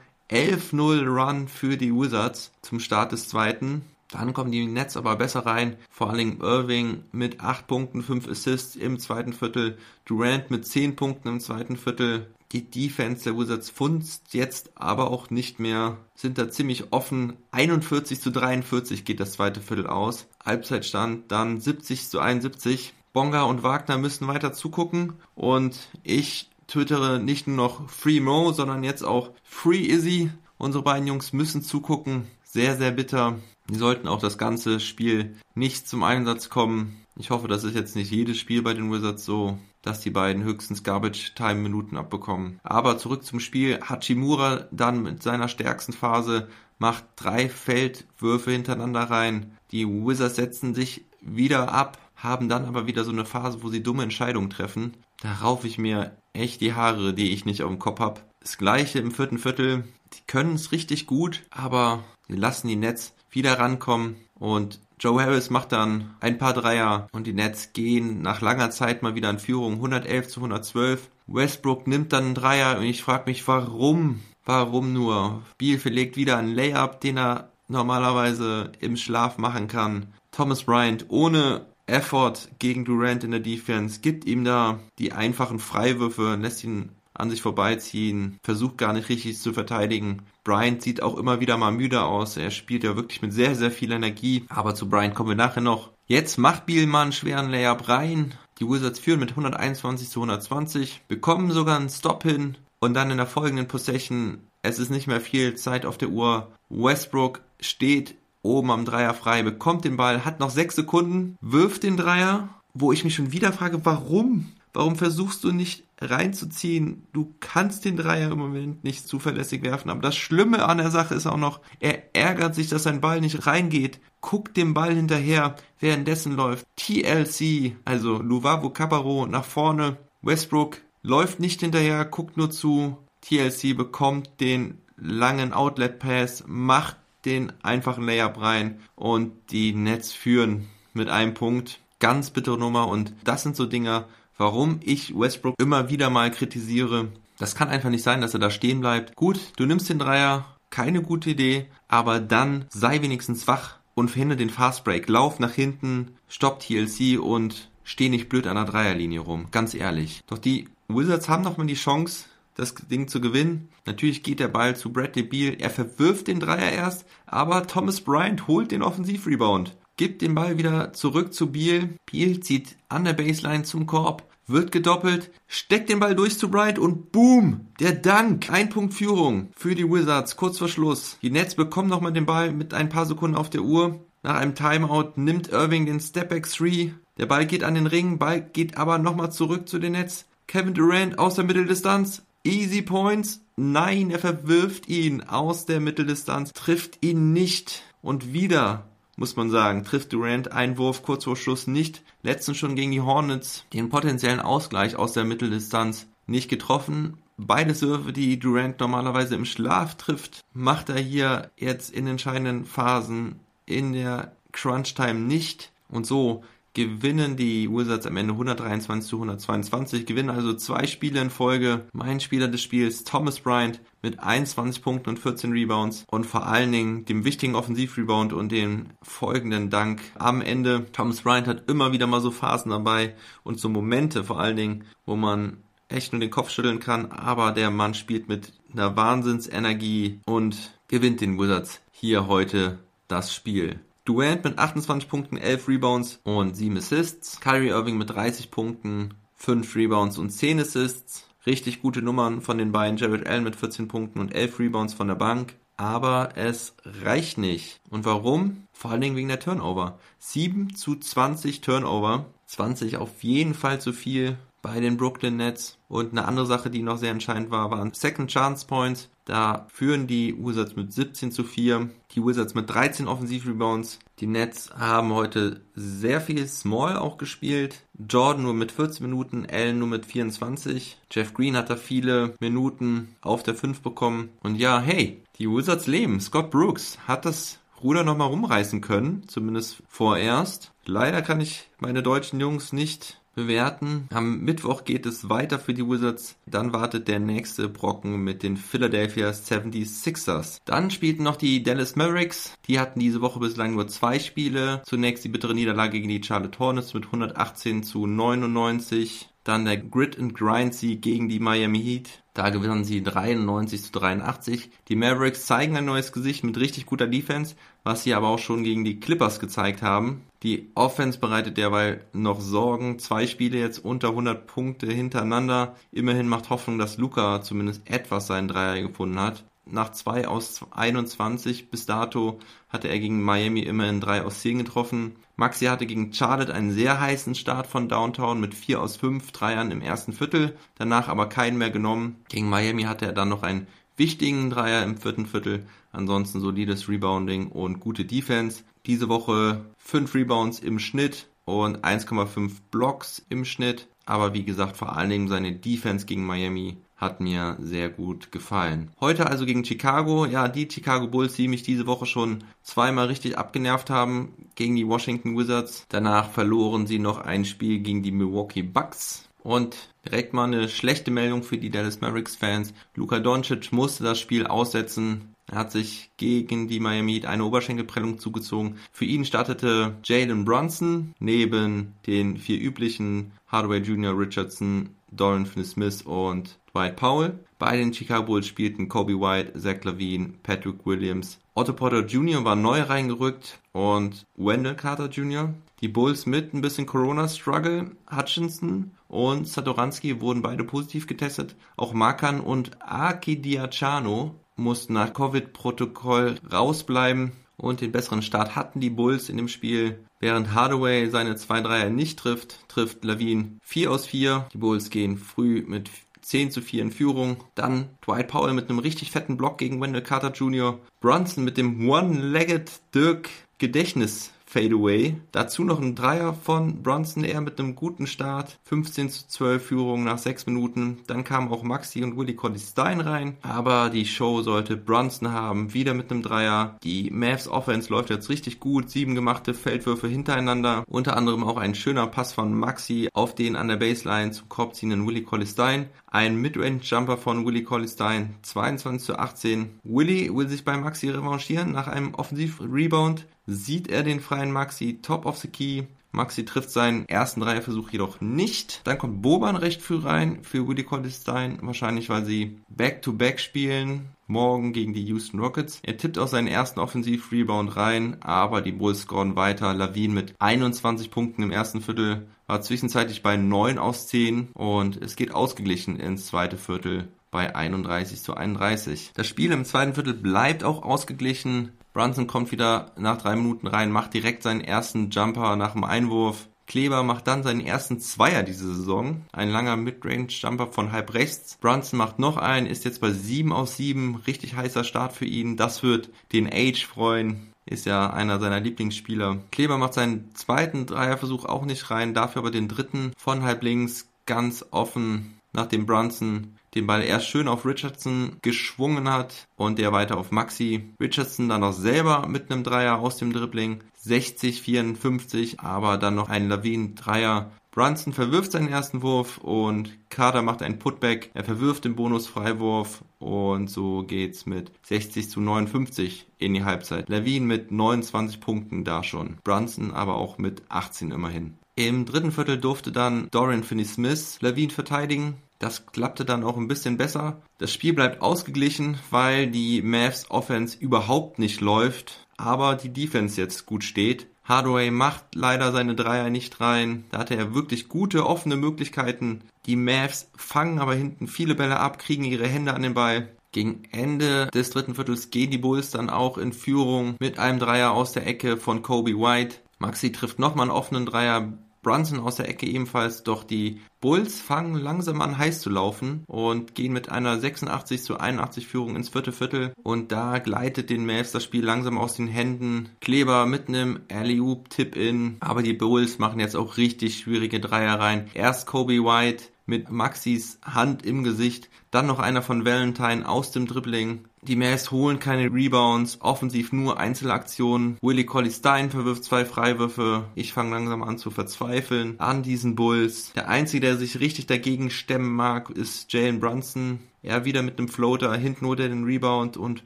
11-0 0.28 1.06
Run 1.06 1.46
für 1.46 1.76
die 1.76 1.94
Wizards 1.94 2.50
zum 2.62 2.80
Start 2.80 3.12
des 3.12 3.28
zweiten. 3.28 3.82
Dann 4.10 4.32
kommen 4.32 4.50
die 4.50 4.66
Nets 4.66 4.96
aber 4.96 5.14
besser 5.14 5.46
rein. 5.46 5.76
Vor 5.88 6.10
allem 6.10 6.40
Irving 6.40 7.04
mit 7.12 7.40
8 7.40 7.68
Punkten, 7.68 8.02
5 8.02 8.26
Assists 8.26 8.74
im 8.74 8.98
zweiten 8.98 9.32
Viertel. 9.32 9.78
Durant 10.04 10.50
mit 10.50 10.66
10 10.66 10.96
Punkten 10.96 11.28
im 11.28 11.38
zweiten 11.38 11.76
Viertel. 11.76 12.26
Die 12.52 12.68
Defense 12.68 13.24
der 13.24 13.38
Wizards 13.38 13.70
funzt 13.70 14.34
jetzt 14.34 14.72
aber 14.74 15.10
auch 15.12 15.30
nicht 15.30 15.60
mehr, 15.60 15.98
sind 16.16 16.36
da 16.36 16.50
ziemlich 16.50 16.92
offen. 16.92 17.36
41 17.52 18.20
zu 18.20 18.32
43 18.32 19.04
geht 19.04 19.20
das 19.20 19.32
zweite 19.32 19.60
Viertel 19.60 19.86
aus. 19.86 20.26
Halbzeitstand 20.44 21.30
dann 21.30 21.60
70 21.60 22.08
zu 22.08 22.18
71. 22.18 22.92
Bonga 23.12 23.42
und 23.42 23.62
Wagner 23.62 23.98
müssen 23.98 24.26
weiter 24.26 24.52
zugucken 24.52 25.14
und 25.34 25.90
ich 26.02 26.50
twittere 26.66 27.20
nicht 27.20 27.46
nur 27.46 27.56
noch 27.56 27.88
Free 27.88 28.20
Mo, 28.20 28.52
sondern 28.52 28.82
jetzt 28.84 29.04
auch 29.04 29.30
Free 29.44 29.84
Izzy. 29.84 30.30
Unsere 30.58 30.84
beiden 30.84 31.06
Jungs 31.06 31.32
müssen 31.32 31.62
zugucken. 31.62 32.26
sehr, 32.42 32.76
sehr 32.76 32.90
bitter. 32.90 33.38
Die 33.68 33.76
sollten 33.76 34.08
auch 34.08 34.18
das 34.18 34.38
ganze 34.38 34.80
Spiel 34.80 35.36
nicht 35.54 35.88
zum 35.88 36.02
Einsatz 36.02 36.48
kommen. 36.48 36.96
Ich 37.16 37.30
hoffe, 37.30 37.46
das 37.46 37.62
ist 37.62 37.76
jetzt 37.76 37.94
nicht 37.94 38.10
jedes 38.10 38.38
Spiel 38.38 38.62
bei 38.62 38.74
den 38.74 38.90
Wizards 38.90 39.24
so, 39.24 39.58
dass 39.82 40.00
die 40.00 40.10
beiden 40.10 40.42
höchstens 40.42 40.82
Garbage-Time-Minuten 40.82 41.96
abbekommen. 41.96 42.60
Aber 42.62 42.98
zurück 42.98 43.24
zum 43.24 43.40
Spiel. 43.40 43.80
Hachimura 43.80 44.66
dann 44.70 45.02
mit 45.02 45.22
seiner 45.22 45.48
stärksten 45.48 45.92
Phase 45.92 46.48
macht 46.78 47.04
drei 47.16 47.48
Feldwürfe 47.48 48.50
hintereinander 48.50 49.02
rein. 49.02 49.56
Die 49.70 49.86
Wizards 49.86 50.36
setzen 50.36 50.74
sich 50.74 51.04
wieder 51.20 51.72
ab, 51.72 51.98
haben 52.16 52.48
dann 52.48 52.64
aber 52.64 52.86
wieder 52.86 53.04
so 53.04 53.12
eine 53.12 53.24
Phase, 53.24 53.62
wo 53.62 53.68
sie 53.68 53.82
dumme 53.82 54.02
Entscheidungen 54.02 54.50
treffen. 54.50 54.94
Da 55.22 55.34
raufe 55.34 55.66
ich 55.66 55.78
mir 55.78 56.16
echt 56.32 56.60
die 56.60 56.74
Haare, 56.74 57.12
die 57.12 57.32
ich 57.32 57.44
nicht 57.44 57.62
auf 57.62 57.70
dem 57.70 57.78
Kopf 57.78 58.00
habe. 58.00 58.20
Das 58.40 58.56
gleiche 58.56 58.98
im 58.98 59.12
vierten 59.12 59.38
Viertel. 59.38 59.84
Die 60.14 60.26
können 60.26 60.54
es 60.54 60.72
richtig 60.72 61.06
gut, 61.06 61.42
aber 61.50 62.02
sie 62.28 62.36
lassen 62.36 62.68
die 62.68 62.76
Nets 62.76 63.14
wieder 63.30 63.58
rankommen 63.58 64.16
und 64.34 64.80
Joe 65.00 65.22
Harris 65.22 65.48
macht 65.48 65.72
dann 65.72 66.14
ein 66.20 66.36
paar 66.36 66.52
Dreier 66.52 67.08
und 67.12 67.26
die 67.26 67.32
Nets 67.32 67.72
gehen 67.72 68.20
nach 68.20 68.42
langer 68.42 68.70
Zeit 68.70 69.02
mal 69.02 69.14
wieder 69.14 69.30
in 69.30 69.38
Führung 69.38 69.76
111 69.76 70.28
zu 70.28 70.40
112. 70.40 71.08
Westbrook 71.26 71.86
nimmt 71.86 72.12
dann 72.12 72.24
einen 72.24 72.34
Dreier 72.34 72.76
und 72.76 72.84
ich 72.84 73.02
frage 73.02 73.30
mich, 73.30 73.48
warum? 73.48 74.20
Warum 74.44 74.92
nur? 74.92 75.42
Biel 75.56 75.78
verlegt 75.78 76.16
wieder 76.16 76.36
einen 76.36 76.54
Layup, 76.54 77.00
den 77.00 77.16
er 77.16 77.48
normalerweise 77.66 78.72
im 78.80 78.98
Schlaf 78.98 79.38
machen 79.38 79.68
kann. 79.68 80.08
Thomas 80.32 80.64
Bryant 80.64 81.06
ohne 81.08 81.64
Effort 81.86 82.34
gegen 82.58 82.84
Durant 82.84 83.24
in 83.24 83.30
der 83.30 83.40
Defense 83.40 84.00
gibt 84.00 84.26
ihm 84.26 84.44
da 84.44 84.80
die 84.98 85.12
einfachen 85.12 85.60
Freiwürfe, 85.60 86.36
lässt 86.38 86.62
ihn 86.62 86.90
an 87.20 87.30
sich 87.30 87.42
vorbeiziehen, 87.42 88.38
versucht 88.42 88.78
gar 88.78 88.92
nicht 88.92 89.08
richtig 89.08 89.38
zu 89.38 89.52
verteidigen. 89.52 90.22
Bryant 90.44 90.82
sieht 90.82 91.02
auch 91.02 91.16
immer 91.16 91.40
wieder 91.40 91.56
mal 91.56 91.70
müde 91.70 92.02
aus. 92.02 92.36
Er 92.36 92.50
spielt 92.50 92.84
ja 92.84 92.96
wirklich 92.96 93.22
mit 93.22 93.32
sehr, 93.32 93.54
sehr 93.54 93.70
viel 93.70 93.92
Energie. 93.92 94.44
Aber 94.48 94.74
zu 94.74 94.88
Bryant 94.88 95.14
kommen 95.14 95.28
wir 95.28 95.36
nachher 95.36 95.60
noch. 95.60 95.90
Jetzt 96.06 96.38
macht 96.38 96.66
Bielmann 96.66 97.02
einen 97.02 97.12
schweren 97.12 97.50
Layup 97.50 97.88
rein. 97.88 98.34
Die 98.58 98.68
Wizards 98.68 98.98
führen 98.98 99.20
mit 99.20 99.30
121 99.30 100.08
zu 100.08 100.20
120, 100.20 101.02
bekommen 101.08 101.50
sogar 101.50 101.78
einen 101.78 101.88
Stop 101.88 102.24
hin. 102.24 102.56
Und 102.80 102.94
dann 102.94 103.10
in 103.10 103.18
der 103.18 103.26
folgenden 103.26 103.68
Possession, 103.68 104.40
es 104.62 104.78
ist 104.78 104.90
nicht 104.90 105.06
mehr 105.06 105.20
viel 105.20 105.54
Zeit 105.54 105.86
auf 105.86 105.98
der 105.98 106.08
Uhr. 106.08 106.50
Westbrook 106.68 107.42
steht 107.60 108.16
oben 108.42 108.70
am 108.70 108.84
Dreier 108.84 109.14
frei, 109.14 109.42
bekommt 109.42 109.84
den 109.84 109.96
Ball, 109.96 110.24
hat 110.24 110.40
noch 110.40 110.50
sechs 110.50 110.76
Sekunden, 110.76 111.36
wirft 111.40 111.82
den 111.82 111.96
Dreier, 111.96 112.48
wo 112.74 112.92
ich 112.92 113.04
mich 113.04 113.14
schon 113.14 113.32
wieder 113.32 113.52
frage, 113.52 113.84
warum? 113.84 114.52
Warum 114.72 114.96
versuchst 114.96 115.42
du 115.44 115.52
nicht 115.52 115.84
reinzuziehen? 116.00 117.06
Du 117.12 117.34
kannst 117.40 117.84
den 117.84 117.96
Dreier 117.96 118.32
im 118.32 118.38
Moment 118.38 118.84
nicht 118.84 119.06
zuverlässig 119.06 119.62
werfen. 119.62 119.90
Aber 119.90 120.00
das 120.00 120.16
Schlimme 120.16 120.64
an 120.64 120.78
der 120.78 120.90
Sache 120.90 121.14
ist 121.14 121.26
auch 121.26 121.36
noch, 121.36 121.60
er 121.78 122.14
ärgert 122.14 122.54
sich, 122.54 122.68
dass 122.68 122.84
sein 122.84 123.00
Ball 123.00 123.20
nicht 123.20 123.46
reingeht. 123.46 124.00
Guckt 124.20 124.56
dem 124.56 124.74
Ball 124.74 124.94
hinterher, 124.94 125.56
währenddessen 125.78 126.36
läuft 126.36 126.66
TLC, 126.76 127.76
also 127.84 128.20
Luvavu 128.20 128.70
Cabarro, 128.70 129.26
nach 129.26 129.44
vorne. 129.44 129.96
Westbrook 130.22 130.78
läuft 131.02 131.40
nicht 131.40 131.60
hinterher, 131.60 132.04
guckt 132.04 132.36
nur 132.36 132.50
zu. 132.50 132.98
TLC 133.22 133.76
bekommt 133.76 134.40
den 134.40 134.78
langen 134.96 135.52
Outlet 135.52 135.98
Pass, 135.98 136.44
macht 136.46 136.96
den 137.24 137.52
einfachen 137.62 138.04
Layup 138.04 138.40
rein 138.40 138.80
und 138.96 139.32
die 139.50 139.72
Nets 139.72 140.12
führen 140.12 140.68
mit 140.92 141.08
einem 141.08 141.34
Punkt. 141.34 141.80
Ganz 141.98 142.30
bittere 142.30 142.58
Nummer 142.58 142.88
und 142.88 143.14
das 143.24 143.42
sind 143.42 143.56
so 143.56 143.66
Dinger, 143.66 144.08
warum 144.40 144.80
ich 144.82 145.14
Westbrook 145.14 145.54
immer 145.60 145.90
wieder 145.90 146.08
mal 146.08 146.30
kritisiere. 146.30 147.08
Das 147.38 147.54
kann 147.54 147.68
einfach 147.68 147.90
nicht 147.90 148.02
sein, 148.02 148.22
dass 148.22 148.32
er 148.32 148.40
da 148.40 148.50
stehen 148.50 148.80
bleibt. 148.80 149.14
Gut, 149.14 149.38
du 149.56 149.66
nimmst 149.66 149.90
den 149.90 149.98
Dreier, 149.98 150.46
keine 150.70 151.02
gute 151.02 151.30
Idee, 151.30 151.66
aber 151.88 152.20
dann 152.20 152.64
sei 152.70 153.02
wenigstens 153.02 153.46
wach 153.46 153.76
und 153.94 154.10
verhindere 154.10 154.38
den 154.38 154.48
Fastbreak. 154.48 155.08
Lauf 155.10 155.40
nach 155.40 155.52
hinten, 155.52 156.12
stopp 156.26 156.60
TLC 156.60 157.20
und 157.20 157.68
steh 157.84 158.08
nicht 158.08 158.30
blöd 158.30 158.46
an 158.46 158.56
der 158.56 158.64
Dreierlinie 158.64 159.20
rum. 159.20 159.48
Ganz 159.50 159.74
ehrlich. 159.74 160.22
Doch 160.26 160.38
die 160.38 160.68
Wizards 160.88 161.28
haben 161.28 161.44
noch 161.44 161.58
mal 161.58 161.66
die 161.66 161.74
Chance, 161.74 162.24
das 162.54 162.74
Ding 162.74 163.08
zu 163.08 163.20
gewinnen. 163.20 163.68
Natürlich 163.84 164.22
geht 164.22 164.40
der 164.40 164.48
Ball 164.48 164.74
zu 164.74 164.90
Bradley 164.90 165.22
Beal. 165.22 165.56
Er 165.58 165.68
verwirft 165.68 166.28
den 166.28 166.40
Dreier 166.40 166.72
erst, 166.72 167.04
aber 167.26 167.66
Thomas 167.66 168.00
Bryant 168.00 168.46
holt 168.46 168.70
den 168.70 168.82
Offensivrebound. 168.82 169.76
Gibt 169.98 170.22
den 170.22 170.34
Ball 170.34 170.56
wieder 170.56 170.94
zurück 170.94 171.34
zu 171.34 171.52
Beal. 171.52 171.90
Beal 172.10 172.40
zieht 172.40 172.76
an 172.88 173.04
der 173.04 173.12
Baseline 173.12 173.64
zum 173.64 173.84
Korb 173.84 174.29
wird 174.50 174.72
gedoppelt, 174.72 175.30
steckt 175.46 175.88
den 175.88 176.00
Ball 176.00 176.14
durch 176.14 176.38
zu 176.38 176.50
Bryant 176.50 176.78
und 176.78 177.12
boom, 177.12 177.68
der 177.78 177.92
Dank. 177.92 178.50
Ein 178.50 178.68
Punkt 178.68 178.94
Führung 178.94 179.50
für 179.56 179.74
die 179.74 179.88
Wizards, 179.88 180.36
kurz 180.36 180.58
vor 180.58 180.68
Schluss. 180.68 181.18
Die 181.22 181.30
Nets 181.30 181.54
bekommen 181.54 181.88
nochmal 181.88 182.12
den 182.12 182.26
Ball 182.26 182.52
mit 182.52 182.74
ein 182.74 182.88
paar 182.88 183.06
Sekunden 183.06 183.36
auf 183.36 183.50
der 183.50 183.62
Uhr. 183.62 184.00
Nach 184.22 184.36
einem 184.36 184.54
Timeout 184.54 185.12
nimmt 185.16 185.48
Irving 185.48 185.86
den 185.86 186.00
Stepback 186.00 186.46
3. 186.50 186.92
Der 187.18 187.26
Ball 187.26 187.46
geht 187.46 187.64
an 187.64 187.74
den 187.74 187.86
Ring, 187.86 188.18
Ball 188.18 188.40
geht 188.40 188.76
aber 188.76 188.98
nochmal 188.98 189.32
zurück 189.32 189.68
zu 189.68 189.78
den 189.78 189.92
Nets. 189.92 190.26
Kevin 190.46 190.74
Durant 190.74 191.18
aus 191.18 191.36
der 191.36 191.44
Mitteldistanz. 191.44 192.22
Easy 192.42 192.82
Points. 192.82 193.44
Nein, 193.56 194.10
er 194.10 194.18
verwirft 194.18 194.88
ihn 194.88 195.22
aus 195.22 195.66
der 195.66 195.80
Mitteldistanz, 195.80 196.52
trifft 196.52 196.98
ihn 197.04 197.32
nicht. 197.32 197.82
Und 198.02 198.32
wieder 198.32 198.89
muss 199.20 199.36
man 199.36 199.50
sagen, 199.50 199.84
trifft 199.84 200.14
Durant 200.14 200.50
Einwurf 200.50 201.02
kurz 201.02 201.24
vor 201.24 201.36
Schluss 201.36 201.66
nicht. 201.66 202.02
Letztens 202.22 202.56
schon 202.56 202.74
gegen 202.74 202.90
die 202.90 203.02
Hornets 203.02 203.66
den 203.74 203.90
potenziellen 203.90 204.40
Ausgleich 204.40 204.96
aus 204.96 205.12
der 205.12 205.24
Mitteldistanz 205.24 206.08
nicht 206.26 206.48
getroffen. 206.48 207.18
Beide 207.36 207.78
Würfe, 207.82 208.14
die 208.14 208.38
Durant 208.38 208.80
normalerweise 208.80 209.34
im 209.34 209.44
Schlaf 209.44 209.96
trifft, 209.96 210.40
macht 210.54 210.88
er 210.88 210.98
hier 210.98 211.50
jetzt 211.58 211.90
in 211.92 212.06
entscheidenden 212.06 212.64
Phasen 212.64 213.40
in 213.66 213.92
der 213.92 214.32
Crunch 214.52 214.94
Time 214.94 215.20
nicht. 215.20 215.70
Und 215.90 216.06
so 216.06 216.42
gewinnen 216.72 217.36
die 217.36 217.70
Wizards 217.70 218.06
am 218.06 218.16
Ende 218.16 218.32
123 218.32 219.06
zu 219.06 219.16
122, 219.16 220.06
gewinnen 220.06 220.30
also 220.30 220.54
zwei 220.54 220.86
Spiele 220.86 221.20
in 221.20 221.28
Folge. 221.28 221.86
Mein 221.92 222.20
Spieler 222.20 222.48
des 222.48 222.62
Spiels, 222.62 223.04
Thomas 223.04 223.40
Bryant, 223.40 223.80
mit 224.02 224.20
21 224.20 224.82
Punkten 224.82 225.10
und 225.10 225.18
14 225.18 225.52
Rebounds 225.52 226.04
und 226.10 226.24
vor 226.24 226.46
allen 226.46 226.72
Dingen 226.72 227.04
dem 227.04 227.24
wichtigen 227.24 227.54
Offensivrebound 227.54 228.32
und 228.32 228.50
dem 228.52 228.86
folgenden 229.02 229.70
Dank 229.70 230.00
am 230.18 230.40
Ende. 230.40 230.86
Thomas 230.92 231.22
Bryant 231.22 231.46
hat 231.46 231.70
immer 231.70 231.92
wieder 231.92 232.06
mal 232.06 232.20
so 232.20 232.30
Phasen 232.30 232.70
dabei 232.70 233.14
und 233.44 233.60
so 233.60 233.68
Momente 233.68 234.24
vor 234.24 234.40
allen 234.40 234.56
Dingen, 234.56 234.84
wo 235.06 235.16
man 235.16 235.58
echt 235.88 236.12
nur 236.12 236.20
den 236.20 236.30
Kopf 236.30 236.50
schütteln 236.50 236.80
kann, 236.80 237.10
aber 237.10 237.52
der 237.52 237.70
Mann 237.70 237.94
spielt 237.94 238.28
mit 238.28 238.52
einer 238.72 238.96
Wahnsinnsenergie 238.96 240.20
und 240.26 240.78
gewinnt 240.88 241.20
den 241.20 241.38
Wizards 241.38 241.80
hier 241.90 242.26
heute 242.28 242.78
das 243.08 243.34
Spiel. 243.34 243.80
Durant 244.04 244.44
mit 244.44 244.58
28 244.58 245.08
Punkten, 245.08 245.36
11 245.36 245.68
Rebounds 245.68 246.20
und 246.24 246.56
7 246.56 246.76
Assists. 246.76 247.40
Kyrie 247.40 247.68
Irving 247.68 247.98
mit 247.98 248.10
30 248.10 248.50
Punkten, 248.50 249.14
5 249.36 249.76
Rebounds 249.76 250.18
und 250.18 250.30
10 250.30 250.60
Assists. 250.60 251.29
Richtig 251.46 251.80
gute 251.80 252.02
Nummern 252.02 252.42
von 252.42 252.58
den 252.58 252.72
beiden. 252.72 252.98
Jared 252.98 253.26
Allen 253.26 253.44
mit 253.44 253.56
14 253.56 253.88
Punkten 253.88 254.20
und 254.20 254.34
11 254.34 254.58
Rebounds 254.58 254.94
von 254.94 255.08
der 255.08 255.14
Bank. 255.14 255.54
Aber 255.76 256.30
es 256.36 256.74
reicht 256.84 257.38
nicht. 257.38 257.80
Und 257.88 258.04
warum? 258.04 258.66
Vor 258.72 258.90
allen 258.90 259.00
Dingen 259.00 259.16
wegen 259.16 259.28
der 259.28 259.40
Turnover. 259.40 259.98
7 260.18 260.74
zu 260.74 260.96
20 260.96 261.62
Turnover. 261.62 262.26
20 262.44 262.98
auf 262.98 263.22
jeden 263.22 263.54
Fall 263.54 263.80
zu 263.80 263.92
viel 263.92 264.36
bei 264.62 264.80
den 264.80 264.96
Brooklyn 264.96 265.36
Nets. 265.36 265.78
Und 265.88 266.12
eine 266.12 266.26
andere 266.26 266.46
Sache, 266.46 266.70
die 266.70 266.82
noch 266.82 266.98
sehr 266.98 267.10
entscheidend 267.10 267.50
war, 267.50 267.70
waren 267.70 267.92
Second 267.92 268.30
Chance 268.30 268.66
Points. 268.66 269.08
Da 269.24 269.66
führen 269.72 270.06
die 270.06 270.36
Wizards 270.38 270.76
mit 270.76 270.92
17 270.92 271.30
zu 271.30 271.44
4, 271.44 271.90
die 272.14 272.24
Wizards 272.24 272.54
mit 272.54 272.68
13 272.68 273.06
Offensivrebounds. 273.06 273.98
Die 274.18 274.26
Nets 274.26 274.70
haben 274.76 275.12
heute 275.12 275.60
sehr 275.74 276.20
viel 276.20 276.46
Small 276.48 276.96
auch 276.96 277.16
gespielt. 277.16 277.84
Jordan 277.98 278.42
nur 278.42 278.54
mit 278.54 278.72
14 278.72 279.06
Minuten, 279.06 279.46
Allen 279.50 279.78
nur 279.78 279.88
mit 279.88 280.06
24. 280.06 280.98
Jeff 281.10 281.32
Green 281.32 281.56
hat 281.56 281.70
da 281.70 281.76
viele 281.76 282.34
Minuten 282.40 283.14
auf 283.20 283.42
der 283.42 283.54
5 283.54 283.80
bekommen. 283.82 284.30
Und 284.42 284.56
ja, 284.56 284.80
hey, 284.80 285.22
die 285.38 285.48
Wizards 285.48 285.86
leben. 285.86 286.20
Scott 286.20 286.50
Brooks 286.50 286.98
hat 287.06 287.24
das 287.24 287.60
Ruder 287.82 288.04
nochmal 288.04 288.28
rumreißen 288.28 288.80
können, 288.80 289.22
zumindest 289.26 289.82
vorerst. 289.88 290.72
Leider 290.84 291.22
kann 291.22 291.40
ich 291.40 291.70
meine 291.78 292.02
deutschen 292.02 292.40
Jungs 292.40 292.72
nicht 292.72 293.19
bewerten. 293.34 294.06
Am 294.12 294.40
Mittwoch 294.40 294.84
geht 294.84 295.06
es 295.06 295.28
weiter 295.28 295.58
für 295.58 295.74
die 295.74 295.86
Wizards. 295.86 296.36
Dann 296.46 296.72
wartet 296.72 297.08
der 297.08 297.20
nächste 297.20 297.68
Brocken 297.68 298.22
mit 298.22 298.42
den 298.42 298.56
Philadelphia 298.56 299.30
76ers. 299.30 300.58
Dann 300.64 300.90
spielten 300.90 301.22
noch 301.22 301.36
die 301.36 301.62
Dallas 301.62 301.96
Mavericks. 301.96 302.54
Die 302.66 302.78
hatten 302.78 303.00
diese 303.00 303.20
Woche 303.20 303.40
bislang 303.40 303.74
nur 303.74 303.88
zwei 303.88 304.18
Spiele. 304.18 304.82
Zunächst 304.84 305.24
die 305.24 305.28
bittere 305.28 305.54
Niederlage 305.54 305.92
gegen 305.92 306.08
die 306.08 306.22
Charlotte 306.22 306.58
Hornets 306.58 306.94
mit 306.94 307.06
118 307.06 307.82
zu 307.82 308.06
99. 308.06 309.28
Dann 309.44 309.64
der 309.64 309.78
Grit 309.78 310.18
and 310.18 310.34
Grind 310.34 310.74
Sieg 310.74 311.02
gegen 311.02 311.28
die 311.28 311.40
Miami 311.40 311.82
Heat. 311.82 312.19
Da 312.34 312.50
gewinnen 312.50 312.84
sie 312.84 313.02
93 313.02 313.82
zu 313.82 313.92
83. 313.92 314.70
Die 314.88 314.96
Mavericks 314.96 315.46
zeigen 315.46 315.76
ein 315.76 315.84
neues 315.84 316.12
Gesicht 316.12 316.44
mit 316.44 316.58
richtig 316.58 316.86
guter 316.86 317.08
Defense, 317.08 317.56
was 317.82 318.04
sie 318.04 318.14
aber 318.14 318.28
auch 318.28 318.38
schon 318.38 318.62
gegen 318.62 318.84
die 318.84 319.00
Clippers 319.00 319.40
gezeigt 319.40 319.82
haben. 319.82 320.22
Die 320.42 320.70
Offense 320.74 321.18
bereitet 321.18 321.56
derweil 321.56 322.04
noch 322.12 322.40
Sorgen. 322.40 322.98
Zwei 322.98 323.26
Spiele 323.26 323.58
jetzt 323.58 323.84
unter 323.84 324.10
100 324.10 324.46
Punkte 324.46 324.86
hintereinander. 324.86 325.74
Immerhin 325.90 326.28
macht 326.28 326.50
Hoffnung, 326.50 326.78
dass 326.78 326.98
Luca 326.98 327.42
zumindest 327.42 327.82
etwas 327.90 328.28
seinen 328.28 328.48
Dreier 328.48 328.80
gefunden 328.80 329.18
hat. 329.18 329.44
Nach 329.72 329.92
2 329.92 330.28
aus 330.28 330.60
21 330.70 331.70
bis 331.70 331.86
dato 331.86 332.38
hatte 332.68 332.88
er 332.88 332.98
gegen 332.98 333.22
Miami 333.22 333.60
immerhin 333.60 334.00
3 334.00 334.24
aus 334.24 334.40
10 334.40 334.58
getroffen. 334.58 335.16
Maxi 335.36 335.66
hatte 335.66 335.86
gegen 335.86 336.12
Charlotte 336.12 336.54
einen 336.54 336.72
sehr 336.72 337.00
heißen 337.00 337.34
Start 337.34 337.66
von 337.66 337.88
Downtown 337.88 338.40
mit 338.40 338.54
4 338.54 338.80
aus 338.80 338.96
5 338.96 339.32
Dreiern 339.32 339.70
im 339.70 339.80
ersten 339.80 340.12
Viertel, 340.12 340.56
danach 340.76 341.08
aber 341.08 341.28
keinen 341.28 341.58
mehr 341.58 341.70
genommen. 341.70 342.16
Gegen 342.28 342.48
Miami 342.48 342.82
hatte 342.82 343.06
er 343.06 343.12
dann 343.12 343.28
noch 343.28 343.42
einen 343.42 343.66
wichtigen 343.96 344.50
Dreier 344.50 344.82
im 344.82 344.96
vierten 344.96 345.26
Viertel, 345.26 345.66
ansonsten 345.92 346.40
solides 346.40 346.88
Rebounding 346.88 347.48
und 347.48 347.80
gute 347.80 348.04
Defense. 348.04 348.62
Diese 348.86 349.08
Woche 349.08 349.66
5 349.78 350.14
Rebounds 350.14 350.60
im 350.60 350.78
Schnitt 350.78 351.26
und 351.44 351.84
1,5 351.84 352.52
Blocks 352.70 353.24
im 353.28 353.44
Schnitt, 353.44 353.88
aber 354.06 354.34
wie 354.34 354.44
gesagt 354.44 354.76
vor 354.76 354.96
allen 354.96 355.10
Dingen 355.10 355.28
seine 355.28 355.52
Defense 355.52 356.06
gegen 356.06 356.24
Miami 356.24 356.78
hat 357.00 357.20
mir 357.20 357.56
sehr 357.60 357.88
gut 357.88 358.30
gefallen. 358.30 358.90
Heute 359.00 359.26
also 359.26 359.46
gegen 359.46 359.64
Chicago. 359.64 360.26
Ja, 360.26 360.48
die 360.48 360.68
Chicago 360.70 361.06
Bulls, 361.06 361.34
die 361.34 361.48
mich 361.48 361.62
diese 361.62 361.86
Woche 361.86 362.04
schon 362.04 362.44
zweimal 362.62 363.06
richtig 363.06 363.38
abgenervt 363.38 363.88
haben 363.88 364.34
gegen 364.54 364.76
die 364.76 364.86
Washington 364.86 365.36
Wizards. 365.36 365.86
Danach 365.88 366.30
verloren 366.30 366.86
sie 366.86 366.98
noch 366.98 367.18
ein 367.18 367.46
Spiel 367.46 367.80
gegen 367.80 368.02
die 368.02 368.12
Milwaukee 368.12 368.62
Bucks. 368.62 369.26
Und 369.42 369.88
direkt 370.04 370.34
mal 370.34 370.44
eine 370.44 370.68
schlechte 370.68 371.10
Meldung 371.10 371.42
für 371.42 371.56
die 371.56 371.70
Dallas 371.70 372.02
Mavericks 372.02 372.36
Fans. 372.36 372.74
Luka 372.94 373.20
Doncic 373.20 373.72
musste 373.72 374.04
das 374.04 374.20
Spiel 374.20 374.46
aussetzen. 374.46 375.34
Er 375.50 375.58
hat 375.58 375.72
sich 375.72 376.10
gegen 376.16 376.68
die 376.68 376.78
Miami 376.78 377.14
Heat 377.14 377.26
eine 377.26 377.44
Oberschenkelprellung 377.44 378.18
zugezogen. 378.18 378.76
Für 378.92 379.04
ihn 379.04 379.24
startete 379.24 379.96
Jalen 380.04 380.44
Brunson 380.44 381.14
neben 381.18 381.94
den 382.06 382.36
vier 382.36 382.60
üblichen 382.60 383.32
Hardaway 383.48 383.78
Jr., 383.78 384.16
Richardson, 384.16 384.90
Dorian 385.10 385.46
Finney-Smith 385.46 386.02
und 386.02 386.58
Dwight 386.72 386.96
Powell. 386.96 387.38
Bei 387.58 387.76
den 387.76 387.92
Chicago 387.92 388.26
Bulls 388.26 388.46
spielten 388.46 388.88
Kobe 388.88 389.20
White, 389.20 389.58
Zach 389.58 389.84
Lavine, 389.84 390.34
Patrick 390.42 390.86
Williams. 390.86 391.38
Otto 391.54 391.72
Porter 391.72 392.06
Jr. 392.06 392.44
war 392.44 392.56
neu 392.56 392.80
reingerückt 392.80 393.58
und 393.72 394.26
Wendell 394.36 394.76
Carter 394.76 395.08
Jr. 395.08 395.52
Die 395.80 395.88
Bulls 395.88 396.26
mit 396.26 396.54
ein 396.54 396.60
bisschen 396.60 396.86
Corona-Struggle. 396.86 397.90
Hutchinson 398.14 398.92
und 399.08 399.48
Satoransky 399.48 400.20
wurden 400.20 400.42
beide 400.42 400.64
positiv 400.64 401.06
getestet. 401.06 401.56
Auch 401.76 401.92
Markan 401.92 402.40
und 402.40 402.70
Aki 402.80 403.42
Diacano 403.42 404.34
mussten 404.56 404.92
nach 404.92 405.12
Covid-Protokoll 405.12 406.36
rausbleiben 406.52 407.32
und 407.56 407.80
den 407.80 407.92
besseren 407.92 408.22
Start 408.22 408.56
hatten 408.56 408.80
die 408.80 408.90
Bulls 408.90 409.28
in 409.28 409.36
dem 409.36 409.48
Spiel. 409.48 409.98
Während 410.20 410.52
Hardaway 410.52 411.08
seine 411.08 411.36
zwei 411.36 411.62
Dreier 411.62 411.88
nicht 411.88 412.18
trifft, 412.18 412.68
trifft 412.68 413.04
Lavine 413.04 413.58
4 413.62 413.90
aus 413.90 414.06
4. 414.06 414.48
Die 414.52 414.58
Bulls 414.58 414.90
gehen 414.90 415.16
früh 415.16 415.64
mit 415.66 415.88
10 416.20 416.50
zu 416.50 416.60
4 416.60 416.82
in 416.82 416.92
Führung. 416.92 417.38
Dann 417.54 417.88
Dwight 418.04 418.28
Powell 418.28 418.52
mit 418.52 418.68
einem 418.68 418.78
richtig 418.80 419.10
fetten 419.10 419.38
Block 419.38 419.56
gegen 419.56 419.80
Wendell 419.80 420.02
Carter 420.02 420.32
Jr. 420.32 420.78
Brunson 421.00 421.42
mit 421.42 421.56
dem 421.56 421.88
One-Legged 421.88 422.70
Dirk 422.94 423.30
Gedächtnis 423.56 424.30
Fadeaway. 424.50 425.14
Dazu 425.30 425.62
noch 425.62 425.80
ein 425.80 425.94
Dreier 425.94 426.34
von 426.34 426.82
Bronson, 426.82 427.22
eher 427.22 427.40
mit 427.40 427.60
einem 427.60 427.76
guten 427.76 428.08
Start. 428.08 428.58
15 428.64 429.08
zu 429.08 429.28
12 429.28 429.64
Führung 429.64 430.02
nach 430.02 430.18
6 430.18 430.46
Minuten. 430.46 430.98
Dann 431.06 431.22
kamen 431.22 431.52
auch 431.52 431.62
Maxi 431.62 432.02
und 432.02 432.16
Willie 432.16 432.34
Colley 432.34 432.58
Stein 432.58 433.00
rein. 433.00 433.36
Aber 433.42 433.90
die 433.90 434.04
Show 434.04 434.42
sollte 434.42 434.76
Bronson 434.76 435.30
haben. 435.30 435.72
Wieder 435.72 435.94
mit 435.94 436.10
einem 436.10 436.22
Dreier. 436.22 436.76
Die 436.82 437.10
Mavs 437.12 437.46
Offense 437.46 437.90
läuft 437.92 438.10
jetzt 438.10 438.28
richtig 438.28 438.58
gut. 438.58 438.90
Sieben 438.90 439.14
gemachte 439.14 439.54
Feldwürfe 439.54 440.08
hintereinander. 440.08 440.82
Unter 440.88 441.16
anderem 441.16 441.44
auch 441.44 441.56
ein 441.56 441.76
schöner 441.76 442.08
Pass 442.08 442.32
von 442.32 442.52
Maxi 442.52 443.08
auf 443.12 443.36
den 443.36 443.54
an 443.54 443.68
der 443.68 443.76
Baseline 443.76 444.32
zum 444.32 444.48
Korb 444.48 444.74
ziehenden 444.74 445.06
Willie 445.06 445.22
Colley 445.22 445.46
Stein. 445.46 445.90
Ein 446.08 446.34
Midrange-Jumper 446.34 447.18
von 447.18 447.46
Willie 447.46 447.62
Colley 447.62 447.86
Stein. 447.86 448.34
22 448.42 449.06
zu 449.06 449.16
18. 449.16 449.78
Willie 449.84 450.34
will 450.34 450.48
sich 450.48 450.64
bei 450.64 450.76
Maxi 450.76 451.08
revanchieren 451.08 451.70
nach 451.70 451.86
einem 451.86 452.14
Offensiv-Rebound 452.14 453.26
sieht 453.50 453.88
er 453.88 454.02
den 454.02 454.20
freien 454.20 454.52
Maxi 454.52 455.00
top 455.02 455.26
of 455.26 455.36
the 455.38 455.48
key. 455.48 455.84
Maxi 456.12 456.44
trifft 456.44 456.70
seinen 456.70 457.08
ersten 457.08 457.40
Dreierversuch 457.40 457.90
jedoch 457.90 458.20
nicht. 458.20 458.80
Dann 458.84 458.98
kommt 458.98 459.22
Boban 459.22 459.56
recht 459.56 459.80
früh 459.80 459.98
rein 459.98 460.42
für 460.42 460.66
Woody 460.66 460.82
Cordestein, 460.82 461.58
wahrscheinlich 461.62 462.08
weil 462.08 462.24
sie 462.24 462.58
Back-to-Back 462.68 463.36
-back 463.36 463.38
spielen. 463.38 464.08
Morgen 464.26 464.72
gegen 464.72 464.92
die 464.92 465.04
Houston 465.04 465.40
Rockets. 465.40 465.80
Er 465.82 465.96
tippt 465.96 466.18
auch 466.18 466.28
seinen 466.28 466.46
ersten 466.46 466.78
Offensiv-Rebound 466.80 467.76
rein, 467.76 468.16
aber 468.22 468.60
die 468.60 468.72
Bulls 468.72 469.02
scoren 469.02 469.34
weiter. 469.36 469.74
Lavin 469.74 470.14
mit 470.14 470.34
21 470.38 471.10
Punkten 471.10 471.42
im 471.42 471.50
ersten 471.50 471.80
Viertel 471.80 472.26
war 472.46 472.60
zwischenzeitlich 472.60 473.22
bei 473.22 473.36
9 473.36 473.78
aus 473.78 474.06
10 474.08 474.48
und 474.54 474.96
es 475.02 475.16
geht 475.16 475.34
ausgeglichen 475.34 475.96
ins 475.96 476.26
zweite 476.26 476.58
Viertel 476.58 477.08
bei 477.30 477.54
31 477.54 478.22
zu 478.22 478.34
31. 478.34 479.12
Das 479.14 479.26
Spiel 479.26 479.52
im 479.52 479.64
zweiten 479.64 479.94
Viertel 479.94 480.14
bleibt 480.14 480.64
auch 480.64 480.82
ausgeglichen. 480.82 481.72
Brunson 481.92 482.26
kommt 482.26 482.52
wieder 482.52 482.92
nach 482.96 483.18
drei 483.18 483.36
Minuten 483.36 483.66
rein, 483.66 483.90
macht 483.90 484.14
direkt 484.14 484.42
seinen 484.42 484.60
ersten 484.60 485.10
Jumper 485.10 485.56
nach 485.56 485.72
dem 485.72 485.84
Einwurf. 485.84 486.48
Kleber 486.66 487.02
macht 487.02 487.26
dann 487.26 487.42
seinen 487.42 487.60
ersten 487.60 487.98
Zweier 487.98 488.44
diese 488.44 488.72
Saison. 488.72 489.22
Ein 489.32 489.50
langer 489.50 489.76
Midrange-Jumper 489.76 490.68
von 490.68 490.92
halb 490.92 491.14
rechts. 491.14 491.58
Brunson 491.60 491.98
macht 491.98 492.20
noch 492.20 492.36
einen, 492.36 492.66
ist 492.66 492.84
jetzt 492.84 493.00
bei 493.00 493.10
7 493.10 493.52
aus 493.52 493.76
7. 493.76 494.22
Richtig 494.26 494.54
heißer 494.54 494.84
Start 494.84 495.12
für 495.12 495.24
ihn. 495.24 495.56
Das 495.56 495.82
wird 495.82 496.10
den 496.32 496.48
Age 496.52 496.86
freuen. 496.86 497.52
Ist 497.66 497.86
ja 497.86 498.10
einer 498.10 498.38
seiner 498.38 498.60
Lieblingsspieler. 498.60 499.38
Kleber 499.50 499.78
macht 499.78 499.94
seinen 499.94 500.32
zweiten 500.34 500.86
Dreierversuch 500.86 501.44
auch 501.44 501.64
nicht 501.64 501.90
rein, 501.90 502.14
dafür 502.14 502.42
aber 502.42 502.52
den 502.52 502.68
dritten 502.68 503.12
von 503.16 503.42
halb 503.42 503.64
links 503.64 504.08
ganz 504.26 504.64
offen, 504.70 505.40
nachdem 505.52 505.86
Brunson 505.86 506.56
den 506.74 506.86
Ball 506.86 507.02
erst 507.02 507.28
schön 507.28 507.48
auf 507.48 507.66
Richardson 507.66 508.36
geschwungen 508.42 509.08
hat 509.08 509.48
und 509.56 509.78
der 509.78 509.92
weiter 509.92 510.18
auf 510.18 510.30
Maxi. 510.30 510.90
Richardson 511.00 511.48
dann 511.48 511.62
noch 511.62 511.72
selber 511.72 512.26
mit 512.28 512.50
einem 512.50 512.64
Dreier 512.64 512.98
aus 513.00 513.16
dem 513.16 513.32
Dribbling. 513.32 513.80
60, 513.96 514.62
54, 514.62 515.60
aber 515.60 515.98
dann 515.98 516.14
noch 516.14 516.30
ein 516.30 516.48
Lawinen-Dreier. 516.48 517.50
Brunson 517.72 518.12
verwirft 518.12 518.52
seinen 518.52 518.68
ersten 518.68 519.02
Wurf 519.02 519.38
und 519.38 519.96
Carter 520.08 520.42
macht 520.42 520.62
einen 520.62 520.78
Putback. 520.80 521.30
Er 521.34 521.44
verwirft 521.44 521.84
den 521.84 521.94
Bonus-Freiwurf 521.94 523.04
und 523.20 523.70
so 523.70 524.02
geht's 524.02 524.44
mit 524.44 524.72
60 524.82 525.30
zu 525.30 525.40
59 525.40 526.26
in 526.38 526.54
die 526.54 526.64
Halbzeit. 526.64 527.08
Levine 527.08 527.46
mit 527.46 527.70
29 527.70 528.40
Punkten 528.40 528.84
da 528.84 529.04
schon. 529.04 529.36
Brunson 529.44 529.92
aber 529.92 530.16
auch 530.16 530.38
mit 530.38 530.62
18 530.68 531.12
immerhin. 531.12 531.54
Im 531.76 532.06
dritten 532.06 532.32
Viertel 532.32 532.58
durfte 532.58 532.90
dann 532.90 533.28
Dorian 533.30 533.62
Finney-Smith 533.62 534.38
Levine 534.40 534.70
verteidigen. 534.70 535.34
Das 535.60 535.86
klappte 535.86 536.24
dann 536.24 536.42
auch 536.42 536.56
ein 536.56 536.68
bisschen 536.68 536.96
besser. 536.96 537.42
Das 537.58 537.70
Spiel 537.72 537.92
bleibt 537.92 538.22
ausgeglichen, 538.22 538.98
weil 539.10 539.46
die 539.46 539.82
Mavs 539.82 540.30
Offense 540.30 540.76
überhaupt 540.76 541.38
nicht 541.38 541.60
läuft, 541.60 542.26
aber 542.38 542.76
die 542.76 542.92
Defense 542.92 543.38
jetzt 543.38 543.66
gut 543.66 543.84
steht. 543.84 544.26
Hardaway 544.42 544.90
macht 544.90 545.34
leider 545.34 545.70
seine 545.70 545.94
Dreier 545.94 546.30
nicht 546.30 546.60
rein. 546.60 547.04
Da 547.10 547.18
hatte 547.18 547.36
er 547.36 547.54
wirklich 547.54 547.88
gute 547.88 548.26
offene 548.26 548.56
Möglichkeiten. 548.56 549.42
Die 549.66 549.76
Mavs 549.76 550.30
fangen 550.34 550.78
aber 550.78 550.94
hinten 550.94 551.28
viele 551.28 551.54
Bälle 551.54 551.78
ab, 551.78 551.98
kriegen 551.98 552.24
ihre 552.24 552.48
Hände 552.48 552.72
an 552.72 552.82
den 552.82 552.94
Ball. 552.94 553.28
Gegen 553.52 553.82
Ende 553.92 554.46
des 554.46 554.70
dritten 554.70 554.94
Viertels 554.94 555.30
gehen 555.30 555.50
die 555.50 555.58
Bulls 555.58 555.90
dann 555.90 556.08
auch 556.08 556.38
in 556.38 556.54
Führung 556.54 557.16
mit 557.20 557.38
einem 557.38 557.58
Dreier 557.58 557.92
aus 557.92 558.12
der 558.12 558.26
Ecke 558.26 558.56
von 558.56 558.80
Kobe 558.80 559.18
White. 559.18 559.56
Maxi 559.78 560.10
trifft 560.10 560.38
nochmal 560.38 560.68
einen 560.68 560.76
offenen 560.76 561.04
Dreier, 561.04 561.52
Brunson 561.82 562.20
aus 562.20 562.36
der 562.36 562.48
Ecke 562.48 562.66
ebenfalls, 562.66 563.22
doch 563.22 563.44
die 563.44 563.80
Bulls 564.00 564.40
fangen 564.40 564.74
langsam 564.74 565.20
an 565.20 565.38
heiß 565.38 565.60
zu 565.60 565.70
laufen 565.70 566.24
und 566.26 566.74
gehen 566.74 566.92
mit 566.92 567.08
einer 567.10 567.38
86 567.38 568.02
zu 568.02 568.18
81 568.18 568.66
Führung 568.66 568.96
ins 568.96 569.08
vierte 569.08 569.32
Viertel 569.32 569.72
und 569.82 570.12
da 570.12 570.38
gleitet 570.38 570.90
den 570.90 571.06
Mavs 571.06 571.32
das 571.32 571.44
Spiel 571.44 571.64
langsam 571.64 571.98
aus 571.98 572.14
den 572.14 572.28
Händen. 572.28 572.90
Kleber 573.00 573.46
mit 573.46 573.68
einem 573.68 574.00
Alley-Oop 574.10 574.70
Tip-In, 574.70 575.36
aber 575.40 575.62
die 575.62 575.74
Bulls 575.74 576.18
machen 576.18 576.40
jetzt 576.40 576.56
auch 576.56 576.76
richtig 576.76 577.18
schwierige 577.18 577.60
Dreier 577.60 577.98
rein. 577.98 578.30
Erst 578.34 578.66
Kobe 578.66 579.04
White 579.04 579.44
mit 579.70 579.90
Maxis 579.90 580.58
Hand 580.62 581.06
im 581.06 581.24
Gesicht, 581.24 581.70
dann 581.90 582.06
noch 582.06 582.18
einer 582.18 582.42
von 582.42 582.66
Valentine 582.66 583.26
aus 583.26 583.52
dem 583.52 583.66
Dribbling. 583.66 584.26
Die 584.42 584.56
Mavs 584.56 584.90
holen 584.90 585.18
keine 585.18 585.52
Rebounds, 585.52 586.18
offensiv 586.20 586.72
nur 586.72 586.98
Einzelaktionen. 586.98 587.96
Willie 588.02 588.24
Colley 588.24 588.50
Stein 588.50 588.90
verwirft 588.90 589.24
zwei 589.24 589.44
Freiwürfe. 589.44 590.24
Ich 590.34 590.52
fange 590.52 590.72
langsam 590.72 591.02
an 591.02 591.18
zu 591.18 591.30
verzweifeln 591.30 592.18
an 592.18 592.42
diesen 592.42 592.74
Bulls. 592.74 593.32
Der 593.34 593.48
einzige, 593.48 593.80
der 593.80 593.96
sich 593.96 594.20
richtig 594.20 594.46
dagegen 594.46 594.90
stemmen 594.90 595.34
mag, 595.34 595.70
ist 595.70 596.12
Jalen 596.12 596.40
Brunson. 596.40 597.00
Er 597.22 597.44
wieder 597.44 597.62
mit 597.62 597.78
einem 597.78 597.88
Floater, 597.88 598.34
hinten 598.34 598.66
holt 598.66 598.80
er 598.80 598.88
den 598.88 599.04
Rebound 599.04 599.56
und 599.56 599.84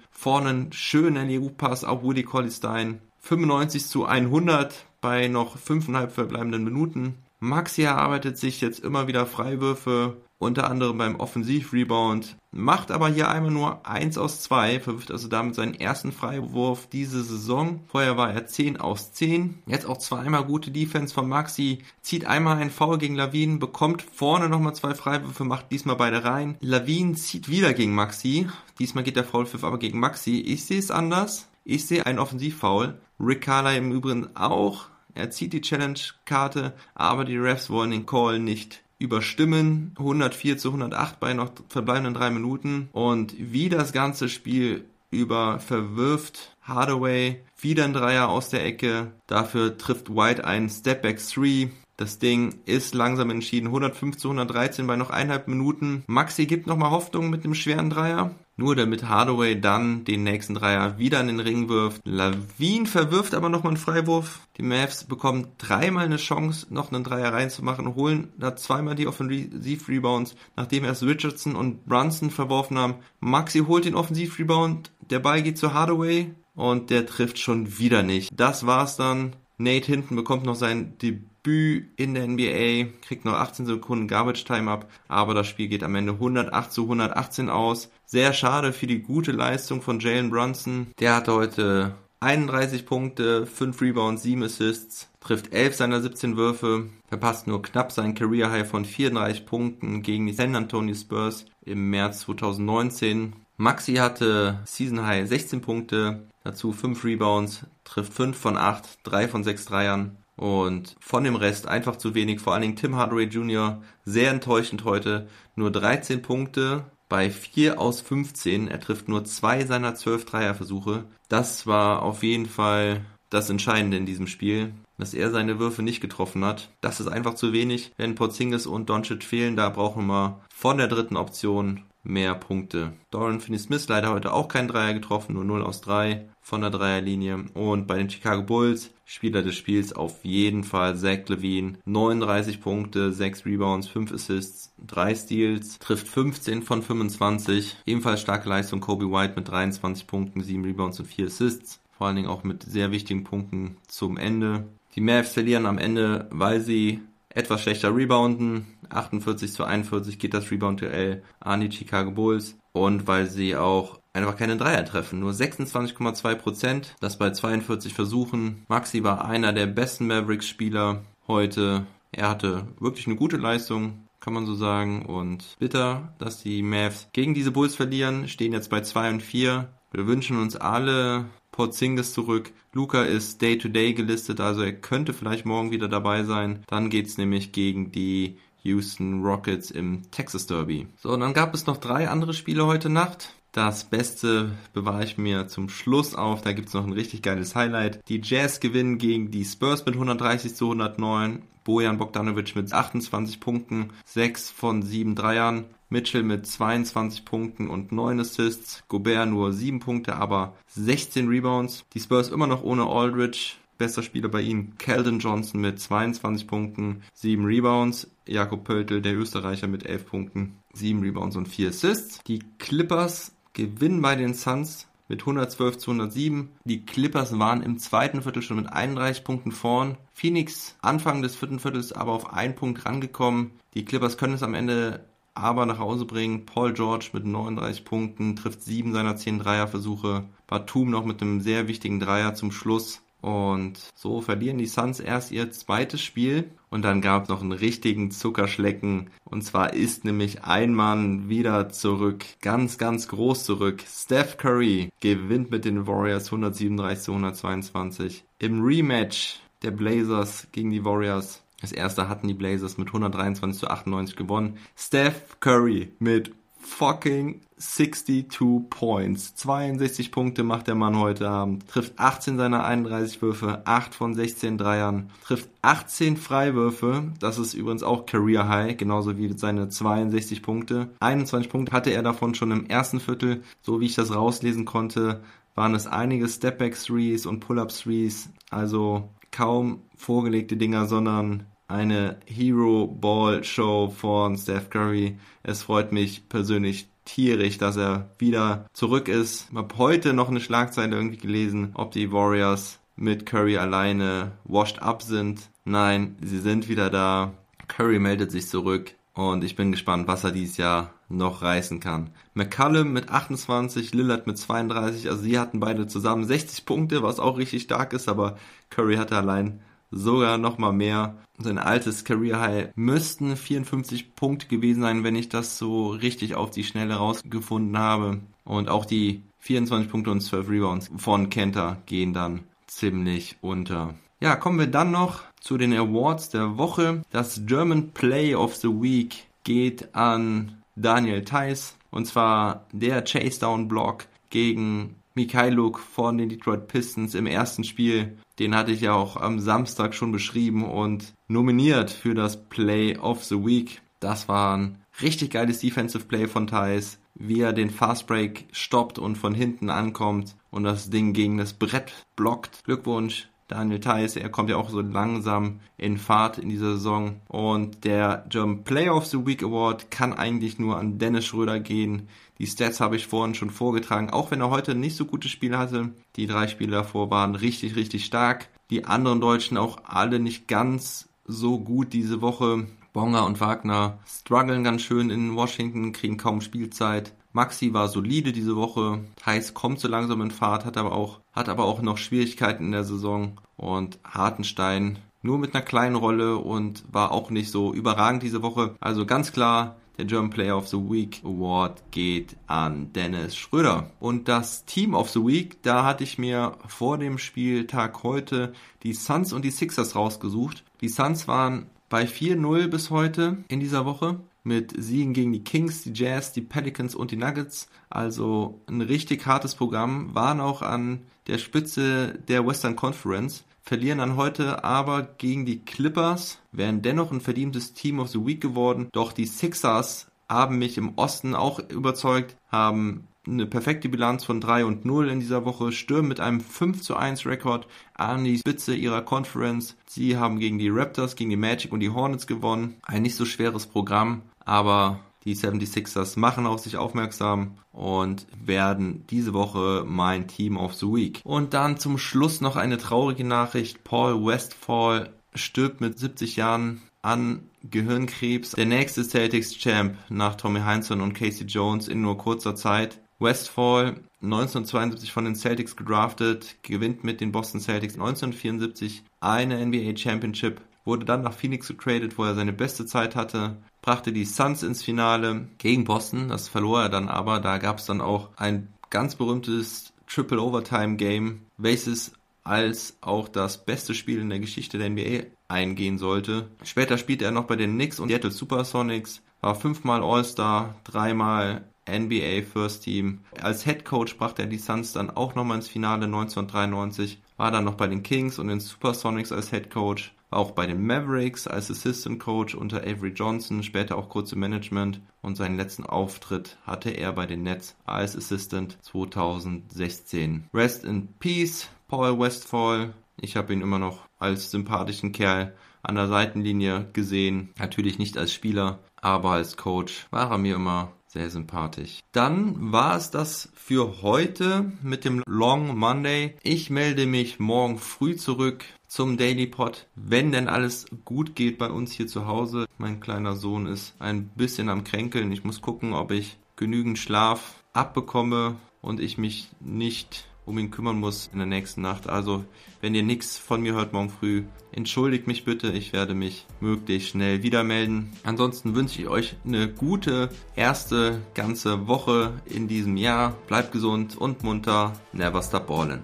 vorne 0.11 0.49
einen 0.51 0.73
schönen 0.73 1.29
LEU-Pass 1.29 1.85
auf 1.85 2.03
Willie 2.03 2.25
Colley 2.25 2.51
Stein. 2.51 3.01
95 3.21 3.87
zu 3.87 4.07
100 4.07 4.87
bei 5.01 5.29
noch 5.29 5.59
fünfeinhalb 5.59 6.13
verbleibenden 6.13 6.65
Minuten. 6.65 7.24
Maxi 7.45 7.83
erarbeitet 7.83 8.39
sich 8.39 8.63
jetzt 8.63 8.81
immer 8.81 9.07
wieder 9.07 9.27
Freiwürfe 9.27 10.17
unter 10.39 10.71
anderem 10.71 10.99
beim 10.99 11.17
Offensivrebound, 11.17 12.37
macht 12.51 12.91
aber 12.91 13.09
hier 13.09 13.29
einmal 13.29 13.51
nur 13.51 13.87
1 13.87 14.17
aus 14.19 14.43
2, 14.43 14.81
verwirft 14.81 15.11
also 15.11 15.29
damit 15.29 15.55
seinen 15.55 15.75
ersten 15.75 16.13
Freiwurf 16.13 16.89
diese 16.89 17.23
Saison. 17.23 17.81
Vorher 17.87 18.17
war 18.17 18.33
er 18.33 18.47
10 18.47 18.79
aus 18.79 19.13
10. 19.13 19.63
Jetzt 19.67 19.87
auch 19.87 19.99
zweimal 19.99 20.45
gute 20.45 20.71
Defense 20.71 21.13
von 21.13 21.29
Maxi, 21.29 21.79
zieht 22.01 22.27
einmal 22.27 22.57
einen 22.57 22.71
Foul 22.71 22.99
gegen 22.99 23.15
Lavin, 23.15 23.59
bekommt 23.59 24.03
vorne 24.03 24.49
nochmal 24.49 24.75
zwei 24.75 24.95
Freiwürfe, 24.95 25.45
macht 25.45 25.71
diesmal 25.71 25.97
beide 25.97 26.25
rein. 26.25 26.57
Lavin 26.61 27.15
zieht 27.15 27.49
wieder 27.51 27.75
gegen 27.75 27.95
Maxi, 27.95 28.49
diesmal 28.79 29.05
geht 29.05 29.17
der 29.17 29.25
Foulpfiff 29.25 29.65
aber 29.65 29.79
gegen 29.79 30.01
Maxi. 30.01 30.41
Ich 30.41 30.65
sehe 30.65 30.79
es 30.79 30.91
anders. 30.91 31.49
Ich 31.65 31.87
sehe 31.87 32.05
einen 32.05 32.19
Offensivfoul. 32.19 32.99
Rick 33.21 33.43
Carly 33.43 33.79
im 33.79 33.93
Übrigen 33.93 34.35
auch. 34.35 34.87
Er 35.15 35.31
zieht 35.31 35.53
die 35.53 35.61
Challenge-Karte, 35.61 36.75
aber 36.95 37.25
die 37.25 37.39
Refs 37.39 37.71
wollen 37.71 37.93
den 37.93 38.07
Call 38.07 38.39
nicht 38.39 38.83
überstimmen. 38.99 39.95
104 39.99 40.59
zu 40.59 40.69
108 40.69 41.21
bei 41.21 41.35
noch 41.35 41.53
verbleibenden 41.69 42.15
drei 42.15 42.31
Minuten. 42.31 42.89
Und 42.93 43.35
wie 43.39 43.69
das 43.69 43.93
ganze 43.93 44.29
Spiel 44.29 44.85
über 45.11 45.61
verwirft 45.61 46.57
Hardaway 46.63 47.41
wieder 47.59 47.85
ein 47.85 47.93
Dreier 47.93 48.29
aus 48.29 48.49
der 48.49 48.65
Ecke. 48.65 49.13
Dafür 49.27 49.79
trifft 49.79 50.15
White 50.15 50.45
einen 50.45 50.69
Stepback 50.69 51.21
3. 51.25 51.71
Das 51.97 52.19
Ding 52.19 52.57
ist 52.65 52.95
langsam 52.95 53.31
entschieden. 53.31 53.69
105 53.69 54.17
zu 54.17 54.29
113 54.29 54.87
bei 54.87 54.97
noch 54.97 55.11
eineinhalb 55.11 55.47
Minuten. 55.47 56.03
Maxi 56.09 56.47
gibt 56.47 56.67
nochmal 56.67 56.91
Hoffnung 56.91 57.31
mit 57.31 57.45
einem 57.45 57.55
schweren 57.55 57.91
Dreier. 57.91 58.35
Nur 58.57 58.77
damit 58.77 59.09
Hardaway 59.09 59.61
dann 59.61 60.05
den 60.05 60.23
nächsten 60.23 60.55
Dreier 60.55 60.97
wieder 60.97 61.21
in 61.21 61.27
den 61.27 61.41
Ring 61.41 61.69
wirft. 61.69 62.03
Lavin 62.05 62.87
verwirft 62.87 63.35
aber 63.35 63.49
nochmal 63.49 63.73
einen 63.73 63.77
Freiwurf. 63.77 64.41
Die 64.57 64.63
Mavs 64.63 65.05
bekommen 65.05 65.49
dreimal 65.59 66.05
eine 66.05 66.19
Chance, 66.19 66.67
noch 66.71 66.93
einen 66.93 67.03
Dreier 67.03 67.33
reinzumachen, 67.33 67.97
holen 67.97 68.33
da 68.39 68.55
zweimal 68.55 68.95
die 68.95 69.09
Offensiv-Rebounds, 69.09 70.37
nachdem 70.57 70.85
erst 70.85 71.03
Richardson 71.03 71.57
und 71.57 71.85
Brunson 71.87 72.31
verworfen 72.31 72.79
haben. 72.79 72.95
Maxi 73.19 73.61
holt 73.61 73.87
den 73.87 73.97
Offensiv-Rebound, 73.97 74.93
der 75.11 75.19
Ball 75.19 75.43
geht 75.43 75.59
zu 75.59 75.75
Hardaway 75.75 76.33
und 76.55 76.91
der 76.91 77.07
trifft 77.07 77.41
schon 77.41 77.79
wieder 77.79 78.05
nicht. 78.05 78.31
Das 78.35 78.67
war's 78.67 78.97
dann. 78.97 79.35
Nate 79.59 79.87
Hinton 79.87 80.17
bekommt 80.17 80.45
noch 80.45 80.57
sein 80.57 80.97
Debüt 80.99 81.34
Debüt 81.45 81.91
in 81.97 82.15
der 82.15 82.27
NBA, 82.27 82.91
kriegt 83.07 83.25
noch 83.25 83.35
18 83.35 83.67
Sekunden 83.67 84.09
Garbage 84.09 84.45
Time 84.45 84.71
ab, 84.71 84.91
aber 85.09 85.35
das 85.35 85.47
Spiel 85.47 85.69
geht 85.69 85.83
am 85.83 85.95
Ende 85.95 86.13
108 86.13 86.73
zu 86.73 86.83
118 86.83 87.51
aus. 87.51 87.91
Sehr 88.07 88.33
schade 88.33 88.73
für 88.73 88.87
die 88.87 89.03
gute 89.03 89.33
Leistung 89.33 89.83
von 89.83 90.01
Jalen 90.01 90.31
Brunson. 90.31 90.89
Der 90.99 91.17
hatte 91.17 91.35
heute 91.35 91.95
31 92.21 92.87
Punkte, 92.87 93.47
5 93.47 93.81
Rebounds, 93.81 94.23
7 94.23 94.43
Assists, 94.43 95.11
trifft 95.21 95.53
11 95.53 95.75
seiner 95.75 96.01
17 96.01 96.37
Würfe, 96.37 96.89
verpasst 97.09 97.47
nur 97.47 97.63
knapp 97.63 97.93
sein 97.93 98.15
Career 98.15 98.51
High 98.51 98.69
von 98.69 98.85
34 98.85 99.45
Punkten 99.47 100.03
gegen 100.03 100.27
die 100.27 100.33
San 100.33 100.57
Antonio 100.57 100.95
Spurs 100.95 101.47
im 101.65 101.91
März 101.91 102.21
2019. 102.21 103.35
Maxi 103.57 103.97
hatte 103.97 104.61
Season 104.65 105.07
High 105.07 105.29
16 105.29 105.61
Punkte, 105.61 106.25
dazu 106.43 106.73
5 106.73 107.05
Rebounds, 107.05 107.67
trifft 107.85 108.15
5 108.15 108.37
von 108.37 108.57
8, 108.57 109.01
3 109.05 109.29
von 109.29 109.45
6 109.45 109.67
Dreiern 109.67 110.17
und 110.37 110.97
von 111.01 111.25
dem 111.25 111.37
Rest 111.37 111.69
einfach 111.69 111.97
zu 111.97 112.15
wenig. 112.15 112.41
Vor 112.41 112.53
allen 112.53 112.63
Dingen 112.63 112.77
Tim 112.77 112.97
Hardaway 112.97 113.25
Jr. 113.25 113.83
sehr 114.05 114.31
enttäuschend 114.31 114.85
heute. 114.85 115.29
Nur 115.57 115.71
13 115.71 116.23
Punkte 116.23 116.85
bei 117.09 117.31
4 117.31 117.81
aus 117.81 118.01
15. 118.01 118.69
Er 118.69 118.81
trifft 118.81 119.09
nur 119.09 119.25
zwei 119.25 119.65
seiner 119.65 119.95
12 119.95 120.25
Dreierversuche. 120.25 121.05
Das 121.29 121.67
war 121.67 122.03
auf 122.03 122.23
jeden 122.23 122.47
Fall 122.47 123.05
das 123.31 123.51
Entscheidende 123.51 123.97
in 123.97 124.07
diesem 124.07 124.27
Spiel, 124.27 124.73
dass 124.99 125.15
er 125.15 125.31
seine 125.31 125.59
Würfe 125.59 125.83
nicht 125.83 126.01
getroffen 126.01 126.45
hat. 126.45 126.71
Das 126.81 127.01
ist 127.01 127.09
einfach 127.09 127.35
zu 127.35 127.53
wenig. 127.53 127.93
Wenn 127.97 128.15
Porzingis 128.15 128.67
und 128.67 128.89
Doncic 128.89 129.25
fehlen, 129.25 129.57
da 129.57 129.69
brauchen 129.69 130.07
wir 130.07 130.41
von 130.55 130.79
der 130.79 130.89
dritten 130.89 131.17
Option 131.17 131.83
mehr 132.05 132.35
Punkte. 132.35 132.93
Dorian 133.11 133.41
Finney-Smith 133.41 133.89
leider 133.89 134.11
heute 134.11 134.33
auch 134.33 134.49
kein 134.49 134.69
Dreier 134.69 134.95
getroffen, 134.95 135.35
nur 135.35 135.45
0 135.45 135.63
aus 135.63 135.81
3 135.81 136.29
von 136.41 136.61
der 136.61 136.71
Dreierlinie. 136.71 137.47
Und 137.55 137.87
bei 137.87 137.97
den 137.97 138.11
Chicago 138.11 138.43
Bulls, 138.43 138.91
Spieler 139.05 139.43
des 139.43 139.55
Spiels 139.55 139.93
auf 139.93 140.25
jeden 140.25 140.65
Fall 140.65 140.97
Zach 140.97 141.29
Levine. 141.29 141.75
39 141.85 142.61
Punkte, 142.61 143.13
6 143.13 143.45
Rebounds, 143.47 143.89
5 143.89 144.13
Assists, 144.13 144.75
3 144.87 145.15
Steals, 145.15 145.79
trifft 145.79 146.09
15 146.09 146.63
von 146.63 146.83
25. 146.83 147.77
Ebenfalls 147.87 148.21
starke 148.21 148.49
Leistung 148.49 148.81
Kobe 148.81 149.11
White 149.11 149.35
mit 149.37 149.49
23 149.49 150.07
Punkten, 150.07 150.43
7 150.43 150.65
Rebounds 150.65 151.01
und 151.01 151.07
4 151.07 151.27
Assists. 151.27 151.81
Vor 151.97 152.07
allen 152.07 152.17
Dingen 152.17 152.29
auch 152.29 152.45
mit 152.45 152.63
sehr 152.65 152.91
wichtigen 152.91 153.25
Punkten 153.25 153.77
zum 153.87 154.17
Ende. 154.17 154.65
Die 154.97 155.01
Mavs 155.01 155.33
verlieren 155.33 155.67
am 155.67 155.79
Ende, 155.79 156.29
weil 156.31 156.61
sie 156.61 157.01
etwas 157.29 157.63
schlechter 157.63 157.95
rebounden. 157.95 158.67
48 158.89 159.53
zu 159.53 159.65
41 159.65 160.19
geht 160.19 160.35
das 160.35 160.51
Rebound-Duell 160.51 161.23
an 161.41 161.61
die 161.61 161.71
Chicago 161.71 162.11
Bulls. 162.11 162.57
Und 162.73 163.07
weil 163.07 163.29
sie 163.29 163.57
auch 163.57 164.01
einfach 164.15 164.37
keine 164.37 164.57
Dreier 164.57 164.85
treffen. 164.85 165.21
Nur 165.21 165.33
26,2 165.33 166.35
Prozent. 166.37 166.95
Das 167.01 167.19
bei 167.19 167.31
42 167.31 167.93
Versuchen. 167.93 168.65
Maxi 168.69 169.03
war 169.03 169.25
einer 169.25 169.53
der 169.53 169.67
besten 169.67 170.07
Mavericks-Spieler 170.07 171.03
heute. 171.29 171.87
Er 172.13 172.29
hatte 172.31 172.69
wirklich 172.79 173.07
eine 173.07 173.17
gute 173.17 173.37
Leistung, 173.37 174.07
kann 174.21 174.33
man 174.33 174.47
so 174.47 174.55
sagen. 174.55 175.05
Und 175.07 175.57
bitter, 175.59 176.15
dass 176.19 176.43
die 176.43 176.63
Mavs 176.63 177.09
gegen 177.13 177.35
diese 177.35 177.51
Bulls 177.51 177.75
verlieren. 177.75 178.29
Stehen 178.29 178.53
jetzt 178.53 178.71
bei 178.71 178.81
2 178.81 179.11
und 179.11 179.23
4. 179.23 179.69
Wir 179.93 180.07
wünschen 180.07 180.39
uns 180.39 180.57
alle 180.57 181.27
Porzingis 181.53 182.13
zurück. 182.13 182.53
Luca 182.73 183.05
ist 183.05 183.41
Day-to-Day 183.41 183.91
-Day 183.91 183.95
gelistet, 183.95 184.41
also 184.41 184.63
er 184.63 184.73
könnte 184.73 185.13
vielleicht 185.13 185.47
morgen 185.47 185.71
wieder 185.71 185.87
dabei 185.87 186.25
sein. 186.25 186.65
Dann 186.67 186.91
geht's 186.91 187.17
nämlich 187.17 187.53
gegen 187.53 187.93
die 187.93 188.39
Houston 188.63 189.23
Rockets 189.23 189.71
im 189.71 190.11
Texas 190.11 190.47
Derby. 190.47 190.89
So, 190.97 191.11
und 191.11 191.21
dann 191.21 191.33
gab 191.33 191.55
es 191.55 191.67
noch 191.67 191.77
drei 191.77 192.09
andere 192.09 192.35
Spiele 192.35 192.67
heute 192.67 192.89
Nacht. 192.89 193.35
Das 193.55 193.85
Beste 193.85 194.51
bewahre 194.73 195.05
ich 195.05 195.17
mir 195.17 195.47
zum 195.47 195.69
Schluss 195.69 196.17
auf. 196.17 196.43
Da 196.43 196.53
gibt's 196.53 196.75
noch 196.75 196.85
ein 196.85 196.93
richtig 196.93 197.23
geiles 197.23 197.55
Highlight. 197.55 198.01
Die 198.09 198.21
Jazz 198.21 198.59
gewinnen 198.59 198.99
gegen 198.99 199.31
die 199.31 199.45
Spurs 199.45 199.87
mit 199.87 199.95
130 199.95 200.57
zu 200.57 200.65
109. 200.65 201.41
Bojan 201.63 201.99
Bogdanovic 201.99 202.57
mit 202.57 202.73
28 202.73 203.39
Punkten, 203.39 203.91
6 204.07 204.51
von 204.51 204.83
7 204.83 205.15
Dreiern. 205.15 205.67
Mitchell 205.89 206.25
mit 206.25 206.49
22 206.49 207.25
Punkten 207.25 207.71
und 207.71 207.93
9 207.93 208.19
Assists. 208.19 208.83
Gobert 208.89 209.29
nur 209.29 209.53
7 209.53 209.79
Punkte, 209.79 210.17
aber 210.17 210.57
16 210.67 211.29
Rebounds. 211.29 211.85
Die 211.95 212.01
Spurs 212.01 212.31
immer 212.31 212.49
noch 212.49 212.65
ohne 212.65 212.89
Aldridge. 212.89 213.53
Bester 213.79 214.03
Spieler 214.03 214.29
bei 214.29 214.41
ihnen, 214.41 214.77
Keldon 214.79 215.21
Johnson 215.21 215.61
mit 215.61 215.81
22 215.81 216.49
Punkten, 216.49 217.03
7 217.13 217.45
Rebounds. 217.45 218.11
Jakob 218.27 218.65
Pöltl, 218.65 219.01
der 219.01 219.17
Österreicher, 219.17 219.69
mit 219.69 219.87
11 219.87 220.07
Punkten, 220.07 220.57
7 220.73 221.01
Rebounds 221.01 221.37
und 221.37 221.47
4 221.47 221.69
Assists. 221.69 222.21
Die 222.27 222.41
Clippers 222.59 223.35
gewinnen 223.55 224.03
bei 224.03 224.17
den 224.17 224.35
Suns 224.35 224.87
mit 225.09 225.21
112 225.21 225.79
zu 225.79 225.91
107. 225.91 226.51
Die 226.65 226.85
Clippers 226.85 227.39
waren 227.39 227.63
im 227.63 227.79
zweiten 227.79 228.23
Viertel 228.23 228.43
schon 228.43 228.59
mit 228.59 228.73
31 228.73 229.25
Punkten 229.25 229.53
vorn. 229.53 229.97
Phoenix 230.13 230.77
Anfang 230.83 231.23
des 231.23 231.37
vierten 231.37 231.61
Viertels 231.61 231.93
aber 231.93 232.13
auf 232.13 232.33
einen 232.33 232.55
Punkt 232.55 232.85
rangekommen. 232.85 233.53
Die 233.75 233.85
Clippers 233.85 234.19
können 234.19 234.35
es 234.35 234.43
am 234.43 234.55
Ende 234.55 235.05
aber 235.35 235.67
nach 235.67 235.79
Hause 235.79 236.05
bringen. 236.05 236.47
Paul 236.47 236.73
George 236.73 237.11
mit 237.13 237.25
39 237.25 237.85
Punkten 237.85 238.37
trifft 238.37 238.63
sieben 238.63 238.93
seiner 238.93 239.17
zehn 239.17 239.39
Dreierversuche. 239.39 240.25
Batum 240.47 240.91
noch 240.91 241.05
mit 241.05 241.21
einem 241.21 241.41
sehr 241.41 241.69
wichtigen 241.69 242.01
Dreier 242.01 242.35
zum 242.35 242.53
Schluss. 242.53 243.03
Und 243.25 243.79
so 243.95 244.21
verlieren 244.21 244.59
die 244.59 244.67
Suns 244.67 245.01
erst 245.01 245.33
ihr 245.33 245.51
zweites 245.51 246.03
Spiel. 246.03 246.51
Und 246.69 246.83
dann 246.83 247.01
gab 247.01 247.23
es 247.23 247.29
noch 247.31 247.41
einen 247.41 247.53
richtigen 247.53 248.11
Zuckerschlecken. 248.11 249.09
Und 249.25 249.41
zwar 249.41 249.73
ist 249.73 250.05
nämlich 250.05 250.45
ein 250.45 250.75
Mann 250.75 251.31
wieder 251.31 251.71
zurück. 251.71 252.27
Ganz, 252.43 252.77
ganz 252.77 253.09
groß 253.09 253.45
zurück. 253.45 253.83
Steph 253.89 254.37
Curry 254.37 254.91
gewinnt 255.01 255.51
mit 255.51 255.65
den 255.65 255.87
Warriors 255.87 256.27
137 256.27 257.03
zu 257.03 257.13
122. 257.13 258.25
Im 258.41 258.63
Rematch 258.63 259.41
der 259.63 259.71
Blazers 259.71 260.47
gegen 260.53 260.71
die 260.71 260.85
Warriors 260.85 261.41
das 261.63 261.73
erste 261.73 262.11
hatten 262.11 262.29
die 262.29 262.35
Blazers 262.35 262.77
mit 262.77 262.89
123 262.89 263.59
zu 263.59 263.69
98 263.69 264.17
gewonnen. 264.17 264.59
Steph 264.77 265.41
Curry 265.41 265.93
mit 265.99 266.35
fucking 266.61 267.41
62 267.57 268.69
Points. 268.69 269.35
62 269.37 270.11
Punkte 270.11 270.43
macht 270.43 270.67
der 270.67 270.75
Mann 270.75 270.99
heute 270.99 271.29
Abend. 271.29 271.69
Trifft 271.69 271.99
18 271.99 272.37
seiner 272.37 272.65
31 272.65 273.23
Würfe, 273.23 273.63
8 273.65 273.95
von 273.95 274.15
16 274.15 274.59
Dreiern. 274.59 275.11
Trifft 275.25 275.49
18 275.63 276.17
Freiwürfe. 276.17 277.13
Das 277.21 277.39
ist 277.39 277.55
übrigens 277.55 277.83
auch 277.83 278.07
Career 278.07 278.49
High, 278.49 278.77
genauso 278.77 279.17
wie 279.17 279.37
seine 279.37 279.69
62 279.69 280.43
Punkte. 280.43 280.91
21 281.01 281.51
Punkte 281.51 281.73
hatte 281.73 281.91
er 281.91 282.03
davon 282.03 282.35
schon 282.35 282.51
im 282.51 282.67
ersten 282.67 283.01
Viertel. 283.01 283.43
So 283.63 283.81
wie 283.81 283.87
ich 283.87 283.95
das 283.95 284.15
rauslesen 284.15 284.65
konnte, 284.65 285.23
waren 285.55 285.75
es 285.75 285.87
einige 285.87 286.29
Stepback 286.29 286.77
Threes 286.77 287.27
und 287.27 287.41
Pull-Up 287.41 287.71
Threes. 287.71 288.31
Also 288.51 289.09
kaum 289.31 289.83
vorgelegte 289.97 290.57
Dinger, 290.57 290.87
sondern 290.87 291.47
eine 291.67 292.19
Hero 292.27 292.87
Ball 292.87 293.43
Show 293.43 293.89
von 293.89 294.37
Steph 294.37 294.71
Curry. 294.71 295.19
Es 295.43 295.63
freut 295.63 295.93
mich 295.93 296.29
persönlich 296.29 296.89
tierisch, 297.05 297.59
dass 297.59 297.77
er 297.77 298.11
wieder 298.19 298.67
zurück 298.73 299.09
ist. 299.09 299.49
Ich 299.51 299.57
habe 299.57 299.77
heute 299.79 300.13
noch 300.13 300.29
eine 300.29 300.41
Schlagzeile 300.41 300.97
irgendwie 300.97 301.19
gelesen, 301.19 301.71
ob 301.75 301.93
die 301.93 302.13
Warriors 302.13 302.81
mit 302.97 303.27
Curry 303.27 303.57
alleine 303.57 304.33
washed 304.45 304.81
up 304.83 305.03
sind. 305.03 305.51
Nein, 305.65 306.17
sie 306.23 306.39
sind 306.39 306.69
wieder 306.69 306.91
da. 306.91 307.33
Curry 307.69 307.99
meldet 307.99 308.31
sich 308.31 308.49
zurück. 308.49 308.95
Und 309.15 309.45
ich 309.45 309.55
bin 309.55 309.71
gespannt, 309.71 310.09
was 310.09 310.25
er 310.25 310.33
dieses 310.33 310.57
Jahr 310.57 310.93
noch 311.09 311.43
reißen 311.43 311.79
kann. 311.79 312.11
McCallum 312.35 312.93
mit 312.93 313.11
28, 313.11 313.95
Lillard 313.95 314.27
mit 314.27 314.39
32, 314.39 315.09
also 315.09 315.23
sie 315.23 315.39
hatten 315.39 315.61
beide 315.61 315.87
zusammen 315.87 316.25
60 316.25 316.67
Punkte, 316.67 317.03
was 317.03 317.21
auch 317.21 317.39
richtig 317.39 317.63
stark 317.63 317.93
ist, 317.93 318.09
aber 318.09 318.37
Curry 318.71 318.97
hatte 318.97 319.17
allein 319.17 319.61
sogar 319.95 320.39
noch 320.39 320.59
mal 320.59 320.73
mehr. 320.73 321.17
Sein 321.39 321.59
altes 321.59 322.05
Career 322.05 322.41
High 322.41 322.69
müssten 322.77 323.37
54 323.37 324.15
Punkte 324.15 324.47
gewesen 324.47 324.83
sein, 324.83 325.05
wenn 325.05 325.17
ich 325.17 325.29
das 325.29 325.59
so 325.59 325.89
richtig 325.89 326.35
auf 326.35 326.51
die 326.51 326.65
Schnelle 326.65 326.97
rausgefunden 326.97 327.79
habe. 327.79 328.21
Und 328.45 328.69
auch 328.69 328.85
die 328.85 329.23
24 329.41 329.91
Punkte 329.91 330.11
und 330.11 330.21
12 330.21 330.49
Rebounds 330.49 330.91
von 330.97 331.31
Kenter 331.31 331.79
gehen 331.87 332.13
dann 332.13 332.41
ziemlich 332.67 333.37
unter. 333.41 333.95
Ja, 334.21 334.37
kommen 334.37 334.59
wir 334.59 334.67
dann 334.67 334.91
noch 334.91 335.23
zu 335.41 335.59
den 335.59 335.73
Awards 335.73 336.31
der 336.31 336.57
Woche. 336.57 337.03
Das 337.11 337.43
German 337.47 337.91
Play 337.91 338.35
of 338.35 338.57
the 338.57 338.69
Week 338.69 339.27
geht 339.45 339.95
an 339.95 340.63
Daniel 340.77 341.25
Theiss. 341.25 341.77
Und 341.91 342.07
zwar 342.07 342.67
der 342.73 343.03
Chase 343.03 343.41
Down 343.41 343.69
Block 343.69 344.07
gegen 344.31 344.97
Mikhailuk 345.15 345.79
von 345.79 346.19
den 346.19 346.29
Detroit 346.29 346.67
Pistons 346.67 347.15
im 347.15 347.27
ersten 347.27 347.65
Spiel. 347.65 348.19
Den 348.39 348.55
hatte 348.55 348.73
ich 348.73 348.81
ja 348.81 348.95
auch 348.95 349.17
am 349.17 349.39
Samstag 349.39 349.95
schon 349.95 350.11
beschrieben 350.11 350.65
und 350.65 351.15
nominiert 351.29 351.91
für 351.91 352.15
das 352.15 352.49
Play 352.49 352.99
of 352.99 353.25
the 353.25 353.37
Week. 353.37 353.81
Das 354.01 354.29
war 354.29 354.57
ein 354.57 354.79
richtig 355.01 355.31
geiles 355.31 355.61
Defensive 355.61 356.05
Play 356.05 356.27
von 356.27 356.47
Thais, 356.47 356.99
wie 357.15 357.41
er 357.41 357.53
den 357.53 357.71
Fast 357.71 358.07
Break 358.07 358.47
stoppt 358.51 358.99
und 358.99 359.17
von 359.17 359.35
hinten 359.35 359.71
ankommt 359.71 360.37
und 360.51 360.65
das 360.65 360.91
Ding 360.91 361.13
gegen 361.13 361.39
das 361.39 361.53
Brett 361.53 361.93
blockt. 362.17 362.65
Glückwunsch 362.65 363.29
Daniel 363.55 363.79
Theiss, 363.79 364.17
er 364.17 364.31
kommt 364.31 364.51
ja 364.51 364.57
auch 364.57 364.69
so 364.69 364.81
langsam 364.81 365.61
in 365.77 365.97
Fahrt 365.97 366.39
in 366.39 366.49
dieser 366.49 366.73
Saison. 366.73 367.21
Und 367.29 367.85
der 367.85 368.27
German 368.29 368.65
Player 368.65 368.97
of 368.97 369.07
the 369.07 369.25
Week 369.25 369.45
Award 369.45 369.93
kann 369.93 370.13
eigentlich 370.13 370.59
nur 370.59 370.77
an 370.77 370.99
Dennis 370.99 371.27
Schröder 371.27 371.61
gehen. 371.61 372.09
Die 372.41 372.49
Stats 372.49 372.81
habe 372.81 372.97
ich 372.97 373.07
vorhin 373.07 373.37
schon 373.37 373.51
vorgetragen, 373.51 374.11
auch 374.11 374.33
wenn 374.33 374.41
er 374.41 374.51
heute 374.51 374.75
nicht 374.75 374.97
so 374.97 375.05
gute 375.05 375.29
Spiele 375.29 375.57
hatte. 375.57 375.91
Die 376.17 376.27
drei 376.27 376.49
Spiele 376.49 376.73
davor 376.73 377.13
waren 377.13 377.37
richtig, 377.37 377.77
richtig 377.77 378.05
stark. 378.05 378.49
Die 378.71 378.87
anderen 378.87 379.21
Deutschen 379.21 379.57
auch 379.57 379.79
alle 379.85 380.19
nicht 380.19 380.49
ganz 380.49 381.09
so 381.25 381.61
gut 381.61 381.93
diese 381.93 382.21
Woche. 382.21 382.67
Bonger 382.93 383.25
und 383.25 383.41
Wagner 383.41 384.01
strugglen 384.05 384.65
ganz 384.65 384.83
schön 384.83 385.11
in 385.11 385.37
Washington, 385.37 385.93
kriegen 385.93 386.17
kaum 386.17 386.41
Spielzeit. 386.41 387.13
Maxi 387.35 387.75
war 387.75 387.89
solide 387.89 388.33
diese 388.33 388.55
Woche. 388.55 389.01
Thais 389.17 389.55
kommt 389.55 389.81
so 389.81 389.89
langsam 389.89 390.23
in 390.23 390.31
Fahrt, 390.31 390.65
hat 390.65 390.77
aber 390.77 390.93
auch, 390.93 391.19
hat 391.33 391.49
aber 391.49 391.65
auch 391.65 391.83
noch 391.83 391.99
Schwierigkeiten 391.99 392.67
in 392.67 392.73
der 392.73 392.85
Saison. 392.85 393.41
Und 393.57 393.99
Hartenstein 394.05 394.99
nur 395.21 395.39
mit 395.39 395.53
einer 395.53 395.65
kleinen 395.65 395.97
Rolle 395.97 396.37
und 396.37 396.85
war 396.93 397.11
auch 397.11 397.31
nicht 397.31 397.51
so 397.51 397.75
überragend 397.75 398.23
diese 398.23 398.43
Woche. 398.43 398.77
Also 398.79 399.05
ganz 399.05 399.33
klar, 399.33 399.77
der 399.99 400.05
German 400.05 400.31
Player 400.31 400.57
of 400.57 400.69
the 400.69 400.77
Week 400.77 401.23
Award 401.25 401.83
geht 401.91 402.37
an 402.47 402.93
Dennis 402.93 403.37
Schröder. 403.37 403.91
Und 403.99 404.29
das 404.29 404.65
Team 404.65 404.95
of 404.95 405.11
the 405.11 405.21
Week, 405.21 405.61
da 405.63 405.85
hatte 405.85 406.05
ich 406.05 406.19
mir 406.19 406.53
vor 406.69 406.99
dem 406.99 407.19
Spieltag 407.19 408.05
heute 408.05 408.53
die 408.85 408.93
Suns 408.93 409.33
und 409.33 409.45
die 409.45 409.51
Sixers 409.51 409.97
rausgesucht. 409.97 410.63
Die 410.81 410.89
Suns 410.89 411.27
waren 411.27 411.67
bei 411.89 412.05
4-0 412.05 412.69
bis 412.69 412.91
heute 412.91 413.39
in 413.49 413.59
dieser 413.59 413.85
Woche 413.85 414.21
mit 414.45 414.75
Siegen 414.77 415.15
gegen 415.15 415.33
die 415.33 415.43
Kings, 415.43 415.83
die 415.83 415.93
Jazz, 415.93 416.33
die 416.33 416.43
Pelicans 416.43 416.95
und 416.95 417.11
die 417.11 417.17
Nuggets. 417.17 417.69
Also 417.91 418.61
ein 418.67 418.83
richtig 418.83 419.27
hartes 419.27 419.55
Programm, 419.55 420.15
waren 420.15 420.41
auch 420.41 420.63
an 420.63 421.01
der 421.27 421.39
Spitze 421.39 422.19
der 422.29 422.47
Western 422.47 422.77
Conference, 422.77 423.45
verlieren 423.63 423.99
dann 423.99 424.17
heute 424.17 424.63
aber 424.63 425.03
gegen 425.03 425.47
die 425.47 425.61
Clippers, 425.65 426.39
wären 426.53 426.83
dennoch 426.83 427.11
ein 427.11 427.23
verdientes 427.23 427.73
Team 427.73 427.99
of 427.99 428.09
the 428.09 428.25
Week 428.25 428.41
geworden. 428.41 428.89
Doch 428.93 429.13
die 429.13 429.27
Sixers 429.27 430.07
haben 430.29 430.59
mich 430.59 430.77
im 430.79 430.93
Osten 430.97 431.35
auch 431.35 431.59
überzeugt, 431.71 432.37
haben 432.49 433.09
eine 433.27 433.47
perfekte 433.47 433.89
Bilanz 433.89 434.25
von 434.25 434.41
3 434.41 434.65
und 434.67 434.85
0 434.85 435.09
in 435.09 435.21
dieser 435.21 435.45
Woche, 435.45 435.73
stürmen 435.73 436.09
mit 436.09 436.21
einem 436.21 436.41
5 436.41 436.83
zu 436.83 436.97
1 436.97 437.25
Rekord 437.27 437.67
an 437.95 438.25
die 438.25 438.39
Spitze 438.39 438.75
ihrer 438.75 439.03
Conference. 439.03 439.77
Sie 439.87 440.17
haben 440.17 440.39
gegen 440.39 440.59
die 440.59 440.69
Raptors, 440.69 441.17
gegen 441.17 441.31
die 441.31 441.37
Magic 441.37 441.73
und 441.73 441.81
die 441.81 441.91
Hornets 441.91 442.27
gewonnen. 442.27 442.75
Ein 442.83 443.03
nicht 443.03 443.17
so 443.17 443.25
schweres 443.25 443.67
Programm, 443.67 444.23
aber 444.45 445.01
die 445.25 445.35
76ers 445.35 446.19
machen 446.19 446.47
auf 446.47 446.61
sich 446.61 446.77
aufmerksam 446.77 447.57
und 447.73 448.27
werden 448.45 449.05
diese 449.09 449.33
Woche 449.33 449.85
mein 449.87 450.29
Team 450.29 450.57
of 450.57 450.75
the 450.75 450.87
Week. 450.87 451.21
Und 451.25 451.55
dann 451.55 451.79
zum 451.79 451.99
Schluss 451.99 452.41
noch 452.41 452.57
eine 452.57 452.79
traurige 452.79 453.25
Nachricht. 453.25 453.85
Paul 453.85 454.25
Westfall 454.25 455.13
stirbt 455.35 455.81
mit 455.81 455.99
70 455.99 456.37
Jahren 456.37 456.83
an 457.01 457.49
Gehirnkrebs. 457.63 458.53
Der 458.53 458.67
nächste 458.67 459.05
Celtics 459.05 459.57
Champ 459.57 459.97
nach 460.09 460.37
Tommy 460.37 460.61
Heinsohn 460.61 461.01
und 461.01 461.15
Casey 461.15 461.47
Jones 461.47 461.89
in 461.89 462.03
nur 462.03 462.19
kurzer 462.19 462.55
Zeit. 462.55 463.01
Westfall 463.19 464.01
1972 464.23 465.13
von 465.13 465.25
den 465.25 465.35
Celtics 465.35 465.77
gedraftet, 465.77 466.57
gewinnt 466.63 467.05
mit 467.05 467.21
den 467.21 467.33
Boston 467.33 467.61
Celtics 467.61 467.95
1974 467.95 469.05
eine 469.21 469.65
NBA 469.65 469.97
Championship, 469.97 470.61
wurde 470.85 471.05
dann 471.05 471.23
nach 471.23 471.33
Phoenix 471.33 471.69
getradet, 471.69 472.19
wo 472.19 472.25
er 472.25 472.35
seine 472.35 472.53
beste 472.53 472.87
Zeit 472.87 473.17
hatte, 473.17 473.57
brachte 473.85 474.15
die 474.15 474.25
Suns 474.25 474.63
ins 474.63 474.83
Finale 474.83 475.47
gegen 475.59 475.85
Boston, 475.85 476.29
das 476.29 476.49
verlor 476.49 476.85
er 476.85 476.89
dann 476.89 477.09
aber, 477.09 477.39
da 477.41 477.59
gab 477.59 477.79
es 477.79 477.85
dann 477.85 478.01
auch 478.01 478.31
ein 478.37 478.73
ganz 478.89 479.15
berühmtes 479.15 479.93
Triple 480.07 480.41
Overtime 480.41 480.97
Game, 480.97 481.43
welches 481.59 482.13
als 482.45 482.97
auch 483.03 483.29
das 483.29 483.63
beste 483.67 483.93
Spiel 483.93 484.21
in 484.21 484.31
der 484.31 484.39
Geschichte 484.39 484.79
der 484.79 484.89
NBA 484.89 485.27
eingehen 485.49 485.99
sollte. 485.99 486.49
Später 486.63 486.97
spielte 486.97 487.27
er 487.27 487.31
noch 487.31 487.45
bei 487.45 487.57
den 487.57 487.75
Knicks 487.75 488.01
und 488.01 488.09
Seattle 488.09 488.31
Supersonics, 488.31 489.23
war 489.43 489.55
fünfmal 489.55 490.03
All-Star, 490.03 490.77
dreimal 490.85 491.65
NBA 491.87 492.43
First 492.51 492.85
Team. 492.85 493.21
Als 493.39 493.65
Head 493.65 493.85
Coach 493.85 494.17
brachte 494.17 494.43
er 494.43 494.49
die 494.49 494.57
Suns 494.57 494.95
dann 494.95 495.11
auch 495.11 495.35
nochmal 495.35 495.59
ins 495.59 495.69
Finale 495.69 496.07
1993, 496.07 497.21
war 497.37 497.51
dann 497.51 497.65
noch 497.65 497.75
bei 497.75 497.87
den 497.87 498.03
Kings 498.03 498.39
und 498.39 498.49
den 498.49 498.61
Supersonics 498.61 499.31
als 499.31 499.51
Head 499.51 499.71
Coach, 499.71 500.15
auch 500.35 500.51
bei 500.51 500.67
den 500.67 500.85
Mavericks 500.85 501.47
als 501.47 501.71
Assistant 501.71 502.21
Coach 502.21 502.55
unter 502.55 502.83
Avery 502.83 503.11
Johnson, 503.11 503.63
später 503.63 503.97
auch 503.97 504.09
kurz 504.09 504.33
im 504.33 504.41
Management 504.41 505.01
und 505.23 505.37
seinen 505.37 505.57
letzten 505.57 505.87
Auftritt 505.87 506.59
hatte 506.67 506.91
er 506.91 507.13
bei 507.13 507.27
den 507.27 507.43
Nets 507.43 507.77
als 507.85 508.17
Assistant 508.17 508.77
2016. 508.83 510.49
Rest 510.53 510.85
in 510.85 511.09
Peace, 511.19 511.69
Paul 511.89 512.19
Westfall. 512.19 512.95
Ich 513.21 513.37
habe 513.37 513.53
ihn 513.53 513.63
immer 513.63 513.79
noch 513.79 514.09
als 514.19 514.51
sympathischen 514.51 515.13
Kerl 515.13 515.55
an 515.83 515.95
der 515.95 516.09
Seitenlinie 516.09 516.89
gesehen. 516.93 517.51
Natürlich 517.59 517.99
nicht 517.99 518.19
als 518.19 518.33
Spieler, 518.33 518.81
aber 519.01 519.31
als 519.33 519.57
Coach 519.57 520.07
war 520.11 520.31
er 520.31 520.39
mir 520.39 520.57
immer 520.57 520.93
sehr 521.07 521.31
sympathisch. 521.31 522.01
Dann 522.11 522.73
war 522.73 522.97
es 522.97 523.11
das 523.11 523.49
für 523.55 524.03
heute 524.03 524.73
mit 524.83 525.05
dem 525.05 525.23
Long 525.27 525.77
Monday. 525.79 526.35
Ich 526.43 526.71
melde 526.71 527.07
mich 527.07 527.39
morgen 527.39 527.79
früh 527.79 528.17
zurück 528.17 528.65
zum 528.95 529.17
Daily 529.17 529.49
Pod, 529.49 529.89
wenn 529.97 530.31
denn 530.31 530.47
alles 530.47 530.87
gut 531.05 531.35
geht 531.35 531.59
bei 531.59 531.69
uns 531.69 531.91
hier 531.91 532.07
zu 532.07 532.29
Hause. 532.29 532.67
Mein 532.79 533.01
kleiner 533.01 533.35
Sohn 533.35 533.67
ist 533.67 533.93
ein 533.99 534.29
bisschen 534.37 534.69
am 534.69 534.85
Kränkeln. 534.85 535.33
Ich 535.33 535.43
muss 535.43 535.61
gucken, 535.61 535.95
ob 535.95 536.13
ich 536.13 536.37
genügend 536.55 536.97
Schlaf 536.97 537.65
abbekomme 537.73 538.55
und 538.83 539.01
ich 539.01 539.19
mich 539.19 539.49
nicht 539.59 540.29
um 540.47 540.59
ihn 540.59 540.71
kümmern 540.71 541.01
muss 541.01 541.29
in 541.33 541.39
der 541.39 541.49
nächsten 541.49 541.81
Nacht. 541.81 542.09
Also, 542.09 542.45
wenn 542.83 542.95
ihr 542.95 543.03
nichts 543.03 543.37
von 543.37 543.63
mir 543.63 543.75
hört 543.75 543.93
morgen 543.93 544.11
früh, 544.11 544.45
entschuldigt 544.71 545.27
mich 545.27 545.45
bitte. 545.45 545.73
Ich 545.73 545.93
werde 545.93 546.15
mich 546.15 546.47
möglichst 546.61 547.09
schnell 547.09 547.43
wieder 547.43 547.65
melden. 547.65 548.13
Ansonsten 548.23 548.77
wünsche 548.77 549.03
ich 549.03 549.09
euch 549.09 549.35
eine 549.45 549.67
gute 549.67 550.29
erste 550.55 551.21
ganze 551.35 551.89
Woche 551.89 552.35
in 552.47 552.69
diesem 552.69 552.97
Jahr. 552.97 553.35
Bleibt 553.49 553.73
gesund 553.73 554.17
und 554.17 554.45
munter. 554.45 554.93
Never 555.13 555.43
stop 555.43 555.67
ballin'. 555.67 556.03